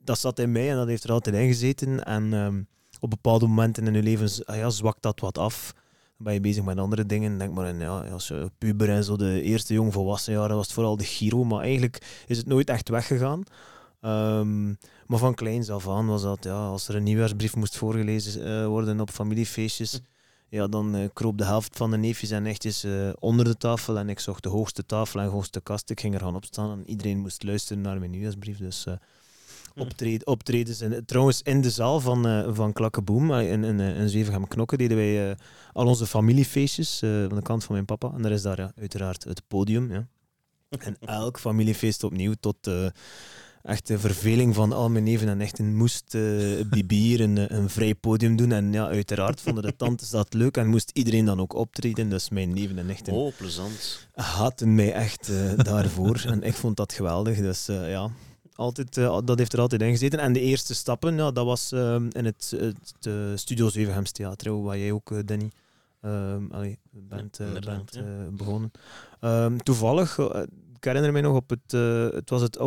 dat 0.05 0.19
zat 0.19 0.38
in 0.38 0.53
mij 0.53 0.71
en 0.71 0.77
dat 0.77 0.88
heeft 0.88 1.05
er 1.05 1.12
altijd 1.12 1.37
in 1.37 1.47
gezeten. 1.47 2.05
En 2.05 2.33
ehm, 2.35 2.62
op 3.01 3.11
bepaalde 3.11 3.47
momenten 3.47 3.87
in 3.87 3.95
je 3.95 4.03
leven 4.03 4.45
ah 4.45 4.57
ja, 4.57 4.71
zwakt 4.71 5.03
dat 5.03 5.21
wat 5.21 5.38
af. 5.38 5.75
Ben 6.17 6.33
je 6.35 6.40
bezig 6.40 6.64
met 6.64 6.79
andere 6.79 7.07
dingen. 7.07 7.38
Denk 7.38 7.55
maar 7.55 7.69
in, 7.69 7.79
ja, 7.79 8.01
als 8.01 8.29
je 8.29 8.51
puber 8.59 8.88
en 8.88 9.05
zo, 9.05 9.17
de 9.17 9.43
eerste 9.43 9.75
jong 9.75 9.93
volwassen 9.93 10.33
jaren 10.33 10.57
was 10.57 10.64
het 10.64 10.75
vooral 10.75 10.97
de 10.97 11.05
Giro, 11.05 11.45
maar 11.45 11.61
eigenlijk 11.61 12.25
is 12.27 12.37
het 12.37 12.47
nooit 12.47 12.69
echt 12.69 12.88
weggegaan. 12.88 13.43
Ehm, 14.01 14.75
maar 15.07 15.19
van 15.19 15.35
kleins 15.35 15.71
af 15.71 15.88
aan 15.88 16.07
was 16.07 16.23
dat, 16.23 16.45
ja, 16.45 16.67
als 16.67 16.88
er 16.88 16.95
een 16.95 17.03
nieuwjaarsbrief 17.03 17.57
moest 17.57 17.77
voorgelezen 17.77 18.45
eh, 18.45 18.67
worden 18.67 19.01
op 19.01 19.11
familiefeestjes, 19.11 20.01
ja, 20.55 20.67
dan 20.67 20.95
eh, 20.95 21.09
kroop 21.12 21.38
de 21.38 21.45
helft 21.45 21.77
van 21.77 21.90
de 21.90 21.97
neefjes 21.97 22.31
en 22.31 22.43
nichtjes 22.43 22.85
eh, 22.85 23.11
onder 23.19 23.45
de 23.45 23.57
tafel 23.57 23.99
en 23.99 24.09
ik 24.09 24.19
zocht 24.19 24.43
de 24.43 24.49
hoogste 24.49 24.87
tafel 24.87 25.21
en 25.21 25.29
hoogste 25.29 25.61
kast. 25.61 25.90
Ik 25.90 26.01
ging 26.01 26.14
er 26.14 26.21
gaan 26.21 26.37
opstaan 26.37 26.71
en 26.71 26.90
iedereen 26.90 27.19
moest 27.19 27.43
luisteren 27.43 27.83
naar 27.83 27.99
mijn 27.99 28.11
nieuwjaarsbrief. 28.11 28.59
Dus 28.59 28.87
eh, 28.87 28.95
optreden, 29.77 30.27
optredens. 30.27 30.81
En, 30.81 31.05
trouwens, 31.07 31.43
in 31.43 31.61
de 31.61 31.71
zaal 31.71 32.01
van, 32.01 32.27
eh 32.27 32.49
van 32.53 32.73
Klakkeboom, 32.73 33.33
in, 33.33 33.64
in, 33.64 33.81
in 33.81 34.09
Zwevegem 34.09 34.49
Knokken, 34.49 34.79
deden 34.79 34.97
wij 34.97 35.37
al 35.73 35.87
onze 35.87 36.07
familiefeestjes 36.07 37.03
eh, 37.03 37.11
van 37.11 37.37
de 37.37 37.43
kant 37.43 37.64
van 37.64 37.75
mijn 37.75 37.87
papa. 37.87 38.12
En 38.14 38.23
daar 38.23 38.33
is 38.33 38.43
daar 38.43 38.61
ja, 38.61 38.73
uiteraard 38.77 39.25
het 39.25 39.43
podium. 39.49 39.93
Ja. 39.93 40.07
En 40.79 40.97
elk 41.01 41.38
familiefeest 41.38 42.05
opnieuw 42.05 42.35
tot 42.40 42.57
echt 43.64 43.87
de 43.87 43.98
verveling 43.98 44.55
van 44.55 44.72
al 44.72 44.90
mijn 44.90 45.05
neven 45.05 45.29
en 45.29 45.37
nichten 45.37 45.77
moest 45.77 46.14
eh 46.14 46.20
Bibier 46.70 47.20
een, 47.20 47.55
een 47.55 47.70
vrij 47.70 47.94
podium 47.94 48.37
doen. 48.37 48.53
En 48.53 48.72
ja, 48.72 48.87
uiteraard 48.87 49.40
vonden 49.40 49.62
de 49.62 49.77
tantes 49.77 50.11
dat 50.11 50.35
leuk 50.35 50.57
en 50.57 50.66
moest 50.66 50.90
iedereen 50.92 51.24
dan 51.24 51.40
ook 51.40 51.55
optreden. 51.55 52.09
Dus 52.09 52.29
mijn 52.29 52.53
neven 52.53 52.79
en 52.79 52.87
nichten 52.87 53.12
Oh, 53.12 53.37
plezant. 53.37 54.09
haatten 54.14 54.74
mij 54.74 54.92
echt 54.92 55.29
eh, 55.29 55.64
daarvoor. 55.64 56.22
en 56.27 56.42
ik 56.42 56.55
vond 56.55 56.77
dat 56.77 56.92
geweldig. 56.92 57.38
Dus 57.38 57.68
eh, 57.68 57.90
ja, 57.90 58.11
altijd, 58.55 58.94
dat 59.24 59.38
heeft 59.38 59.53
er 59.53 59.61
altijd 59.61 59.83
in 59.83 59.90
gezeten. 59.90 60.18
En 60.18 60.33
de 60.33 60.40
eerste 60.40 60.74
stappen, 60.74 61.16
ja, 61.16 61.31
dat 61.31 61.44
was 61.44 61.72
in 62.12 62.24
het, 62.24 62.55
het 62.57 63.09
Studio 63.40 63.68
Zevenhems 63.68 64.11
Theater, 64.11 64.62
waar 64.62 64.79
jij 64.79 64.92
ook, 64.92 65.27
Danny, 65.27 65.50
ehm, 66.00 66.42
allee, 66.50 66.79
bent, 66.90 67.38
inderdaad, 67.38 67.92
bent 67.92 67.94
ja. 67.94 68.31
begonnen. 68.31 68.70
Ehm, 69.20 69.57
toevallig, 69.57 70.18
ik 70.77 70.85
herinner 70.85 71.12
mij 71.12 71.20
nog 71.20 71.37
op 71.37 71.50
het, 71.50 71.72
het 72.14 72.31
was 72.31 72.42
het 72.42 72.59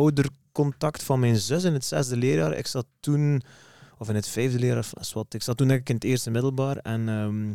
oudercontact 0.58 1.02
van 1.02 1.20
mijn 1.20 1.36
zus 1.36 1.64
in 1.64 1.72
het 1.72 1.84
zesde 1.84 2.16
leerjaar. 2.16 2.56
Ik 2.56 2.66
zat 2.66 2.86
toen, 3.00 3.42
of 3.98 4.08
in 4.08 4.14
het 4.14 4.28
vijfde 4.28 4.58
leerjaar, 4.58 4.90
wat, 5.12 5.34
ik 5.34 5.42
zat 5.42 5.56
toen 5.56 5.70
ik 5.70 5.88
in 5.88 5.94
het 5.94 6.04
eerste 6.04 6.30
middelbaar 6.30 6.76
en 6.76 7.08
ehm, 7.08 7.54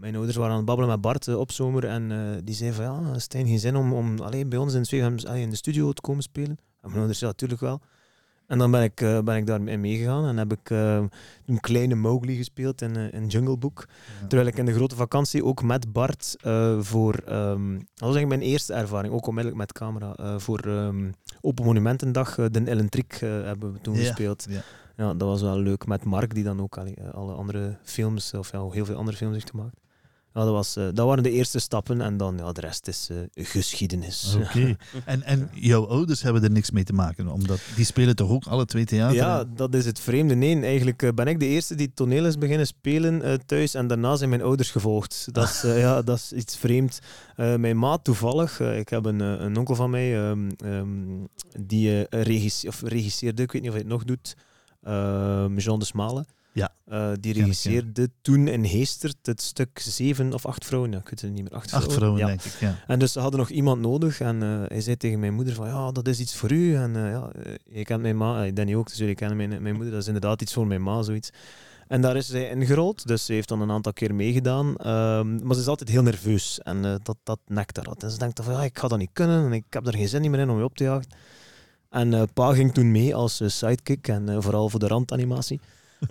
mijn 0.00 0.14
ouders 0.14 0.36
waren 0.36 0.50
aan 0.50 0.56
het 0.56 0.66
babbelen 0.66 0.90
met 0.90 1.00
Bart 1.00 1.28
eh, 1.28 1.38
op 1.38 1.52
zomer 1.52 1.84
en 1.84 2.12
eh, 2.12 2.40
die 2.44 2.54
zei 2.54 2.72
van 2.72 2.84
ja, 2.84 3.18
Stijn, 3.18 3.46
geen 3.46 3.58
zin 3.58 3.76
om, 3.76 3.92
om 3.92 4.18
alleen 4.18 4.48
bij 4.48 4.58
ons 4.58 4.74
in, 4.74 4.80
het 4.80 5.24
in 5.24 5.50
de 5.50 5.56
studio 5.56 5.92
te 5.92 6.00
komen 6.00 6.22
spelen. 6.22 6.58
En 6.80 6.88
mijn 6.88 6.96
ouders, 6.96 7.18
ja, 7.18 7.26
natuurlijk 7.26 7.60
wel. 7.60 7.80
En 8.46 8.58
dan 8.58 8.70
ben 8.70 8.82
ik, 8.82 9.00
eh, 9.00 9.18
ben 9.20 9.36
ik 9.36 9.46
daarin 9.46 9.80
meegegaan 9.80 10.26
en 10.26 10.36
heb 10.36 10.52
ik 10.52 10.70
eh, 10.70 11.02
een 11.46 11.60
kleine 11.60 11.94
Mowgli 11.94 12.36
gespeeld 12.36 12.82
in, 12.82 12.96
eh, 12.96 13.12
in 13.12 13.26
Jungle 13.26 13.56
Book. 13.58 13.86
Ja. 14.20 14.26
Terwijl 14.26 14.48
ik 14.48 14.56
in 14.58 14.64
de 14.64 14.72
grote 14.74 14.96
vakantie 14.96 15.44
ook 15.44 15.62
met 15.62 15.92
Bart 15.92 16.36
voor, 16.78 17.14
ehm, 17.14 17.72
dat 17.72 17.82
was 17.94 18.14
eigenlijk 18.14 18.26
mijn 18.28 18.40
eerste 18.40 18.72
ervaring, 18.72 19.14
ook 19.14 19.26
onmiddellijk 19.26 19.60
met 19.60 19.72
camera, 19.72 20.38
voor 20.38 20.58
ehm, 20.58 21.10
Open 21.40 21.64
Monumentendag, 21.64 22.34
de 22.34 22.62
Ellen 22.64 22.88
Trick 22.88 23.12
eh, 23.12 23.20
hebben 23.20 23.72
we 23.72 23.80
toen 23.80 23.94
Ja, 23.94 24.00
gespeeld. 24.00 24.46
ja. 24.50 24.60
Ja, 24.96 25.14
dat 25.14 25.28
was 25.28 25.42
wel 25.42 25.58
leuk 25.58 25.86
met 25.86 26.04
Mark, 26.04 26.34
die 26.34 26.44
dan 26.44 26.60
ook 26.60 26.78
alle 27.12 27.32
andere 27.32 27.76
films, 27.82 28.34
of 28.34 28.52
ja, 28.52 28.68
heel 28.70 28.84
veel 28.84 28.96
andere 28.96 29.16
films 29.16 29.34
heeft 29.34 29.50
gemaakt. 29.50 29.76
Ja, 30.34 30.44
dat, 30.44 30.52
was, 30.52 30.76
eh, 30.76 30.84
dat 30.92 31.06
waren 31.06 31.22
de 31.22 31.30
eerste 31.30 31.58
stappen 31.58 32.00
en 32.00 32.16
dan 32.16 32.36
ja, 32.36 32.52
de 32.52 32.60
rest 32.60 32.88
is 32.88 33.08
eh, 33.10 33.46
geschiedenis. 33.46 34.36
Oké. 34.40 34.76
En, 35.04 35.22
en 35.22 35.50
jouw 35.52 35.86
ouders 35.86 36.22
hebben 36.22 36.42
er 36.42 36.50
niks 36.50 36.70
mee 36.70 36.84
te 36.84 36.92
maken, 36.92 37.28
omdat 37.28 37.58
die 37.76 37.84
spelen 37.84 38.16
toch 38.16 38.30
ook 38.30 38.46
alle 38.46 38.64
twee 38.64 38.84
theater? 38.84 39.16
Ja, 39.16 39.44
dat 39.44 39.74
is 39.74 39.84
het 39.84 40.00
vreemde. 40.00 40.34
Nee, 40.34 40.60
eigenlijk 40.62 41.02
eh, 41.02 41.10
ben 41.14 41.26
ik 41.26 41.40
de 41.40 41.46
eerste 41.46 41.74
die 41.74 41.92
toneel 41.94 42.26
is 42.26 42.38
beginnen 42.38 42.66
spelen 42.66 43.40
thuis 43.46 43.74
en 43.74 43.86
daarna 43.86 44.16
zijn 44.16 44.30
mijn 44.30 44.42
ouders 44.42 44.70
gevolgd. 44.70 45.26
Dat 45.32 45.48
is, 45.48 45.62
ja, 45.62 46.02
dat 46.02 46.16
is 46.16 46.32
iets 46.32 46.56
vreemd. 46.56 46.98
Mijn 47.36 47.78
maat 47.78 48.04
toevallig, 48.04 48.60
ik 48.60 48.88
heb 48.88 49.04
een, 49.04 49.20
een 49.20 49.56
onkel 49.56 49.74
van 49.74 49.90
mij 49.90 50.28
ehm, 50.28 50.50
ehm, 50.56 50.88
die 51.60 52.06
regisse- 52.10 52.68
of 52.68 52.82
regisseerde, 52.82 53.42
ik 53.42 53.52
weet 53.52 53.62
niet 53.62 53.70
of 53.70 53.76
hij 53.76 53.84
het 53.86 53.92
nog 53.92 54.04
doet, 54.04 54.36
ehm, 54.82 55.56
Jean 55.56 55.78
de 55.78 55.84
Smale. 55.84 56.24
Ja. 56.54 56.72
Eh, 56.84 57.10
die 57.20 57.30
ik, 57.30 57.36
ja. 57.36 57.42
regisseerde 57.42 58.10
toen 58.22 58.48
in 58.48 58.64
Heestert 58.64 59.16
het 59.22 59.42
stuk 59.42 59.78
Zeven 59.78 60.32
of 60.32 60.46
Acht 60.46 60.64
Vrouwen. 60.64 60.90
Ja, 60.90 60.98
ik 60.98 61.08
weet 61.08 61.20
het 61.20 61.32
niet 61.32 61.42
meer. 61.42 61.52
Acht, 61.52 61.72
Acht 61.72 61.92
vrouwen, 61.92 62.20
Ja. 62.20 62.26
denk 62.26 62.42
ik. 62.42 62.52
Ja. 62.60 62.74
En 62.86 62.98
dus 62.98 63.12
ze 63.12 63.20
hadden 63.20 63.40
nog 63.40 63.48
iemand 63.50 63.80
nodig. 63.80 64.20
En 64.20 64.42
eh, 64.42 64.62
hij 64.68 64.80
zei 64.80 64.96
tegen 64.96 65.18
mijn 65.20 65.34
moeder 65.34 65.54
van, 65.54 65.66
ja, 65.66 65.92
dat 65.92 66.08
is 66.08 66.20
iets 66.20 66.36
voor 66.36 66.52
u. 66.52 66.74
En 66.74 66.96
eh, 66.96 67.10
ja, 67.10 67.30
je 67.64 67.84
kent 67.84 68.02
mijn 68.02 68.16
ma, 68.16 68.44
eh, 68.44 68.54
Danny 68.54 68.74
ook, 68.74 68.88
dus 68.88 68.98
jullie 68.98 69.14
kennen 69.14 69.36
mijn, 69.36 69.62
mijn 69.62 69.74
moeder. 69.74 69.92
Dat 69.92 70.00
is 70.00 70.06
inderdaad 70.06 70.42
iets 70.42 70.52
voor 70.52 70.66
mijn 70.66 70.82
ma, 70.82 71.02
zoiets. 71.02 71.30
En 71.88 72.00
daar 72.00 72.16
is 72.16 72.26
zij 72.26 72.50
ingerold, 72.50 73.06
dus 73.06 73.24
ze 73.24 73.32
heeft 73.32 73.48
dan 73.48 73.60
een 73.60 73.70
aantal 73.70 73.92
keer 73.92 74.14
meegedaan. 74.14 74.76
Ehm, 74.76 75.46
maar 75.46 75.54
ze 75.54 75.60
is 75.60 75.66
altijd 75.66 75.88
heel 75.88 76.02
nerveus 76.02 76.60
en 76.60 76.82
dat, 77.02 77.16
dat 77.22 77.38
nekt 77.46 77.76
haar. 77.76 77.96
En 77.98 78.10
ze 78.10 78.18
denkt 78.18 78.40
van, 78.42 78.52
ja, 78.54 78.64
ik 78.64 78.78
ga 78.78 78.88
dat 78.88 78.98
niet 78.98 79.10
kunnen 79.12 79.44
en 79.44 79.52
ik 79.52 79.64
heb 79.70 79.86
er 79.86 79.94
geen 79.94 80.08
zin 80.08 80.30
meer 80.30 80.40
in 80.40 80.50
om 80.50 80.58
je 80.58 80.64
op 80.64 80.76
te 80.76 80.84
jagen. 80.84 81.06
En 81.90 82.28
pa 82.34 82.52
ging 82.52 82.72
toen 82.74 82.90
mee 82.90 83.14
als 83.14 83.42
sidekick 83.46 84.08
en 84.08 84.42
vooral 84.42 84.68
voor 84.68 84.80
de 84.80 84.86
randanimatie. 84.86 85.60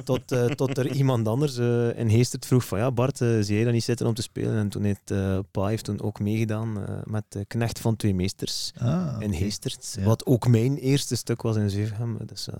Tot, 0.03 0.31
eh, 0.31 0.45
tot 0.45 0.77
er 0.77 0.91
iemand 0.91 1.27
anders 1.27 1.57
eh, 1.57 1.97
in 1.99 2.09
Heestert 2.09 2.45
vroeg 2.45 2.65
van 2.65 2.79
ja 2.79 2.91
Bart, 2.91 3.21
eh, 3.21 3.27
zie 3.41 3.55
jij 3.55 3.63
dat 3.63 3.73
niet 3.73 3.83
zitten 3.83 4.07
om 4.07 4.13
te 4.13 4.21
spelen? 4.21 4.57
En 4.57 4.69
toen 4.69 4.83
heeft 4.83 5.11
eh, 5.11 5.39
pa 5.51 5.67
heeft 5.67 5.83
toen 5.83 6.01
ook 6.01 6.19
meegedaan 6.19 6.87
eh, 6.87 6.95
met 7.03 7.23
de 7.29 7.45
knecht 7.45 7.79
van 7.79 7.95
twee 7.95 8.13
meesters 8.15 8.71
Ah, 8.77 9.15
in 9.19 9.27
oké. 9.29 9.37
Heestert. 9.37 9.95
Ja. 9.99 10.03
Wat 10.03 10.25
ook 10.25 10.47
mijn 10.47 10.77
eerste 10.77 11.15
stuk 11.15 11.41
was 11.41 11.55
in 11.55 11.69
Zevenhem. 11.69 12.17
Dus 12.25 12.47
eh, 12.49 12.53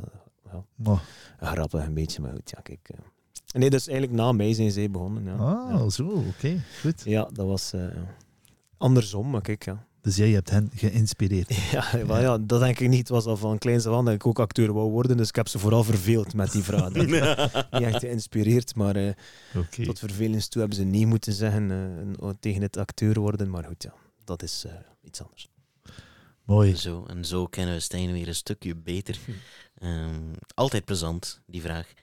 ja, 0.51 0.63
Oh, 0.91 0.99
grappig 1.39 1.85
een 1.85 1.93
beetje, 1.93 2.21
maar 2.21 2.31
goed. 2.33 2.49
Ja, 2.55 2.59
kijk, 2.61 2.89
eh. 2.89 2.97
Nee, 3.59 3.69
dus 3.69 3.87
eigenlijk 3.87 4.17
na 4.17 4.31
mij 4.31 4.53
zijn 4.53 4.71
zij 4.71 4.91
begonnen. 4.91 5.23
Ja, 5.23 5.33
ah, 5.35 5.69
ja. 5.69 5.89
zo, 5.89 6.07
oké. 6.07 6.63
Goed. 6.81 7.01
Ja, 7.05 7.29
dat 7.33 7.45
was 7.47 7.73
eh, 7.73 7.85
andersom, 8.77 9.29
maar 9.29 9.41
kijk, 9.41 9.65
ja. 9.65 9.85
Dus 10.03 10.15
jij 10.15 10.29
hebt 10.29 10.49
hen 10.49 10.71
geïnspireerd. 10.75 11.53
Ja, 11.71 12.05
maar 12.07 12.21
ja, 12.21 12.37
dat 12.37 12.59
denk 12.59 12.79
ik 12.79 12.89
niet. 12.89 12.99
Het 12.99 13.09
was 13.09 13.25
al 13.25 13.37
van 13.37 13.57
kleins 13.57 13.85
af 13.85 13.95
aan 13.95 14.05
dat 14.05 14.13
ik 14.13 14.25
ook 14.25 14.39
acteur 14.39 14.73
wou 14.73 14.91
worden, 14.91 15.17
dus 15.17 15.27
ik 15.27 15.35
heb 15.35 15.47
ze 15.47 15.59
vooral 15.59 15.83
verveeld 15.83 16.33
met 16.33 16.51
die 16.51 16.63
vraag. 16.63 16.93
niet 16.93 17.11
echt 17.71 17.99
geïnspireerd, 17.99 18.75
maar 18.75 18.95
eh, 18.95 19.13
tot 19.85 19.99
vervelens 19.99 20.47
toe 20.47 20.61
hebben 20.61 20.79
ze 20.79 20.83
nee 20.85 21.05
moeten 21.07 21.33
zeggen 21.33 21.71
eh, 21.71 21.77
en- 22.27 22.37
tegen 22.39 22.61
het 22.61 22.77
acteur 22.77 23.19
worden. 23.19 23.49
Maar 23.49 23.63
goed, 23.63 23.83
ja, 23.83 23.93
dat 24.23 24.43
is 24.43 24.63
eh, 24.67 24.73
iets 25.03 25.21
anders. 25.21 25.47
Mooi. 26.45 26.75
Zo, 26.75 27.05
en 27.05 27.25
zo 27.25 27.45
kennen 27.47 27.73
we 27.73 27.79
Stijn 27.79 28.11
weer 28.11 28.27
een 28.27 28.35
stukje 28.35 28.75
beter. 28.75 29.17
Ehm, 29.77 30.33
altijd 30.53 30.85
plezant, 30.85 31.41
die 31.45 31.61
vraag. 31.61 31.93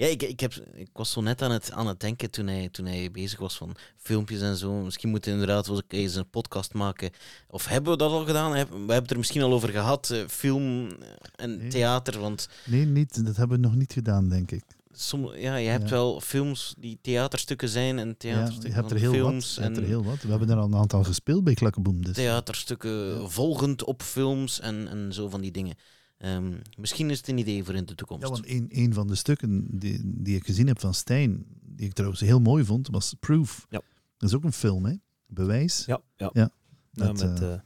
Ja, 0.00 0.06
ik, 0.06 0.22
ik, 0.22 0.40
heb, 0.40 0.54
ik 0.74 0.88
was 0.92 1.10
zo 1.10 1.20
net 1.20 1.42
aan 1.42 1.50
het, 1.50 1.72
aan 1.72 1.86
het 1.86 2.00
denken 2.00 2.30
toen 2.30 2.46
hij, 2.46 2.68
toen 2.68 2.86
hij 2.86 3.10
bezig 3.10 3.38
was 3.38 3.56
van 3.56 3.76
filmpjes 3.96 4.40
en 4.40 4.56
zo. 4.56 4.72
Misschien 4.72 5.10
moeten 5.10 5.32
we 5.34 5.40
inderdaad 5.40 5.82
eens 5.88 6.14
een 6.14 6.30
podcast 6.30 6.74
maken. 6.74 7.10
Of 7.48 7.66
hebben 7.66 7.92
we 7.92 7.98
dat 7.98 8.10
al 8.10 8.24
gedaan? 8.24 8.50
We 8.50 8.56
hebben 8.58 8.94
het 8.94 9.10
er 9.10 9.16
misschien 9.18 9.42
al 9.42 9.52
over 9.52 9.68
gehad. 9.68 10.10
eh, 10.10 10.18
film 10.26 10.88
en 11.36 11.56
Nee. 11.56 11.68
theater. 11.68 12.20
Want 12.20 12.48
Nee, 12.66 12.84
niet, 12.84 13.24
dat 13.26 13.36
hebben 13.36 13.60
we 13.60 13.66
nog 13.66 13.76
niet 13.76 13.92
gedaan, 13.92 14.28
denk 14.28 14.50
ik. 14.50 14.62
som, 14.92 15.34
ja, 15.34 15.56
je 15.56 15.68
hebt 15.68 15.84
Ja. 15.88 15.90
wel 15.90 16.20
films 16.20 16.74
die 16.78 16.98
theaterstukken 17.02 17.68
zijn 17.68 17.98
en 17.98 18.08
Ja, 18.08 18.14
theaterstukken 18.18 18.68
je 18.70 18.74
hebt 18.76 18.90
er 18.90 18.96
heel 18.98 19.12
films. 19.12 19.46
wat. 19.46 19.54
Je 19.54 19.60
hebt 19.62 19.76
er 19.76 19.82
en 19.82 19.88
heel 19.88 20.04
wat. 20.04 20.22
We 20.22 20.28
hebben 20.30 20.50
er 20.50 20.56
al 20.56 20.64
een 20.66 20.74
aantal 20.74 21.04
gespeeld 21.04 21.44
bij 21.44 21.54
Klakkeboom. 21.54 22.04
Dus. 22.04 22.14
theaterstukken 22.14 23.30
volgend 23.30 23.84
op 23.84 24.02
films 24.02 24.60
en, 24.60 24.88
en 24.88 25.12
zo 25.12 25.28
van 25.28 25.40
die 25.40 25.50
dingen. 25.50 25.74
Ehm, 26.20 26.52
misschien 26.78 27.10
is 27.10 27.16
het 27.18 27.28
een 27.28 27.38
idee 27.38 27.64
voor 27.64 27.74
in 27.74 27.84
de 27.84 27.94
toekomst. 27.94 28.22
Ja, 28.22 28.30
want 28.30 28.48
een, 28.48 28.66
een 28.70 28.94
van 28.94 29.06
de 29.06 29.14
stukken 29.14 29.78
die, 29.78 30.00
die 30.04 30.36
ik 30.36 30.44
gezien 30.46 30.66
heb 30.66 30.80
van 30.80 30.94
Stijn, 30.94 31.44
die 31.62 31.86
ik 31.86 31.92
trouwens 31.92 32.20
heel 32.22 32.40
mooi 32.40 32.64
vond, 32.64 32.88
was 32.88 33.14
Proof. 33.20 33.66
Ja. 33.70 33.80
Dat 34.16 34.28
is 34.28 34.36
ook 34.36 34.44
een 34.44 34.52
film, 34.52 34.84
hè? 34.84 34.94
Bewijs. 35.26 35.84
Ja, 35.86 36.00
ja. 36.16 36.30
Ja, 36.32 36.50
Ja, 36.92 37.12
met, 37.12 37.22
met 37.22 37.40
eh, 37.40 37.52
eh, 37.52 37.58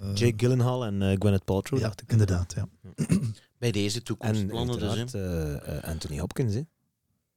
Eh, 0.00 0.14
Jake 0.14 0.34
Gyllenhaal 0.36 0.84
en 0.84 1.02
eh, 1.02 1.16
Gwyneth 1.18 1.44
Paltrow, 1.44 1.78
ja, 1.80 1.84
dacht 1.86 2.02
ik. 2.02 2.10
inderdaad. 2.12 2.54
Ja. 2.54 2.68
Bij 3.58 3.70
deze 3.70 3.98
En 3.98 4.04
toekomstplannen 4.04 4.78
dus. 4.78 5.14
eh, 5.14 5.76
eh, 5.76 5.84
Anthony 5.84 6.18
Hopkins, 6.18 6.54
hè? 6.54 6.62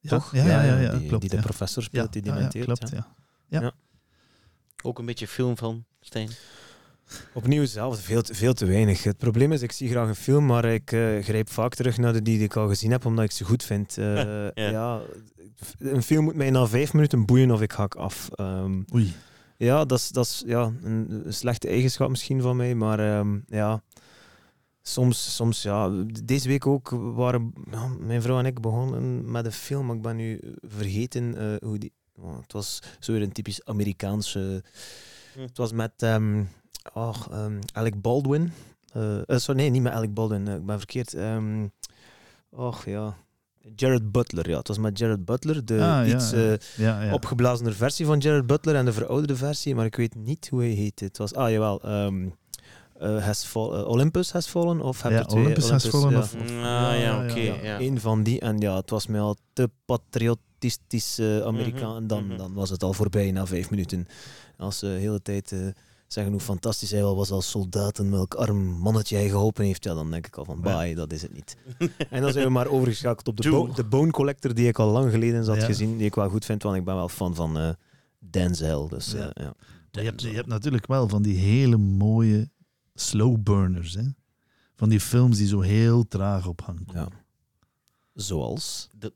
Ja, 0.00 0.10
toch? 0.10 0.34
Ja, 0.34 0.44
ja, 0.46 0.62
ja, 0.64 0.78
ja, 0.78 0.98
die, 0.98 1.06
klopt. 1.08 1.20
die 1.20 1.30
de 1.30 1.36
ja. 1.36 1.42
professor 1.42 1.82
ja, 1.82 1.88
speelt, 1.88 2.12
die 2.12 2.22
ja, 2.22 2.28
ja, 2.28 2.34
dementeert. 2.36 2.64
klopt, 2.64 2.90
ja. 2.90 3.14
ja. 3.48 3.72
Ook 4.82 4.98
een 4.98 5.06
beetje 5.06 5.28
film 5.28 5.56
van 5.56 5.84
Stijn. 6.00 6.30
Opnieuw 7.34 7.60
hetzelfde, 7.60 8.02
veel, 8.02 8.22
te- 8.22 8.34
veel 8.34 8.54
te 8.54 8.66
weinig. 8.66 9.02
Het 9.02 9.18
probleem 9.18 9.52
is, 9.52 9.62
ik 9.62 9.72
zie 9.72 9.88
graag 9.88 10.08
een 10.08 10.14
film, 10.14 10.46
maar 10.46 10.64
ik 10.64 10.92
eh, 10.92 11.22
grijp 11.22 11.50
vaak 11.50 11.74
terug 11.74 11.98
naar 11.98 12.12
de 12.12 12.22
die 12.22 12.38
ik 12.42 12.56
al 12.56 12.68
gezien 12.68 12.90
heb, 12.90 13.04
omdat 13.04 13.24
ik 13.24 13.30
ze 13.30 13.44
goed 13.44 13.62
vind. 13.62 13.98
Eh, 13.98 14.14
Ja. 14.24 14.50
ja. 14.54 15.00
een 15.78 16.02
film 16.02 16.24
moet 16.24 16.34
mij 16.34 16.50
na 16.50 16.66
vijf 16.66 16.92
minuten 16.92 17.26
boeien 17.26 17.50
of 17.50 17.60
ik 17.62 17.72
hak 17.72 17.94
af. 17.94 18.28
Ehm, 18.34 18.82
Oei. 18.94 19.12
ja, 19.56 19.84
dat 19.84 19.98
is, 19.98 20.08
dat 20.08 20.24
is 20.24 20.42
ja, 20.46 20.72
een, 20.82 21.22
een 21.26 21.34
slechte 21.34 21.68
eigenschap 21.68 22.08
misschien 22.08 22.40
van 22.40 22.56
mij, 22.56 22.74
maar 22.74 22.98
ehm, 22.98 23.38
ja... 23.46 23.82
Soms, 24.86 25.34
soms, 25.34 25.62
ja. 25.62 26.04
Deze 26.24 26.48
week 26.48 26.66
ook 26.66 26.88
waren 27.14 27.52
ja, 27.70 27.86
mijn 28.00 28.22
vrouw 28.22 28.38
en 28.38 28.46
ik 28.46 28.60
begonnen 28.60 29.30
met 29.30 29.44
een 29.44 29.52
film, 29.52 29.86
maar 29.86 29.96
ik 29.96 30.02
ben 30.02 30.16
nu 30.16 30.40
vergeten 30.62 31.36
eh, 31.38 31.68
hoe 31.68 31.78
die... 31.78 31.92
oh, 32.20 32.36
het 32.40 32.52
was 32.52 32.82
zo 33.00 33.12
weer 33.12 33.22
een 33.22 33.32
typisch 33.32 33.64
Amerikaanse... 33.64 34.62
Hm. 35.34 35.40
Het 35.40 35.56
was 35.56 35.72
met 35.72 35.92
ehm, 35.96 36.42
oh, 36.94 37.14
ehm, 37.30 37.58
Alec 37.72 38.00
Baldwin. 38.00 38.52
Eh, 38.92 39.16
eh, 39.28 39.38
sorry, 39.38 39.60
nee, 39.60 39.70
niet 39.70 39.82
met 39.82 39.92
Alec 39.92 40.14
Baldwin. 40.14 40.48
eh, 40.48 40.54
ik 40.54 40.66
ben 40.66 40.78
verkeerd. 40.78 41.14
Ehm 41.14 41.66
och 42.50 42.84
ja. 42.84 43.16
Jared 43.76 44.12
Butler, 44.12 44.48
ja. 44.50 44.58
Het 44.58 44.68
was 44.68 44.78
met 44.78 44.98
Jared 44.98 45.24
Butler, 45.24 45.64
de 45.64 45.82
Ah, 45.82 46.08
iets 46.08 46.30
ja. 46.30 46.36
eh, 46.36 46.56
Ja, 46.76 47.02
ja. 47.02 47.12
opgeblazener 47.12 47.74
versie 47.74 48.06
van 48.06 48.18
Jared 48.18 48.46
Butler 48.46 48.74
en 48.74 48.84
de 48.84 48.92
verouderde 48.92 49.36
versie, 49.36 49.74
maar 49.74 49.84
ik 49.84 49.96
weet 49.96 50.14
niet 50.14 50.48
hoe 50.48 50.60
hij 50.60 50.70
heet. 50.70 51.00
Het 51.00 51.18
was, 51.18 51.34
ah 51.34 51.50
jawel, 51.50 51.82
ehm, 51.82 52.28
eh, 52.98 53.24
has 53.24 53.44
fall, 53.44 53.70
eh, 53.72 53.88
Olympus 53.88 54.32
Has 54.32 54.46
Fallen 54.46 54.80
of 54.80 55.02
heb 55.02 55.12
Ja, 55.12 55.18
er 55.18 55.26
twee? 55.26 55.42
Olympus 55.42 55.70
Has 55.70 55.86
Fallen 55.88 56.10
ja. 56.10 56.18
of- 56.18 56.34
Ah, 56.34 56.48
ja, 56.50 56.92
ja, 56.92 57.00
ja, 57.22 57.24
oké. 57.30 57.38
ja. 57.40 57.54
ja. 57.62 57.80
Eén 57.80 58.00
van 58.00 58.22
die. 58.22 58.40
En 58.40 58.58
ja, 58.58 58.76
het 58.76 58.90
was 58.90 59.06
mij 59.06 59.20
al 59.20 59.36
te 59.52 59.70
patriotistisch 59.84 61.20
Amerikaan. 61.44 61.92
Mhm, 61.92 61.96
En 62.02 62.06
dan, 62.06 62.26
mhm. 62.26 62.36
dan 62.36 62.54
was 62.54 62.70
het 62.70 62.82
al 62.82 62.92
voorbij 62.92 63.30
na 63.30 63.46
vijf 63.46 63.70
minuten. 63.70 64.06
Als 64.58 64.78
ze 64.78 64.86
de 64.86 64.92
hele 64.92 65.22
tijd 65.22 65.54
zeggen 66.06 66.32
hoe 66.32 66.42
fantastisch 66.42 66.90
hij 66.90 67.00
wel 67.00 67.16
was 67.16 67.30
als 67.30 67.50
soldaat 67.50 67.98
en 67.98 68.10
welk 68.10 68.34
arm 68.34 68.64
mannetje 68.64 69.16
hij 69.16 69.28
geholpen 69.28 69.64
heeft, 69.64 69.84
ja, 69.84 69.94
dan 69.94 70.10
denk 70.10 70.26
ik 70.26 70.36
al 70.36 70.44
van, 70.44 70.60
Ja. 70.64 70.78
bye, 70.78 70.94
dat 70.94 71.12
is 71.12 71.22
het 71.22 71.32
niet. 71.32 71.56
en 72.10 72.22
dan 72.22 72.32
zijn 72.32 72.44
we 72.44 72.50
maar 72.50 72.66
overgeschakeld 72.66 73.28
op 73.28 73.36
de, 73.40 73.50
bo- 73.50 73.72
de 73.74 73.84
Bone 73.84 74.10
Collector, 74.10 74.54
die 74.54 74.68
ik 74.68 74.78
al 74.78 74.90
lang 74.90 75.10
geleden 75.10 75.36
eens 75.38 75.46
had 75.48 75.56
Ja. 75.56 75.64
gezien, 75.64 75.96
die 75.96 76.06
ik 76.06 76.14
wel 76.14 76.28
goed 76.28 76.44
vind, 76.44 76.62
want 76.62 76.76
ik 76.76 76.84
ben 76.84 76.94
wel 76.94 77.08
fan 77.08 77.34
van 77.34 77.58
eh 77.58 77.68
Denzel. 78.18 78.88
Dus, 78.88 79.12
Ja. 79.12 79.32
eh, 79.32 79.44
ja. 79.44 79.54
Je 79.90 80.00
hebt, 80.00 80.22
je 80.22 80.28
hebt 80.28 80.46
natuurlijk 80.48 80.86
wel 80.86 81.08
van 81.08 81.22
die 81.22 81.36
hele 81.36 81.76
mooie 81.76 82.50
slow 82.94 83.36
burners. 83.42 83.94
Hè? 83.94 84.02
Van 84.74 84.88
die 84.88 85.00
films 85.00 85.36
die 85.36 85.46
zo 85.46 85.60
heel 85.60 86.06
traag 86.08 86.46
op 86.46 86.74
ja. 86.92 87.08
Zoals? 88.14 88.88
Dat- 88.96 89.12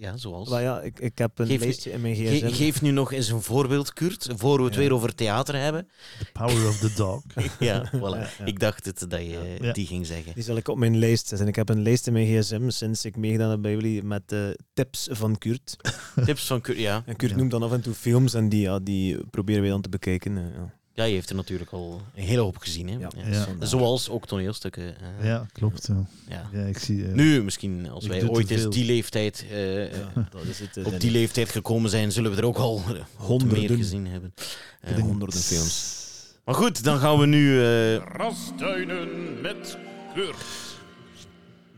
ja, 0.00 0.16
zoals. 0.16 0.48
Maar 0.48 0.62
ja, 0.62 0.80
ik, 0.80 1.00
ik 1.00 1.18
heb 1.18 1.38
een 1.38 1.46
Geef- 1.46 1.60
lijstje 1.60 1.90
in 1.90 2.00
mijn 2.00 2.14
Ge- 2.16 2.24
gsm. 2.24 2.48
geef 2.52 2.82
nu 2.82 2.90
nog 2.90 3.12
eens 3.12 3.28
een 3.28 3.42
voorbeeld, 3.42 3.92
Kurt, 3.92 4.28
voor 4.36 4.58
we 4.58 4.64
het 4.64 4.74
Ja. 4.74 4.80
weer 4.80 4.92
over 4.92 5.14
theater 5.14 5.54
hebben. 5.54 5.88
The 6.18 6.26
Power 6.32 6.68
of 6.68 6.78
the 6.78 6.92
Dog. 6.96 7.22
Ja, 7.58 7.90
voilà. 7.94 7.98
Ja, 8.00 8.28
ja. 8.38 8.44
Ik 8.44 8.60
dacht 8.60 8.84
het, 8.84 9.04
dat 9.08 9.20
je 9.20 9.56
Ja. 9.60 9.72
die 9.72 9.86
ging 9.86 10.06
zeggen. 10.06 10.34
Die 10.34 10.42
zal 10.42 10.56
ik 10.56 10.68
op 10.68 10.76
mijn 10.78 10.98
lijst 10.98 11.26
zetten. 11.28 11.48
Ik 11.48 11.56
heb 11.56 11.68
een 11.68 11.82
lijst 11.82 12.06
in 12.06 12.12
mijn 12.12 12.26
gsm 12.26 12.68
sinds 12.68 13.04
ik 13.04 13.16
meegedaan 13.16 13.50
heb 13.50 13.62
bij 13.62 13.72
jullie 13.72 14.02
met 14.02 14.32
eh, 14.32 14.40
tips 14.72 15.08
van 15.10 15.38
Kurt. 15.38 15.76
Tips 16.24 16.46
van 16.46 16.60
Kurt, 16.60 16.78
ja. 16.78 17.02
En 17.06 17.16
Kurt 17.16 17.30
Ja. 17.30 17.36
noemt 17.36 17.50
dan 17.50 17.62
af 17.62 17.72
en 17.72 17.80
toe 17.80 17.94
films 17.94 18.34
en 18.34 18.48
die, 18.48 18.60
ja, 18.60 18.78
die 18.78 19.26
proberen 19.30 19.60
wij 19.60 19.70
dan 19.70 19.80
te 19.82 19.88
bekijken. 19.88 20.36
eh, 20.38 20.62
ja. 20.98 21.04
Je 21.04 21.14
heeft 21.14 21.30
er 21.30 21.36
natuurlijk 21.36 21.70
al 21.70 22.00
een 22.14 22.22
hele 22.22 22.40
hoop 22.40 22.56
gezien. 22.56 22.88
Hè? 22.88 22.96
Ja. 22.98 23.08
Ja. 23.16 23.28
Ja. 23.30 23.44
Vandaar. 23.44 23.68
Zoals 23.68 24.08
ook 24.08 24.26
toneelstukken. 24.26 24.94
eh, 25.20 25.26
Ja, 25.26 25.46
klopt. 25.52 25.86
Ja. 25.88 26.06
ja. 26.28 26.48
Ja, 26.60 26.64
ik 26.66 26.78
zie, 26.78 27.06
eh, 27.06 27.12
Nu, 27.12 27.42
misschien 27.42 27.90
als 27.90 28.04
Ik 28.04 28.10
wij 28.10 28.28
ooit 28.28 28.50
eens 28.50 28.68
die 28.68 28.84
leeftijd, 28.84 29.44
eh, 29.50 29.92
Ja, 29.92 30.10
dat 30.30 30.44
is 30.44 30.58
het. 30.58 30.76
eh, 30.76 30.86
op 30.86 31.00
die 31.00 31.10
leeftijd 31.10 31.48
gekomen 31.48 31.90
zijn, 31.90 32.12
zullen 32.12 32.30
we 32.30 32.36
er 32.36 32.44
ook 32.46 32.56
al 32.56 32.76
Honderden. 32.76 33.06
honderden 33.16 33.58
meer 33.58 33.76
gezien 33.76 34.06
hebben. 34.06 34.34
Eh, 34.80 34.98
honderden 34.98 35.40
films. 35.40 35.96
maar 36.44 36.54
goed, 36.54 36.84
dan 36.84 36.98
gaan 36.98 37.18
we 37.18 37.26
nu... 37.26 37.64
eh, 37.64 38.02
Grasduinen 38.14 39.40
met 39.40 39.78
Kurt. 40.14 40.36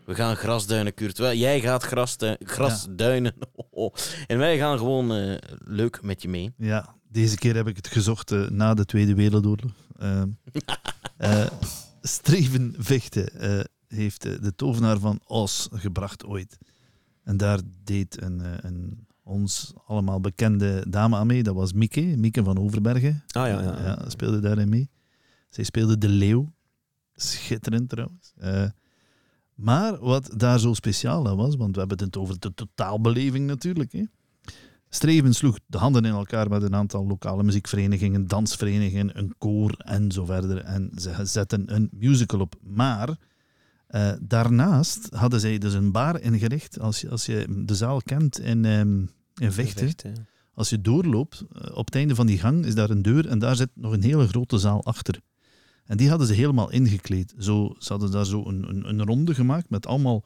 we 0.05 0.15
gaan 0.15 0.37
grasduinen, 0.37 0.95
Kurt. 0.95 1.19
Wel, 1.19 1.33
Jij 1.35 1.61
gaat 1.61 1.83
grasdu- 1.83 2.37
grasduinen. 2.45 3.35
Oh, 3.73 3.95
En 4.27 4.39
wij 4.39 4.59
gaan 4.59 4.79
gewoon 4.79 5.15
eh, 5.15 5.35
leuk 5.65 6.03
met 6.03 6.23
je 6.23 6.29
mee. 6.29 6.53
Ja, 6.59 6.95
deze 7.13 7.37
keer 7.37 7.55
heb 7.55 7.69
ik 7.69 7.77
het 7.77 7.87
gezocht 7.87 8.33
eh, 8.33 8.49
na 8.49 8.75
de 8.75 8.85
Tweede 8.85 9.15
Wereldoorlog. 9.15 9.73
Ehm 9.99 10.29
eh, 11.17 11.47
Streven 12.03 12.75
Vechten 12.79 13.41
eh, 13.41 13.65
heeft 13.87 14.23
de 14.23 14.53
tovenaar 14.57 14.99
van 14.99 15.21
Oz 15.27 15.69
gebracht 15.73 16.25
ooit. 16.25 16.59
En 17.25 17.37
daar 17.37 17.61
deed 17.85 18.23
een, 18.23 18.67
een 18.67 19.07
ons 19.23 19.73
allemaal 19.87 20.21
bekende 20.21 20.85
dame 20.89 21.17
aan 21.17 21.27
mee. 21.27 21.43
Dat 21.43 21.55
was 21.55 21.73
Mieke, 21.73 22.01
Mieke 22.01 22.45
van 22.45 22.59
Overbergen. 22.59 23.23
Ah 23.27 23.47
ja, 23.47 23.63
ja. 23.63 23.83
ja. 23.83 24.09
speelde 24.09 24.41
daarin 24.41 24.69
mee. 24.69 24.91
Zij 25.49 25.65
speelde 25.65 25.99
de 25.99 26.09
leeuw. 26.09 26.53
Schitterend 27.15 27.89
trouwens. 27.89 28.33
Eh, 28.37 28.65
maar 29.55 29.99
wat 29.99 30.31
daar 30.37 30.59
zo 30.59 30.75
speciaal 30.75 31.29
aan 31.29 31.37
was, 31.37 31.57
want 31.57 31.75
we 31.75 31.81
hebben 31.81 31.99
het 31.99 32.17
over 32.17 32.39
de 32.39 32.55
totaalbeleving 32.55 33.47
natuurlijk. 33.47 33.93
Hè. 33.93 34.05
Streven 34.93 35.35
sloeg 35.35 35.59
de 35.67 35.79
handen 35.79 36.05
in 36.05 36.13
elkaar 36.13 36.49
met 36.49 36.63
een 36.63 36.75
aantal 36.75 37.07
lokale 37.07 37.43
muziekverenigingen, 37.43 38.27
dansverenigingen, 38.27 39.19
een 39.19 39.35
koor 39.39 39.75
en 39.79 40.13
zo 40.13 40.25
verder. 40.25 40.59
En 40.59 40.91
ze 40.97 41.15
zetten 41.23 41.75
een 41.75 41.89
musical 41.93 42.41
op. 42.41 42.55
Maar 42.63 43.17
eh, 43.87 44.13
daarnaast 44.21 45.09
hadden 45.15 45.41
zij 45.41 45.59
dus 45.59 45.75
een 45.75 45.93
bar 45.93 46.21
ingericht, 46.21 46.81
als 46.81 47.01
je, 47.01 47.09
als 47.09 47.27
je 47.27 47.63
de 47.65 47.75
zaal 47.75 48.03
kent 48.03 48.39
in, 48.41 48.65
ehm 48.65 49.05
in 49.35 49.53
Vechten. 49.53 49.93
Ja. 49.97 50.13
Als 50.55 50.69
je 50.69 50.81
doorloopt, 50.81 51.45
eh, 51.53 51.77
op 51.77 51.85
het 51.85 51.95
einde 51.95 52.15
van 52.15 52.27
die 52.27 52.39
gang 52.39 52.67
is 52.67 52.75
daar 52.75 52.91
een 52.91 53.03
deur 53.03 53.29
en 53.29 53.39
daar 53.39 53.57
zit 53.57 53.71
nog 53.75 53.93
een 53.93 54.03
hele 54.03 54.29
grote 54.29 54.59
zaal 54.59 54.85
achter. 54.85 55.21
En 55.85 55.97
die 55.97 56.09
hadden 56.09 56.27
ze 56.27 56.33
helemaal 56.33 56.71
ingekleed. 56.71 57.35
Zo, 57.39 57.75
ze 57.79 57.93
hadden 57.93 58.11
daar 58.11 58.27
zo 58.27 58.47
een, 58.47 58.69
een, 58.69 58.89
een 58.89 59.05
ronde 59.05 59.35
gemaakt 59.35 59.71
met 59.71 59.87
allemaal 59.87 60.25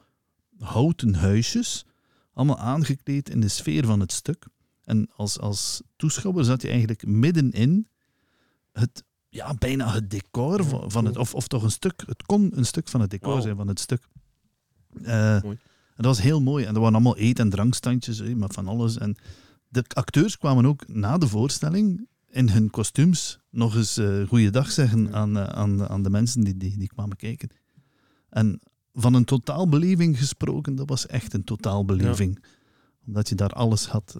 houten 0.57 1.13
huisjes, 1.13 1.85
allemaal 2.33 2.59
aangekleed 2.59 3.29
in 3.29 3.39
de 3.39 3.47
sfeer 3.47 3.85
van 3.85 3.99
het 3.99 4.11
stuk. 4.11 4.45
En 4.85 5.09
als, 5.15 5.39
als 5.39 5.81
toeschouwer 5.95 6.45
zat 6.45 6.61
je 6.61 6.67
eigenlijk 6.67 7.05
middenin 7.05 7.87
het, 8.71 9.03
ja, 9.29 9.53
bijna 9.53 9.93
het 9.93 10.09
decor 10.09 10.65
van, 10.65 10.91
van 10.91 11.05
het, 11.05 11.17
of, 11.17 11.33
of 11.33 11.47
toch 11.47 11.63
een 11.63 11.71
stuk, 11.71 12.03
het 12.05 12.23
kon 12.23 12.57
een 12.57 12.65
stuk 12.65 12.87
van 12.87 13.01
het 13.01 13.09
decor 13.09 13.41
zijn 13.41 13.55
van 13.55 13.67
het 13.67 13.79
stuk. 13.79 14.07
Eh, 15.03 15.41
Mooi. 15.41 15.57
en 15.87 16.03
dat 16.03 16.05
was 16.05 16.21
heel 16.21 16.41
mooi. 16.41 16.65
En 16.65 16.73
er 16.73 16.79
waren 16.79 16.93
allemaal 16.93 17.17
eet- 17.17 17.39
en 17.39 17.49
drankstandjes 17.49 18.21
met 18.21 18.53
van 18.53 18.67
alles. 18.67 18.97
En 18.97 19.15
de 19.67 19.83
acteurs 19.87 20.37
kwamen 20.37 20.65
ook 20.65 20.87
na 20.87 21.17
de 21.17 21.27
voorstelling 21.27 22.07
in 22.29 22.49
hun 22.49 22.69
kostuums 22.69 23.39
nog 23.49 23.75
eens 23.75 23.97
eh 23.97 24.27
goeiedag 24.27 24.71
zeggen 24.71 25.13
aan, 25.13 25.37
eh, 25.37 25.43
aan, 25.43 25.87
aan 25.87 26.03
de 26.03 26.09
mensen 26.09 26.43
die, 26.43 26.57
die, 26.57 26.77
die 26.77 26.87
kwamen 26.87 27.17
kijken. 27.17 27.49
En 28.29 28.59
van 28.93 29.13
een 29.13 29.25
totaalbeleving 29.25 30.17
gesproken, 30.17 30.75
dat 30.75 30.89
was 30.89 31.07
echt 31.07 31.33
een 31.33 31.43
totaalbeleving. 31.43 32.43
Omdat 33.05 33.29
je 33.29 33.35
daar 33.35 33.49
alles 33.49 33.87
had, 33.87 34.15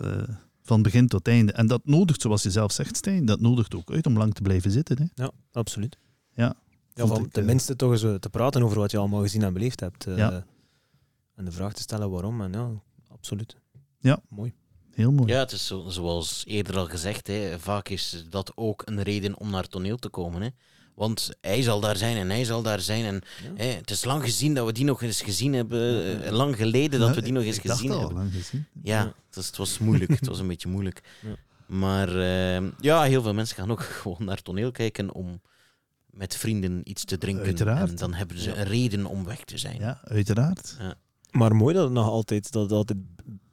van 0.66 0.82
begin 0.82 1.07
tot 1.07 1.28
einde. 1.28 1.51
En 1.51 1.68
dat 1.68 1.82
nodigt, 1.86 2.22
zoals 2.22 2.43
je 2.43 2.51
zelf 2.51 2.72
zegt, 2.72 2.95
Stijn, 2.97 3.26
dat 3.26 3.39
nodigt 3.39 3.76
ook 3.76 3.91
uit 3.91 4.05
om 4.05 4.18
lang 4.18 4.34
te 4.34 4.41
blijven 4.41 4.72
zitten. 4.72 4.97
Hè. 4.97 5.24
ja, 5.24 5.32
absoluut. 5.51 5.97
Ja, 6.34 6.43
Ja, 6.45 6.55
vond 6.93 7.09
van 7.18 7.26
ik, 7.26 7.32
tenminste 7.32 7.76
toch 7.76 7.91
eens 7.91 8.03
eh, 8.03 8.13
te 8.13 8.30
praten 8.30 8.63
over 8.63 8.78
wat 8.80 8.91
je 8.91 8.97
allemaal 8.97 9.22
gezien 9.22 9.43
en 9.43 9.53
beleefd 9.53 9.80
hebt. 9.80 10.07
eh, 10.07 10.18
Ja. 10.18 10.45
En 11.36 11.45
de 11.45 11.51
vraag 11.51 11.74
te 11.74 11.82
stellen 11.82 12.09
waarom. 12.09 12.41
En 12.41 12.51
ja, 12.53 12.70
absoluut. 13.07 13.55
Ja. 13.99 14.20
Mooi. 14.30 14.53
heel 14.91 15.11
mooi. 15.11 15.32
Ja, 15.32 15.39
het 15.39 15.51
is 15.51 15.68
zo, 15.68 15.89
zoals 15.89 16.43
eerder 16.47 16.78
al 16.78 16.86
gezegd, 16.86 17.28
hè, 17.28 17.59
vaak 17.59 17.89
is 17.89 18.26
dat 18.30 18.51
ook 18.55 18.82
een 18.86 19.01
reden 19.01 19.38
om 19.39 19.49
naar 19.49 19.68
toneel 19.68 19.97
te 19.97 20.09
komen. 20.09 20.41
Hè. 20.41 20.47
Want 20.96 21.30
hij 21.41 21.62
zal 21.62 21.80
daar 21.80 21.98
zijn 21.98 22.18
en 22.18 22.30
hij 22.30 22.43
zal 22.43 22.62
daar 22.62 22.80
zijn. 22.80 23.06
En 23.06 23.22
Ja. 23.43 23.64
hè, 23.64 23.66
het 23.72 23.89
is 23.91 24.06
lang 24.06 24.24
gezien 24.24 24.54
dat 24.54 24.66
we 24.66 24.72
die 24.72 24.86
nog 24.86 25.02
eens 25.02 25.22
gezien 25.22 25.54
hebben. 25.54 25.80
Ja. 25.80 26.20
eh, 26.20 26.32
Lang 26.32 26.56
geleden 26.56 27.00
dat 27.00 27.16
we 27.16 27.22
die 27.22 27.32
nog 27.32 27.43
eens 27.43 27.58
ik 27.58 27.64
dacht 27.64 27.78
gezien 27.80 27.93
al 27.93 28.00
hebben. 28.00 28.18
lang 28.18 28.32
gezien. 28.34 28.66
Ja, 28.84 29.00
Ja. 29.00 29.06
Het, 29.06 29.36
was, 29.36 29.46
het 29.48 29.58
was 29.58 29.78
moeilijk. 29.80 30.12
het 30.12 30.28
was 30.28 30.39
een 30.39 30.48
beetje 30.48 30.70
moeilijk. 30.70 31.02
Ja. 31.22 31.36
Maar 31.76 32.08
eh, 32.20 32.68
ja, 32.80 33.04
heel 33.04 33.22
veel 33.22 33.34
mensen 33.34 33.56
gaan 33.56 33.72
ook 33.72 33.82
gewoon 34.02 34.26
naar 34.26 34.41
toneel 34.41 34.72
kijken 34.72 35.14
om 35.14 35.41
met 36.10 36.38
vrienden 36.38 36.82
iets 36.84 37.06
te 37.06 37.18
drinken. 37.18 37.46
Uiteraard. 37.46 37.89
En 37.89 37.96
dan 37.96 38.14
hebben 38.14 38.39
ze 38.39 38.50
Ja. 38.50 38.58
een 38.58 38.64
reden 38.66 39.06
om 39.06 39.24
weg 39.26 39.43
te 39.43 39.58
zijn. 39.58 39.80
Ja, 39.80 40.02
uiteraard. 40.04 40.78
Maar 41.32 41.56
mooi 41.56 41.74
dat 41.74 41.84
het 41.84 41.93
nog 41.93 42.08
altijd, 42.08 42.52
dat 42.52 42.70
het, 42.70 42.93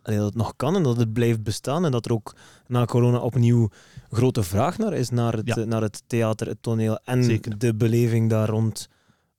dat 0.03 0.25
het 0.25 0.35
nog 0.35 0.57
kan 0.57 0.77
en 0.77 0.83
dat 0.83 0.97
het 0.97 1.13
blijft 1.13 1.43
bestaan. 1.43 1.85
En 1.85 1.91
dat 1.91 2.05
er 2.07 2.13
ook 2.13 2.35
na 2.67 2.85
corona 2.85 3.19
opnieuw 3.19 3.69
grote 4.11 4.43
vraag 4.43 4.79
naar 4.79 4.93
is, 4.93 5.11
naar 5.11 5.33
het, 5.33 5.47
Ja. 5.47 5.57
eh, 5.57 5.65
naar 5.65 5.83
het 5.83 6.03
theater, 6.07 6.47
het 6.47 6.63
toneel 6.63 6.99
en 7.05 7.25
Zeker. 7.25 7.59
de 7.59 7.75
beleving 7.75 8.31
daar 8.31 8.49
rond. 8.49 8.89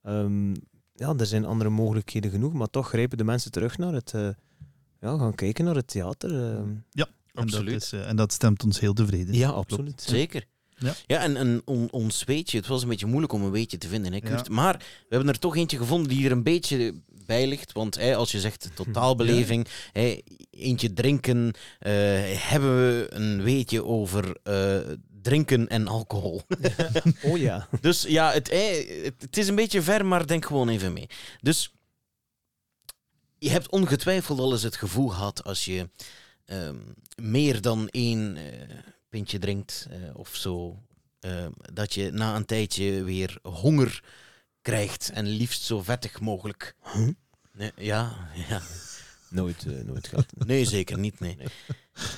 Ehm, 0.02 0.50
ja, 0.94 1.14
er 1.18 1.26
zijn 1.26 1.44
andere 1.44 1.70
mogelijkheden 1.70 2.30
genoeg, 2.30 2.52
maar 2.52 2.70
toch 2.70 2.88
grijpen 2.88 3.18
de 3.18 3.24
mensen 3.24 3.50
terug 3.50 3.78
naar 3.78 3.92
het, 3.92 4.12
eh, 4.14 4.28
ja, 5.00 5.16
gaan 5.18 5.34
kijken 5.34 5.64
naar 5.64 5.74
het 5.74 5.86
theater. 5.86 6.30
ehm. 6.30 6.68
En 7.34 7.44
dat, 7.46 7.54
Absoluut. 7.54 7.82
is, 7.82 7.92
eh, 7.92 8.08
en 8.08 8.16
dat 8.16 8.32
stemt 8.32 8.64
ons 8.64 8.80
heel 8.80 8.92
tevreden. 8.92 9.34
ja, 9.34 9.48
absoluut. 9.48 10.02
Zeker. 10.02 10.44
Ja. 10.84 10.94
Ja, 11.06 11.20
en, 11.22 11.36
en 11.36 11.62
on- 11.64 11.90
ons 11.90 12.24
weetje, 12.24 12.56
het 12.58 12.66
was 12.66 12.82
een 12.82 12.88
beetje 12.88 13.06
moeilijk 13.06 13.32
om 13.32 13.42
een 13.42 13.50
weetje 13.50 13.78
te 13.78 13.88
vinden, 13.88 14.12
hè, 14.12 14.20
Kurt? 14.20 14.46
Ja. 14.46 14.52
Maar 14.54 14.76
we 14.78 14.84
hebben 15.08 15.28
er 15.28 15.38
toch 15.38 15.56
eentje 15.56 15.76
gevonden 15.76 16.08
die 16.08 16.24
er 16.26 16.32
een 16.32 16.42
beetje 16.42 16.94
bij 17.26 17.46
ligt. 17.46 17.72
Want 17.72 17.94
hè, 17.94 18.14
als 18.16 18.32
je 18.32 18.40
zegt 18.40 18.68
totaalbeleving, 18.74 19.66
hè, 19.92 20.20
eentje 20.50 20.92
drinken, 20.92 21.52
eh, 21.78 21.92
hebben 22.50 22.76
we 22.76 23.06
een 23.10 23.42
weetje 23.42 23.84
over 23.84 24.36
eh, 24.42 24.78
drinken 25.22 25.68
en 25.68 25.88
alcohol. 25.88 26.42
Oh 27.22 27.38
ja. 27.38 27.68
Dus 27.80 28.02
ja, 28.02 28.32
het, 28.32 28.50
het, 28.50 29.14
het 29.18 29.36
is 29.36 29.48
een 29.48 29.54
beetje 29.54 29.82
ver, 29.82 30.06
maar 30.06 30.26
denk 30.26 30.44
gewoon 30.46 30.68
even 30.68 30.92
mee. 30.92 31.06
Dus 31.40 31.72
je 33.38 33.50
hebt 33.50 33.70
ongetwijfeld 33.70 34.38
al 34.38 34.52
eens 34.52 34.62
het 34.62 34.76
gevoel 34.76 35.08
gehad 35.08 35.44
als 35.44 35.64
je 35.64 35.88
ehm, 36.44 36.76
meer 37.22 37.60
dan 37.60 37.88
één 37.88 38.36
eh, 38.36 38.42
pintje 39.14 39.38
drinkt 39.38 39.86
eh, 39.90 39.98
of 40.12 40.36
zo, 40.36 40.78
ehm, 41.20 41.50
dat 41.72 41.94
je 41.94 42.10
na 42.10 42.36
een 42.36 42.44
tijdje 42.44 43.02
weer 43.02 43.38
honger 43.42 44.02
krijgt 44.62 45.10
en 45.10 45.26
liefst 45.26 45.62
zo 45.62 45.82
vettig 45.82 46.20
mogelijk. 46.20 46.74
Huh? 46.92 47.08
Nee, 47.52 47.72
ja, 47.76 48.28
ja. 48.48 48.62
Nooit, 49.30 49.66
eh, 49.66 49.84
nooit 49.84 50.08
gehad. 50.08 50.26
Nee, 50.46 50.64
zeker 50.64 50.98
niet. 50.98 51.20
Nee. 51.20 51.36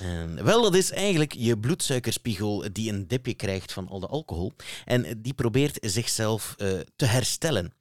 En, 0.01 0.45
wel, 0.45 0.63
dat 0.63 0.75
is 0.75 0.91
eigenlijk 0.91 1.33
je 1.33 1.59
bloedsuikerspiegel 1.59 2.73
die 2.73 2.93
een 2.93 3.07
dipje 3.07 3.35
krijgt 3.35 3.73
van 3.73 3.89
al 3.89 4.01
de 4.01 4.07
alcohol. 4.07 4.53
En 4.85 5.23
die 5.23 5.35
probeert 5.35 5.79
zichzelf 5.81 6.55
eh, 6.59 6.79
te 6.97 7.05
herstellen, 7.05 7.73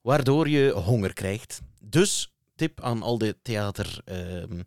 waardoor 0.00 0.48
je 0.48 0.70
honger 0.70 1.12
krijgt. 1.12 1.60
Dus, 1.82 2.32
tip 2.56 2.80
aan 2.80 3.02
al 3.02 3.18
de 3.18 3.36
theater. 3.42 4.00
ehm, 4.04 4.62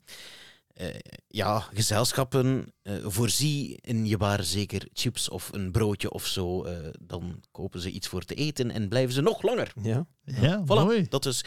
eh, 0.73 0.87
ja, 1.27 1.59
gezelschappen, 1.59 2.73
eh, 2.81 2.93
voorzie 3.03 3.77
in 3.81 4.05
je 4.05 4.17
bar 4.17 4.43
zeker 4.43 4.87
chips 4.93 5.29
of 5.29 5.49
een 5.53 5.71
broodje 5.71 6.11
of 6.11 6.25
zo. 6.25 6.63
eh, 6.63 6.77
dan 7.01 7.39
kopen 7.51 7.79
ze 7.81 7.91
iets 7.91 8.07
voor 8.07 8.23
te 8.23 8.33
eten 8.35 8.71
en 8.71 8.87
blijven 8.89 9.13
ze 9.13 9.21
nog 9.21 9.41
langer. 9.41 9.73
Ja. 9.81 10.05
Ja, 10.25 10.61
Voilà, 10.63 10.65
mooi. 10.67 11.05
dat 11.09 11.25
is 11.25 11.43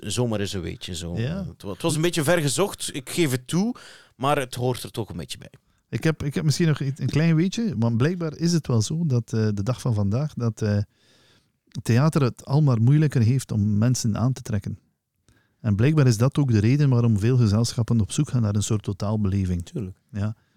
zomaar 0.00 0.40
eens 0.40 0.52
een 0.52 0.60
weetje. 0.60 0.94
Zo. 0.94 1.16
Ja. 1.18 1.46
Het, 1.48 1.62
wa- 1.62 1.72
het 1.72 1.82
was 1.82 1.94
een 1.94 2.02
beetje 2.02 2.24
ver 2.24 2.38
gezocht, 2.40 2.90
ik 2.94 3.10
geef 3.10 3.30
het 3.30 3.46
toe, 3.46 3.74
maar 4.16 4.38
het 4.38 4.54
hoort 4.54 4.82
er 4.82 4.90
toch 4.90 5.08
een 5.08 5.16
beetje 5.16 5.38
bij. 5.38 5.50
Ik 5.88 6.04
heb, 6.04 6.22
ik 6.22 6.34
heb 6.34 6.44
misschien 6.44 6.66
nog 6.66 6.80
iets- 6.80 7.00
een 7.00 7.08
klein 7.10 7.34
weetje, 7.36 7.74
want 7.78 7.96
blijkbaar 7.96 8.36
is 8.36 8.52
het 8.52 8.66
wel 8.66 8.82
zo 8.82 9.06
dat 9.06 9.32
eh, 9.32 9.48
de 9.54 9.62
dag 9.62 9.80
van 9.80 9.94
vandaag 9.94 10.34
dat 10.34 10.62
eh, 10.62 10.78
theater 11.82 12.22
het 12.22 12.44
al 12.44 12.62
maar 12.62 12.80
moeilijker 12.80 13.20
heeft 13.22 13.52
om 13.52 13.78
mensen 13.78 14.16
aan 14.16 14.32
te 14.32 14.42
trekken. 14.42 14.78
En 15.60 15.76
blijkbaar 15.76 16.06
is 16.06 16.16
dat 16.16 16.38
ook 16.38 16.50
de 16.52 16.58
reden 16.58 16.88
waarom 16.88 17.18
veel 17.18 17.36
gezelschappen 17.36 18.00
op 18.00 18.12
zoek 18.12 18.28
gaan 18.28 18.42
naar 18.42 18.54
een 18.54 18.62
soort 18.62 18.82
totaalbeleving. 18.82 19.64
Tuurlijk. 19.64 19.96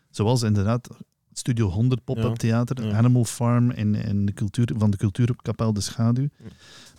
Zoals 0.09 0.41
inderdaad 0.43 0.87
Studio 1.33 1.67
100 1.69 2.03
pop-up 2.03 2.23
Ja. 2.23 2.33
theater, 2.33 2.85
Ja. 2.85 2.97
Animal 2.97 3.25
Farm 3.25 3.71
in, 3.71 3.95
in 3.95 4.25
de 4.25 4.33
cultuur, 4.33 4.69
van 4.77 4.91
de 4.91 4.97
cultuurkapel 4.97 5.73
De 5.73 5.81
Schaduw. 5.81 6.27
Ja. 6.43 6.49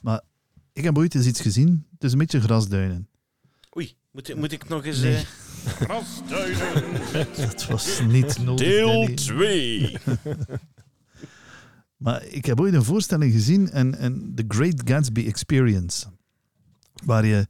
Maar 0.03 0.21
ik 0.73 0.85
heb 0.85 0.99
ooit 0.99 1.15
eens 1.15 1.27
iets 1.27 1.41
gezien, 1.41 1.87
het 1.93 2.05
is 2.05 2.13
een 2.13 2.19
beetje 2.19 2.41
grasduinen. 2.41 3.09
Oei, 3.77 3.95
moet, 4.11 4.37
moet 4.37 4.53
ik 4.53 4.69
nog 4.69 4.85
eens... 4.85 5.01
Nee. 5.01 5.15
eh, 5.17 5.23
Grasduinen 5.65 6.97
Dat 7.49 7.67
was 7.67 8.01
niet 8.09 8.39
nodig. 8.39 8.67
deel 8.67 8.87
Danny. 8.93 9.15
2. 9.15 9.97
Maar 11.97 12.25
ik 12.25 12.45
heb 12.45 12.61
ooit 12.61 12.75
een 12.75 12.85
voorstelling 12.85 13.33
gezien, 13.33 13.71
en, 13.71 13.99
en 13.99 14.33
The 14.35 14.45
Great 14.49 14.83
Gatsby 14.85 15.27
Experience, 15.27 16.07
waar 17.05 17.27
je 17.27 17.47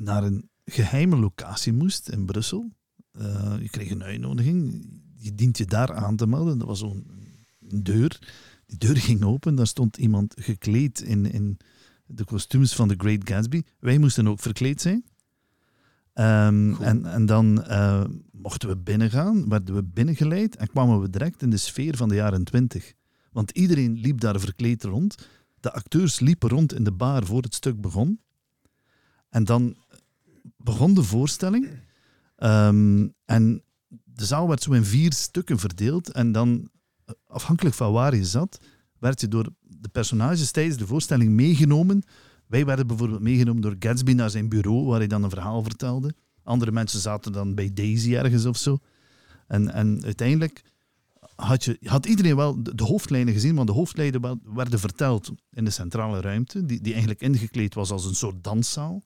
naar 0.00 0.24
een 0.24 0.48
geheime 0.64 1.16
locatie 1.16 1.72
moest 1.72 2.08
in 2.08 2.24
Brussel. 2.24 2.70
Eh, 3.12 3.56
je 3.60 3.68
kreeg 3.68 3.90
een 3.90 4.02
uitnodiging, 4.02 4.86
je 5.16 5.34
dient 5.34 5.58
je 5.58 5.64
daar 5.64 5.94
aan 5.94 6.16
te 6.16 6.26
melden. 6.26 6.58
Dat 6.58 6.68
was 6.68 6.78
zo'n 6.78 7.10
een 7.68 7.82
deur. 7.82 8.18
Die 8.66 8.78
deur 8.78 8.96
ging 8.96 9.22
open, 9.22 9.54
daar 9.54 9.66
stond 9.66 9.96
iemand 9.96 10.34
gekleed 10.38 11.00
in, 11.00 11.30
in 11.32 11.58
de 12.06 12.24
kostuums 12.24 12.74
van 12.74 12.88
The 12.88 12.94
Great 12.98 13.28
Gatsby. 13.28 13.62
Wij 13.78 13.98
moesten 13.98 14.28
ook 14.28 14.40
verkleed 14.40 14.80
zijn. 14.80 15.04
Ehm, 16.12 16.82
en, 16.82 17.04
en 17.04 17.26
dan 17.26 17.64
eh, 17.64 18.04
mochten 18.32 18.68
we 18.68 18.76
binnengaan, 18.76 19.48
werden 19.48 19.74
we 19.74 19.84
binnengeleid 19.84 20.56
en 20.56 20.68
kwamen 20.68 21.00
we 21.00 21.10
direct 21.10 21.42
in 21.42 21.50
de 21.50 21.56
sfeer 21.56 21.96
van 21.96 22.08
de 22.08 22.14
jaren 22.14 22.44
twintig. 22.44 22.92
Want 23.32 23.50
iedereen 23.50 23.98
liep 23.98 24.20
daar 24.20 24.40
verkleed 24.40 24.84
rond. 24.84 25.28
De 25.60 25.72
acteurs 25.72 26.20
liepen 26.20 26.48
rond 26.48 26.74
in 26.74 26.84
de 26.84 26.92
bar 26.92 27.26
voor 27.26 27.42
het 27.42 27.54
stuk 27.54 27.80
begon. 27.80 28.20
En 29.28 29.44
dan 29.44 29.76
begon 30.62 30.94
de 30.94 31.02
voorstelling. 31.02 31.68
Ehm, 32.36 33.08
en 33.24 33.62
de 34.04 34.24
zaal 34.24 34.48
werd 34.48 34.62
zo 34.62 34.72
in 34.72 34.84
vier 34.84 35.12
stukken 35.12 35.58
verdeeld. 35.58 36.12
En 36.12 36.32
dan, 36.32 36.68
eh, 37.04 37.14
afhankelijk 37.26 37.74
van 37.74 37.92
waar 37.92 38.16
je 38.16 38.24
zat, 38.24 38.60
werd 38.98 39.20
je 39.20 39.28
door 39.28 39.48
de 39.60 39.88
personages 39.88 40.50
tijdens 40.50 40.76
de 40.76 40.86
voorstelling 40.86 41.32
meegenomen. 41.32 42.02
Wij 42.46 42.66
werden 42.66 42.86
bijvoorbeeld 42.86 43.20
meegenomen 43.20 43.62
door 43.62 43.76
Gatsby 43.78 44.12
naar 44.12 44.30
zijn 44.30 44.48
bureau, 44.48 44.84
waar 44.84 44.98
hij 44.98 45.08
dan 45.08 45.22
een 45.22 45.30
verhaal 45.30 45.62
vertelde. 45.62 46.14
Andere 46.42 46.72
mensen 46.72 47.00
zaten 47.00 47.32
dan 47.32 47.54
bij 47.54 47.72
Daisy 47.72 48.14
ergens 48.14 48.46
of 48.46 48.56
zo. 48.56 48.78
En, 49.46 49.72
en 49.72 50.04
uiteindelijk 50.04 50.62
had, 51.36 51.64
je, 51.64 51.78
had 51.82 52.06
iedereen 52.06 52.36
wel 52.36 52.62
de, 52.62 52.74
de 52.74 52.84
hoofdlijnen 52.84 53.34
gezien, 53.34 53.54
want 53.54 53.66
de 53.66 53.74
hoofdlijnen 53.74 54.40
werden 54.54 54.78
verteld 54.78 55.30
in 55.52 55.64
de 55.64 55.70
centrale 55.70 56.20
ruimte, 56.20 56.66
die, 56.66 56.80
die 56.80 56.92
eigenlijk 56.92 57.22
ingekleed 57.22 57.74
was 57.74 57.90
als 57.90 58.04
een 58.04 58.14
soort 58.14 58.44
danszaal. 58.44 59.02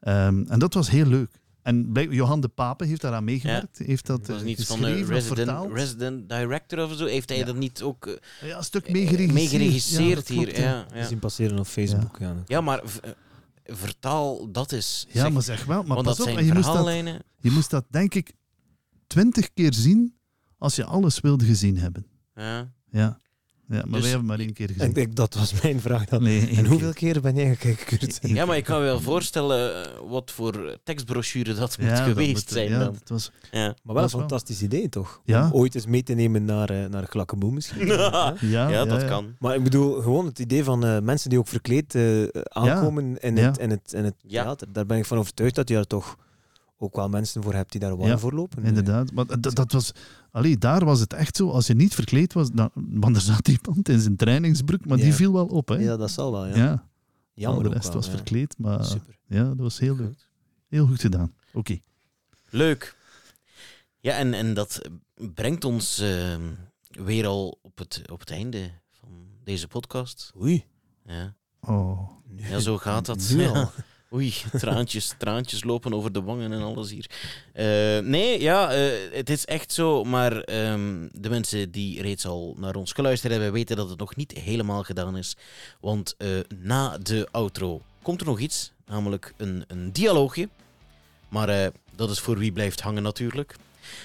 Ehm, 0.00 0.44
en 0.48 0.58
dat 0.58 0.74
was 0.74 0.90
heel 0.90 1.06
leuk. 1.06 1.38
En 1.62 1.92
blijk- 1.92 2.12
Johan 2.12 2.40
de 2.40 2.48
Pape 2.48 2.84
heeft 2.84 3.00
daaraan 3.00 3.24
meegewerkt. 3.24 3.78
Heeft 3.78 4.06
dat 4.06 4.26
was 4.26 4.38
eh, 4.38 4.44
niet 4.44 4.66
van 4.66 4.76
geschreven 4.76 4.98
de 4.98 5.04
of 5.04 5.08
resident, 5.10 5.36
vertaald. 5.48 5.72
resident 5.72 6.28
director 6.28 6.84
of 6.84 6.94
zo. 6.96 7.04
Heeft 7.06 7.28
hij 7.28 7.38
Ja. 7.38 7.44
dat 7.44 7.56
niet 7.56 7.82
ook 7.82 8.06
eh, 8.06 8.48
Ja, 8.48 8.56
een 8.56 8.64
stuk 8.64 8.86
eh, 8.86 8.92
meegeregisseerd. 9.32 10.14
dat 10.16 10.28
hier? 10.28 10.60
ja. 10.60 10.86
ja. 10.94 11.04
Zien 11.06 11.18
passeren 11.18 11.58
op 11.58 11.66
Facebook. 11.66 12.16
Ja. 12.18 12.34
ja, 12.46 12.60
maar 12.60 12.82
eh, 12.82 13.10
vertaal 13.64 14.50
dat 14.52 14.72
is. 14.72 15.06
Ja, 15.12 15.20
zeg, 15.22 15.32
maar 15.32 15.42
zeg 15.42 15.64
wel. 15.64 15.82
Maar 15.82 15.94
want 15.94 16.06
pas 16.06 16.16
dat 16.16 16.26
op, 16.30 16.36
en 16.36 16.44
je 16.44 16.52
moest 16.54 16.72
dat, 16.72 16.86
je 17.40 17.50
moest 17.50 17.70
dat 17.70 17.84
denk 17.90 18.14
ik 18.14 18.32
twintig 19.06 19.52
keer 19.52 19.74
zien 19.74 20.14
als 20.58 20.76
je 20.76 20.84
alles 20.84 21.20
wilde 21.20 21.44
gezien 21.44 21.78
hebben. 21.78 22.06
Ja. 22.34 22.72
Ja, 22.90 23.20
ja 23.70 23.76
maar 23.76 23.84
Dus- 23.92 24.00
wij 24.00 24.08
hebben 24.10 24.26
maar 24.28 24.38
één 24.38 24.52
keer 24.52 24.70
Ik 24.70 24.76
gezien. 24.76 24.92
denk, 24.92 25.14
dat 25.14 25.34
was 25.34 25.62
mijn 25.62 25.80
vraag 25.80 26.04
dan. 26.04 26.22
Nee, 26.22 26.48
En 26.56 26.66
hoeveel 26.66 26.92
keer. 26.92 27.12
keren 27.12 27.22
ben 27.22 27.34
jij 27.34 27.54
gekeken, 27.56 27.86
Kurt? 27.98 28.18
Ja, 28.22 28.44
maar 28.44 28.56
ik 28.56 28.64
kan 28.64 28.78
me 28.78 28.84
wel 28.84 29.00
voorstellen 29.00 29.84
eh, 29.84 29.90
wat 30.08 30.30
voor 30.30 30.78
tekstbrochure 30.84 31.54
dat 31.54 31.78
moet 31.78 31.88
Ja, 31.88 31.94
dat 31.94 32.08
geweest 32.08 32.32
moet- 32.34 32.48
zijn 32.48 32.68
ja, 32.70 32.78
dan. 32.78 32.92
dat 32.92 33.08
was, 33.08 33.30
Ja. 33.50 33.60
Maar 33.60 33.74
wel 33.82 33.94
Dat 33.94 34.04
een 34.04 34.10
wel. 34.10 34.20
fantastisch 34.20 34.62
idee, 34.62 34.88
toch? 34.88 35.20
Ja. 35.24 35.44
Om 35.44 35.52
ooit 35.52 35.74
eens 35.74 35.86
mee 35.86 36.02
te 36.02 36.12
nemen 36.14 36.44
naar, 36.44 36.70
eh 36.70 36.86
naar 36.86 37.06
Glakkenboom 37.06 37.54
misschien. 37.54 37.86
Ja. 38.00 38.34
ja, 38.40 38.68
ja, 38.68 38.84
dat 38.84 39.00
ja. 39.00 39.06
kan. 39.08 39.34
Maar 39.38 39.54
ik 39.54 39.62
bedoel, 39.62 40.00
gewoon 40.02 40.26
het 40.26 40.38
idee 40.38 40.64
van 40.64 40.84
eh, 40.84 40.98
mensen 41.00 41.30
die 41.30 41.38
ook 41.38 41.48
verkleed 41.48 41.94
eh, 41.94 42.22
aankomen 42.42 43.18
in, 43.20 43.36
het, 43.38 43.58
in, 43.58 43.70
het, 43.70 43.92
in 43.92 44.04
het 44.04 44.14
Ja. 44.26 44.42
theater. 44.42 44.66
Daar 44.72 44.86
ben 44.86 44.98
ik 44.98 45.04
van 45.04 45.18
overtuigd 45.18 45.54
dat 45.54 45.68
je 45.68 45.74
daar 45.74 45.86
toch 45.86 46.16
ook 46.82 46.96
wel 46.96 47.08
mensen 47.08 47.42
voor 47.42 47.54
hebt 47.54 47.70
die 47.72 47.80
daar 47.80 47.96
warm 47.96 48.08
Ja, 48.08 48.18
voor 48.18 48.32
lopen. 48.32 48.62
Inderdaad. 48.64 49.12
Maar 49.12 49.40
dat, 49.40 49.54
dat 49.54 49.72
was, 49.72 49.92
allee, 50.30 50.58
daar 50.58 50.84
was 50.84 51.00
het 51.00 51.12
echt 51.12 51.36
zo. 51.36 51.50
Als 51.50 51.66
je 51.66 51.74
niet 51.74 51.94
verkleed 51.94 52.32
was, 52.32 52.50
dan, 52.52 52.70
want 52.74 53.16
er 53.16 53.22
zat 53.22 53.48
iemand 53.48 53.88
in 53.88 54.00
zijn 54.00 54.16
trainingsbroek, 54.16 54.86
maar 54.86 54.96
die 54.96 55.14
viel 55.14 55.32
wel 55.32 55.46
op. 55.46 55.68
Hè? 55.68 55.74
Ja, 55.74 55.96
dat 55.96 56.10
zal 56.10 56.32
wel. 56.32 56.46
Ja. 56.46 56.54
ja. 56.56 56.88
Jammer 57.34 57.62
de 57.62 57.68
rest 57.70 57.84
wel, 57.84 57.92
was 57.94 58.06
ja. 58.06 58.12
verkleed, 58.12 58.54
maar 58.58 58.84
Super. 58.84 59.18
ja, 59.26 59.44
dat 59.44 59.56
was 59.58 59.78
heel 59.78 59.96
leuk. 59.96 60.28
Heel 60.68 60.86
goed 60.86 61.00
gedaan. 61.00 61.32
Oké. 61.52 61.78
Leuk. 62.50 62.96
Ja, 64.00 64.16
en, 64.16 64.34
en 64.34 64.54
dat 64.54 64.80
brengt 65.34 65.64
ons 65.64 65.98
eh, 65.98 66.36
weer 66.90 67.26
al 67.26 67.58
op 67.62 67.78
het, 67.78 68.02
op 68.10 68.20
het 68.20 68.30
einde 68.30 68.70
van 68.90 69.08
deze 69.44 69.68
podcast. 69.68 70.32
Oei. 70.40 70.64
Ja, 71.06 71.34
Oh. 71.60 72.10
ja 72.36 72.58
zo 72.58 72.78
gaat 72.78 73.06
dat. 73.06 73.30
Nu 73.34 73.46
al. 73.46 73.70
Oei, 74.14 74.34
traantjes, 74.58 75.14
traantjes 75.18 75.64
lopen 75.64 75.94
over 75.94 76.12
de 76.12 76.22
wangen 76.22 76.52
en 76.52 76.62
alles 76.62 76.90
hier. 76.90 77.06
Eh, 77.52 77.98
nee, 77.98 78.40
ja, 78.40 78.72
eh, 78.72 78.90
het 79.12 79.30
is 79.30 79.44
echt 79.44 79.72
zo. 79.72 80.04
Maar 80.04 80.40
ehm, 80.40 81.08
de 81.12 81.28
mensen 81.28 81.70
die 81.70 82.02
reeds 82.02 82.26
al 82.26 82.56
naar 82.58 82.74
ons 82.74 82.92
geluisterd 82.92 83.32
hebben, 83.32 83.52
weten 83.52 83.76
dat 83.76 83.88
het 83.88 83.98
nog 83.98 84.16
niet 84.16 84.32
helemaal 84.32 84.82
gedaan 84.82 85.16
is. 85.16 85.36
Want 85.80 86.14
eh, 86.18 86.28
na 86.58 86.98
de 86.98 87.28
outro 87.30 87.82
komt 88.02 88.20
er 88.20 88.26
nog 88.26 88.38
iets, 88.38 88.72
namelijk 88.86 89.32
een, 89.36 89.64
een 89.66 89.92
dialoogje. 89.92 90.48
Maar 91.28 91.70
dat 91.96 92.10
is 92.10 92.20
voor 92.20 92.38
wie 92.38 92.52
blijft 92.52 92.80
hangen 92.80 93.02
natuurlijk. 93.02 93.56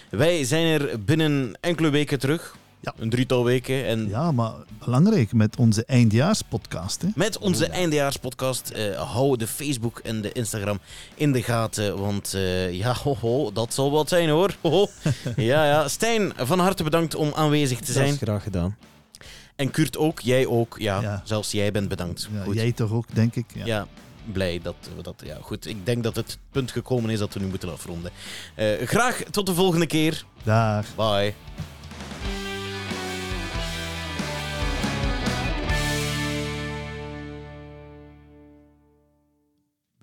Wij 0.09 0.43
zijn 0.43 0.81
er 0.81 1.03
binnen 1.03 1.57
enkele 1.59 1.89
weken 1.89 2.19
terug. 2.19 2.55
Ja. 2.85 2.93
Een 2.97 3.09
drietal 3.09 3.43
weken. 3.43 3.85
En 3.85 4.07
Ja, 4.09 4.31
maar 4.31 4.51
belangrijk 4.85 5.33
met 5.33 5.55
onze 5.57 5.85
eindejaarspodcast. 5.85 7.01
Hè? 7.01 7.07
met 7.15 7.37
onze 7.37 7.63
Oh, 7.63 7.69
ja. 7.69 7.75
eindejaarspodcast 7.75 8.69
eh 8.69 9.11
hou 9.13 9.37
de 9.37 9.47
Facebook 9.47 9.99
en 9.99 10.21
de 10.21 10.31
Instagram 10.31 10.79
in 11.15 11.31
de 11.31 11.43
gaten. 11.43 11.99
Want 11.99 12.33
eh, 12.33 12.73
ja, 12.73 12.93
ho, 13.03 13.15
ho, 13.19 13.51
dat 13.51 13.73
zal 13.73 13.91
wat 13.91 14.09
zijn 14.09 14.29
hoor. 14.29 14.55
Ho, 14.61 14.69
ho. 14.69 14.87
ja, 15.35 15.65
ja. 15.65 15.87
Stijn, 15.87 16.33
van 16.37 16.59
harte 16.59 16.83
bedankt 16.83 17.15
om 17.15 17.31
aanwezig 17.35 17.77
te 17.79 17.85
Dat 17.85 17.93
zijn. 17.93 18.13
is 18.13 18.17
graag 18.17 18.43
gedaan. 18.43 18.75
En 19.55 19.71
Kurt 19.71 19.97
ook, 19.97 20.19
jij 20.19 20.45
ook. 20.45 20.75
Ja, 20.79 21.01
Ja. 21.01 21.21
zelfs 21.25 21.51
jij 21.51 21.71
bent 21.71 21.87
bedankt. 21.87 22.27
Ja, 22.33 22.43
Goed. 22.43 22.55
jij 22.55 22.71
toch 22.71 22.91
ook, 22.91 23.05
denk 23.13 23.35
ik. 23.35 23.45
Ja. 23.53 23.65
Ja, 23.65 23.87
blij 24.31 24.59
dat 24.63 24.75
we 24.95 25.01
dat. 25.03 25.21
Ja, 25.25 25.37
goed. 25.41 25.67
Ik 25.67 25.85
denk 25.85 26.03
dat 26.03 26.15
het 26.15 26.37
punt 26.51 26.71
gekomen 26.71 27.09
is 27.09 27.19
dat 27.19 27.33
we 27.33 27.39
nu 27.39 27.45
moeten 27.47 27.71
afronden. 27.71 28.11
Eh, 28.55 28.67
graag 28.85 29.21
tot 29.31 29.45
de 29.45 29.53
volgende 29.53 29.87
keer. 29.87 30.25
Dag. 30.43 30.85
Bye. 30.95 31.33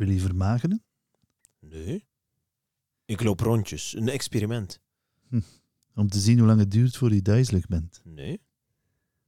Wil 0.03 0.11
je 0.11 0.20
vermageren? 0.20 0.84
Nee. 1.59 2.07
Ik 3.05 3.22
loop 3.22 3.40
rondjes. 3.40 3.96
Een 3.96 4.09
experiment. 4.09 4.80
Om 5.94 6.09
te 6.09 6.20
zien 6.20 6.38
hoe 6.38 6.46
lang 6.46 6.59
het 6.59 6.70
duurt 6.70 6.96
voor 6.96 7.14
je 7.14 7.22
duizelig 7.22 7.66
bent. 7.66 8.00
Nee. 8.05 8.40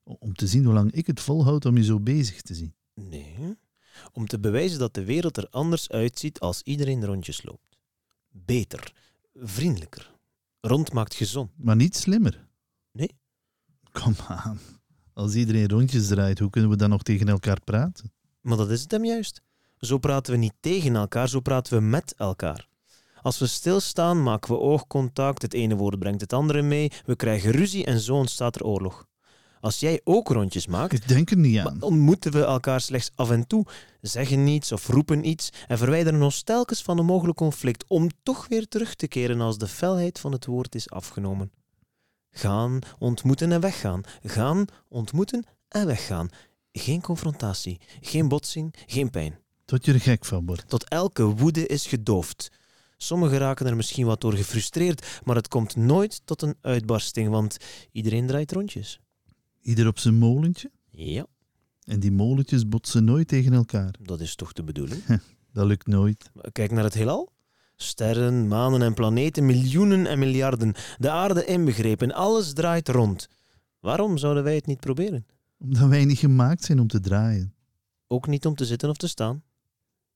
Om 0.03 0.35
te 0.35 0.47
zien 0.47 0.65
hoe 0.65 0.75
lang 0.75 0.93
ik 0.93 1.07
het 1.07 1.21
volhoud 1.21 1.65
om 1.65 1.77
je 1.77 1.85
zo 1.85 2.01
bezig 2.01 2.43
te 2.43 2.55
zien. 2.55 2.75
Nee. 2.95 3.59
Om 4.13 4.27
te 4.27 4.41
bewijzen 4.41 4.79
dat 4.79 4.95
de 4.95 5.05
wereld 5.05 5.37
er 5.37 5.49
anders 5.49 5.91
uitziet 5.91 6.41
als 6.41 6.63
iedereen 6.63 7.05
rondjes 7.05 7.43
loopt. 7.43 7.79
Beter. 8.29 8.93
Vriendelijker. 9.35 10.15
Rond 10.61 10.93
maakt 10.93 11.15
gezond. 11.15 11.51
Maar 11.57 11.77
niet 11.77 11.97
slimmer. 11.97 12.47
Nee. 12.93 13.11
Kom 13.93 14.15
aan. 14.29 14.61
Als 15.13 15.35
iedereen 15.35 15.69
rondjes 15.69 16.07
draait, 16.07 16.39
hoe 16.39 16.51
kunnen 16.51 16.71
we 16.71 16.77
dan 16.77 16.91
nog 16.91 17.03
tegen 17.03 17.29
elkaar 17.29 17.61
praten? 17.61 18.13
Maar 18.41 18.57
dat 18.57 18.71
is 18.71 18.83
het 18.83 18.91
hem 18.91 19.05
juist. 19.05 19.43
Zo 19.85 19.99
praten 19.99 20.33
we 20.33 20.39
niet 20.39 20.55
tegen 20.61 20.97
elkaar, 20.97 21.29
zo 21.29 21.41
praten 21.41 21.79
we 21.79 21.81
met 21.81 22.15
elkaar. 22.17 22.69
Als 23.23 23.39
we 23.39 23.47
stilstaan, 23.47 24.23
maken 24.23 24.53
we 24.55 24.61
oogcontact, 24.61 25.43
het 25.43 25.55
ene 25.55 25.77
woord 25.77 25.99
brengt 25.99 26.21
het 26.21 26.33
andere 26.33 26.63
mee, 26.63 26.93
we 27.05 27.17
krijgen 27.17 27.51
ruzie 27.51 27.85
en 27.85 28.01
zo 28.01 28.15
ontstaat 28.15 28.57
er 28.57 28.65
oorlog. 28.65 29.07
Als 29.61 29.81
jij 29.81 30.01
ook 30.05 30.29
rondjes 30.29 30.67
maakt, 30.67 30.93
Ik 30.93 31.09
denk 31.09 31.31
er 31.31 31.37
niet 31.37 31.59
aan. 31.59 31.83
ontmoeten 31.83 32.33
we 32.33 32.45
elkaar 32.45 32.81
slechts 32.81 33.11
af 33.15 33.31
en 33.31 33.47
toe, 33.47 33.67
zeggen 34.01 34.45
niets 34.45 34.73
of 34.73 34.89
roepen 34.89 35.29
iets 35.29 35.51
en 35.67 35.79
verwijderen 35.79 36.23
ons 36.23 36.43
telkens 36.43 36.83
van 36.83 36.99
een 36.99 37.05
mogelijk 37.05 37.37
conflict 37.37 37.85
om 37.89 38.09
toch 38.23 38.49
weer 38.49 38.69
terug 38.69 38.95
te 38.95 39.09
keren 39.09 39.41
als 39.41 39.59
de 39.59 39.69
felheid 39.69 40.21
van 40.21 40.33
het 40.33 40.47
woord 40.47 40.75
is 40.75 40.91
afgenomen. 40.91 41.53
Gaan, 42.31 42.79
ontmoeten 42.99 43.53
en 43.53 43.61
weggaan. 43.61 44.03
Gaan, 44.23 44.65
ontmoeten 44.89 45.45
en 45.69 45.87
weggaan. 45.87 46.29
Geen 46.73 47.01
confrontatie, 47.01 47.81
geen 48.01 48.29
botsing, 48.29 48.75
geen 48.87 49.11
pijn. 49.11 49.43
Tot 49.65 49.85
je 49.85 49.93
er 49.93 50.01
gek 50.01 50.25
van 50.25 50.47
wordt. 50.47 50.69
Tot 50.69 50.89
elke 50.89 51.23
woede 51.25 51.67
is 51.67 51.87
gedoofd. 51.87 52.51
Sommigen 52.97 53.39
raken 53.39 53.67
er 53.67 53.77
misschien 53.77 54.07
wat 54.07 54.21
door 54.21 54.33
gefrustreerd, 54.33 55.21
maar 55.25 55.37
het 55.37 55.49
komt 55.49 55.77
nooit 55.77 56.21
tot 56.25 56.43
een 56.43 56.55
uitbarsting, 56.61 57.29
want 57.29 57.57
iedereen 57.93 58.27
draait 58.27 58.53
rondjes. 58.53 59.01
Ieder 59.61 59.87
op 59.87 59.99
zijn 59.99 60.15
molentje. 60.15 60.71
Ja, 60.91 61.27
En 61.83 62.01
die 62.01 62.13
molentjes 62.13 62.69
botsen 62.69 63.05
nooit 63.05 63.29
tegen 63.29 63.53
elkaar. 63.53 63.95
dat 64.03 64.21
is 64.21 64.35
toch 64.35 64.53
de 64.53 64.63
bedoeling. 64.65 65.03
Dat 65.53 65.67
lukt 65.67 65.87
nooit. 65.87 66.31
Kijk 66.53 66.71
naar 66.71 66.85
het 66.85 66.95
heelal. 66.95 67.33
Sterren, 67.77 68.49
manen 68.49 68.83
en 68.83 68.95
planeten, 68.95 69.47
miljoenen 69.47 70.07
en 70.07 70.19
miljarden. 70.19 70.75
De 70.99 71.11
aarde 71.11 71.45
inbegrepen, 71.45 72.13
alles 72.13 72.53
draait 72.53 72.89
rond. 72.89 73.29
Waarom 73.81 74.19
zouden 74.19 74.43
wij 74.45 74.55
het 74.55 74.67
niet 74.67 74.81
proberen? 74.81 75.27
Omdat 75.59 75.89
wij 75.89 76.05
niet 76.05 76.19
gemaakt 76.19 76.65
zijn 76.65 76.81
om 76.81 76.87
te 76.87 77.01
draaien. 77.01 77.55
Ook 78.07 78.27
niet 78.27 78.47
om 78.47 78.55
te 78.55 78.65
zitten 78.65 78.89
of 78.89 78.97
te 78.97 79.09
staan. 79.09 79.43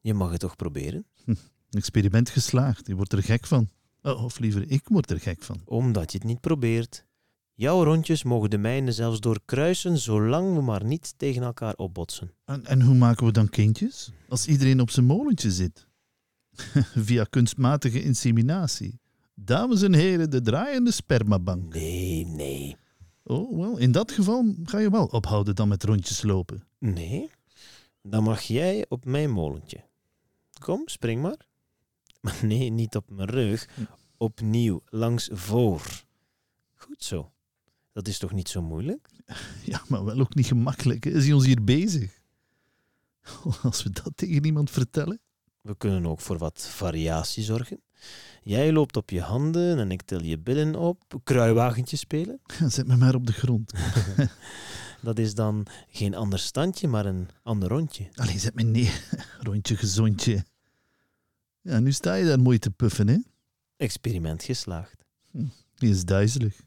Je 0.00 0.14
mag 0.14 0.30
het 0.30 0.40
toch 0.40 0.56
proberen? 0.56 1.06
Experiment 1.70 2.30
geslaagd. 2.30 2.86
Je 2.86 2.94
wordt 2.94 3.12
er 3.12 3.22
gek 3.22 3.46
van. 3.46 3.68
Oh, 4.02 4.24
of 4.24 4.38
liever, 4.38 4.70
ik 4.70 4.88
word 4.88 5.10
er 5.10 5.20
gek 5.20 5.42
van. 5.42 5.60
Omdat 5.64 6.12
je 6.12 6.18
het 6.18 6.26
niet 6.26 6.40
probeert. 6.40 7.06
Jouw 7.54 7.82
rondjes 7.84 8.22
mogen 8.22 8.50
de 8.50 8.58
mijne 8.58 8.92
zelfs 8.92 9.20
doorkruisen, 9.20 9.98
zolang 9.98 10.54
we 10.54 10.60
maar 10.62 10.84
niet 10.84 11.14
tegen 11.16 11.42
elkaar 11.42 11.74
opbotsen. 11.74 12.30
En, 12.44 12.64
en 12.66 12.82
hoe 12.82 12.94
maken 12.94 13.26
we 13.26 13.32
dan 13.32 13.48
kindjes? 13.48 14.10
Als 14.28 14.46
iedereen 14.46 14.80
op 14.80 14.90
zijn 14.90 15.06
molentje 15.06 15.50
zit. 15.50 15.86
Via 17.06 17.24
kunstmatige 17.24 18.02
inseminatie. 18.02 19.00
Dames 19.34 19.82
en 19.82 19.94
heren, 19.94 20.30
de 20.30 20.40
draaiende 20.40 20.90
spermabank. 20.90 21.74
Nee, 21.74 22.26
nee, 22.26 22.76
Oh, 23.24 23.56
wel, 23.58 23.76
in 23.78 23.92
dat 23.92 24.12
geval 24.12 24.54
ga 24.64 24.78
je 24.78 24.90
wel 24.90 25.04
ophouden 25.06 25.54
dan 25.54 25.68
met 25.68 25.84
rondjes 25.84 26.22
lopen. 26.22 26.62
nee. 26.78 27.30
Dan 28.02 28.22
mag 28.22 28.42
jij 28.42 28.86
op 28.88 29.04
mijn 29.04 29.30
molentje. 29.30 29.84
Kom, 30.58 30.82
spring 30.84 31.22
maar. 31.22 31.36
Maar 32.20 32.38
nee, 32.42 32.70
niet 32.70 32.96
op 32.96 33.10
mijn 33.10 33.28
rug. 33.28 33.68
Opnieuw, 34.16 34.82
langs 34.86 35.28
voor. 35.32 36.04
Goed 36.74 37.04
zo. 37.04 37.32
Dat 37.92 38.08
is 38.08 38.18
toch 38.18 38.32
niet 38.32 38.48
zo 38.48 38.62
moeilijk? 38.62 39.08
Ja, 39.64 39.82
maar 39.88 40.04
wel 40.04 40.20
ook 40.20 40.34
niet 40.34 40.46
gemakkelijk. 40.46 41.04
hè. 41.04 41.10
Is 41.10 41.24
hij 41.24 41.32
ons 41.32 41.44
hier 41.46 41.64
bezig? 41.64 42.20
Als 43.62 43.82
we 43.82 43.90
dat 43.90 44.12
tegen 44.14 44.44
iemand 44.44 44.70
vertellen. 44.70 45.20
We 45.60 45.76
kunnen 45.76 46.06
ook 46.06 46.20
voor 46.20 46.38
wat 46.38 46.68
variatie 46.68 47.42
zorgen. 47.42 47.80
Jij 48.42 48.72
loopt 48.72 48.96
op 48.96 49.10
je 49.10 49.20
handen 49.20 49.78
en 49.78 49.90
ik 49.90 50.02
til 50.02 50.22
je 50.22 50.38
billen 50.38 50.74
op. 50.74 51.20
Kruiwagentje 51.24 51.96
spelen. 51.96 52.40
Zet 52.66 52.86
me 52.86 52.96
maar 52.96 53.14
op 53.14 53.26
de 53.26 53.32
grond. 53.32 53.72
Dat 55.02 55.18
is 55.18 55.34
dan 55.34 55.66
geen 55.88 56.14
ander 56.14 56.38
standje, 56.38 56.88
maar 56.88 57.06
een 57.06 57.28
ander 57.42 57.68
rondje. 57.68 58.08
Allee, 58.14 58.38
zet 58.38 58.54
me 58.54 58.62
neer. 58.62 59.04
Rondje 59.40 59.76
gezondje. 59.76 60.44
Ja, 61.68 61.78
nu 61.78 61.92
sta 61.92 62.14
je 62.14 62.24
daar 62.24 62.40
mooi 62.40 62.58
te 62.58 62.70
puffen, 62.70 63.08
hè? 63.08 63.16
Experiment 63.76 64.42
geslaagd. 64.42 65.04
Die 65.74 65.90
is 65.90 66.04
duizelig. 66.04 66.60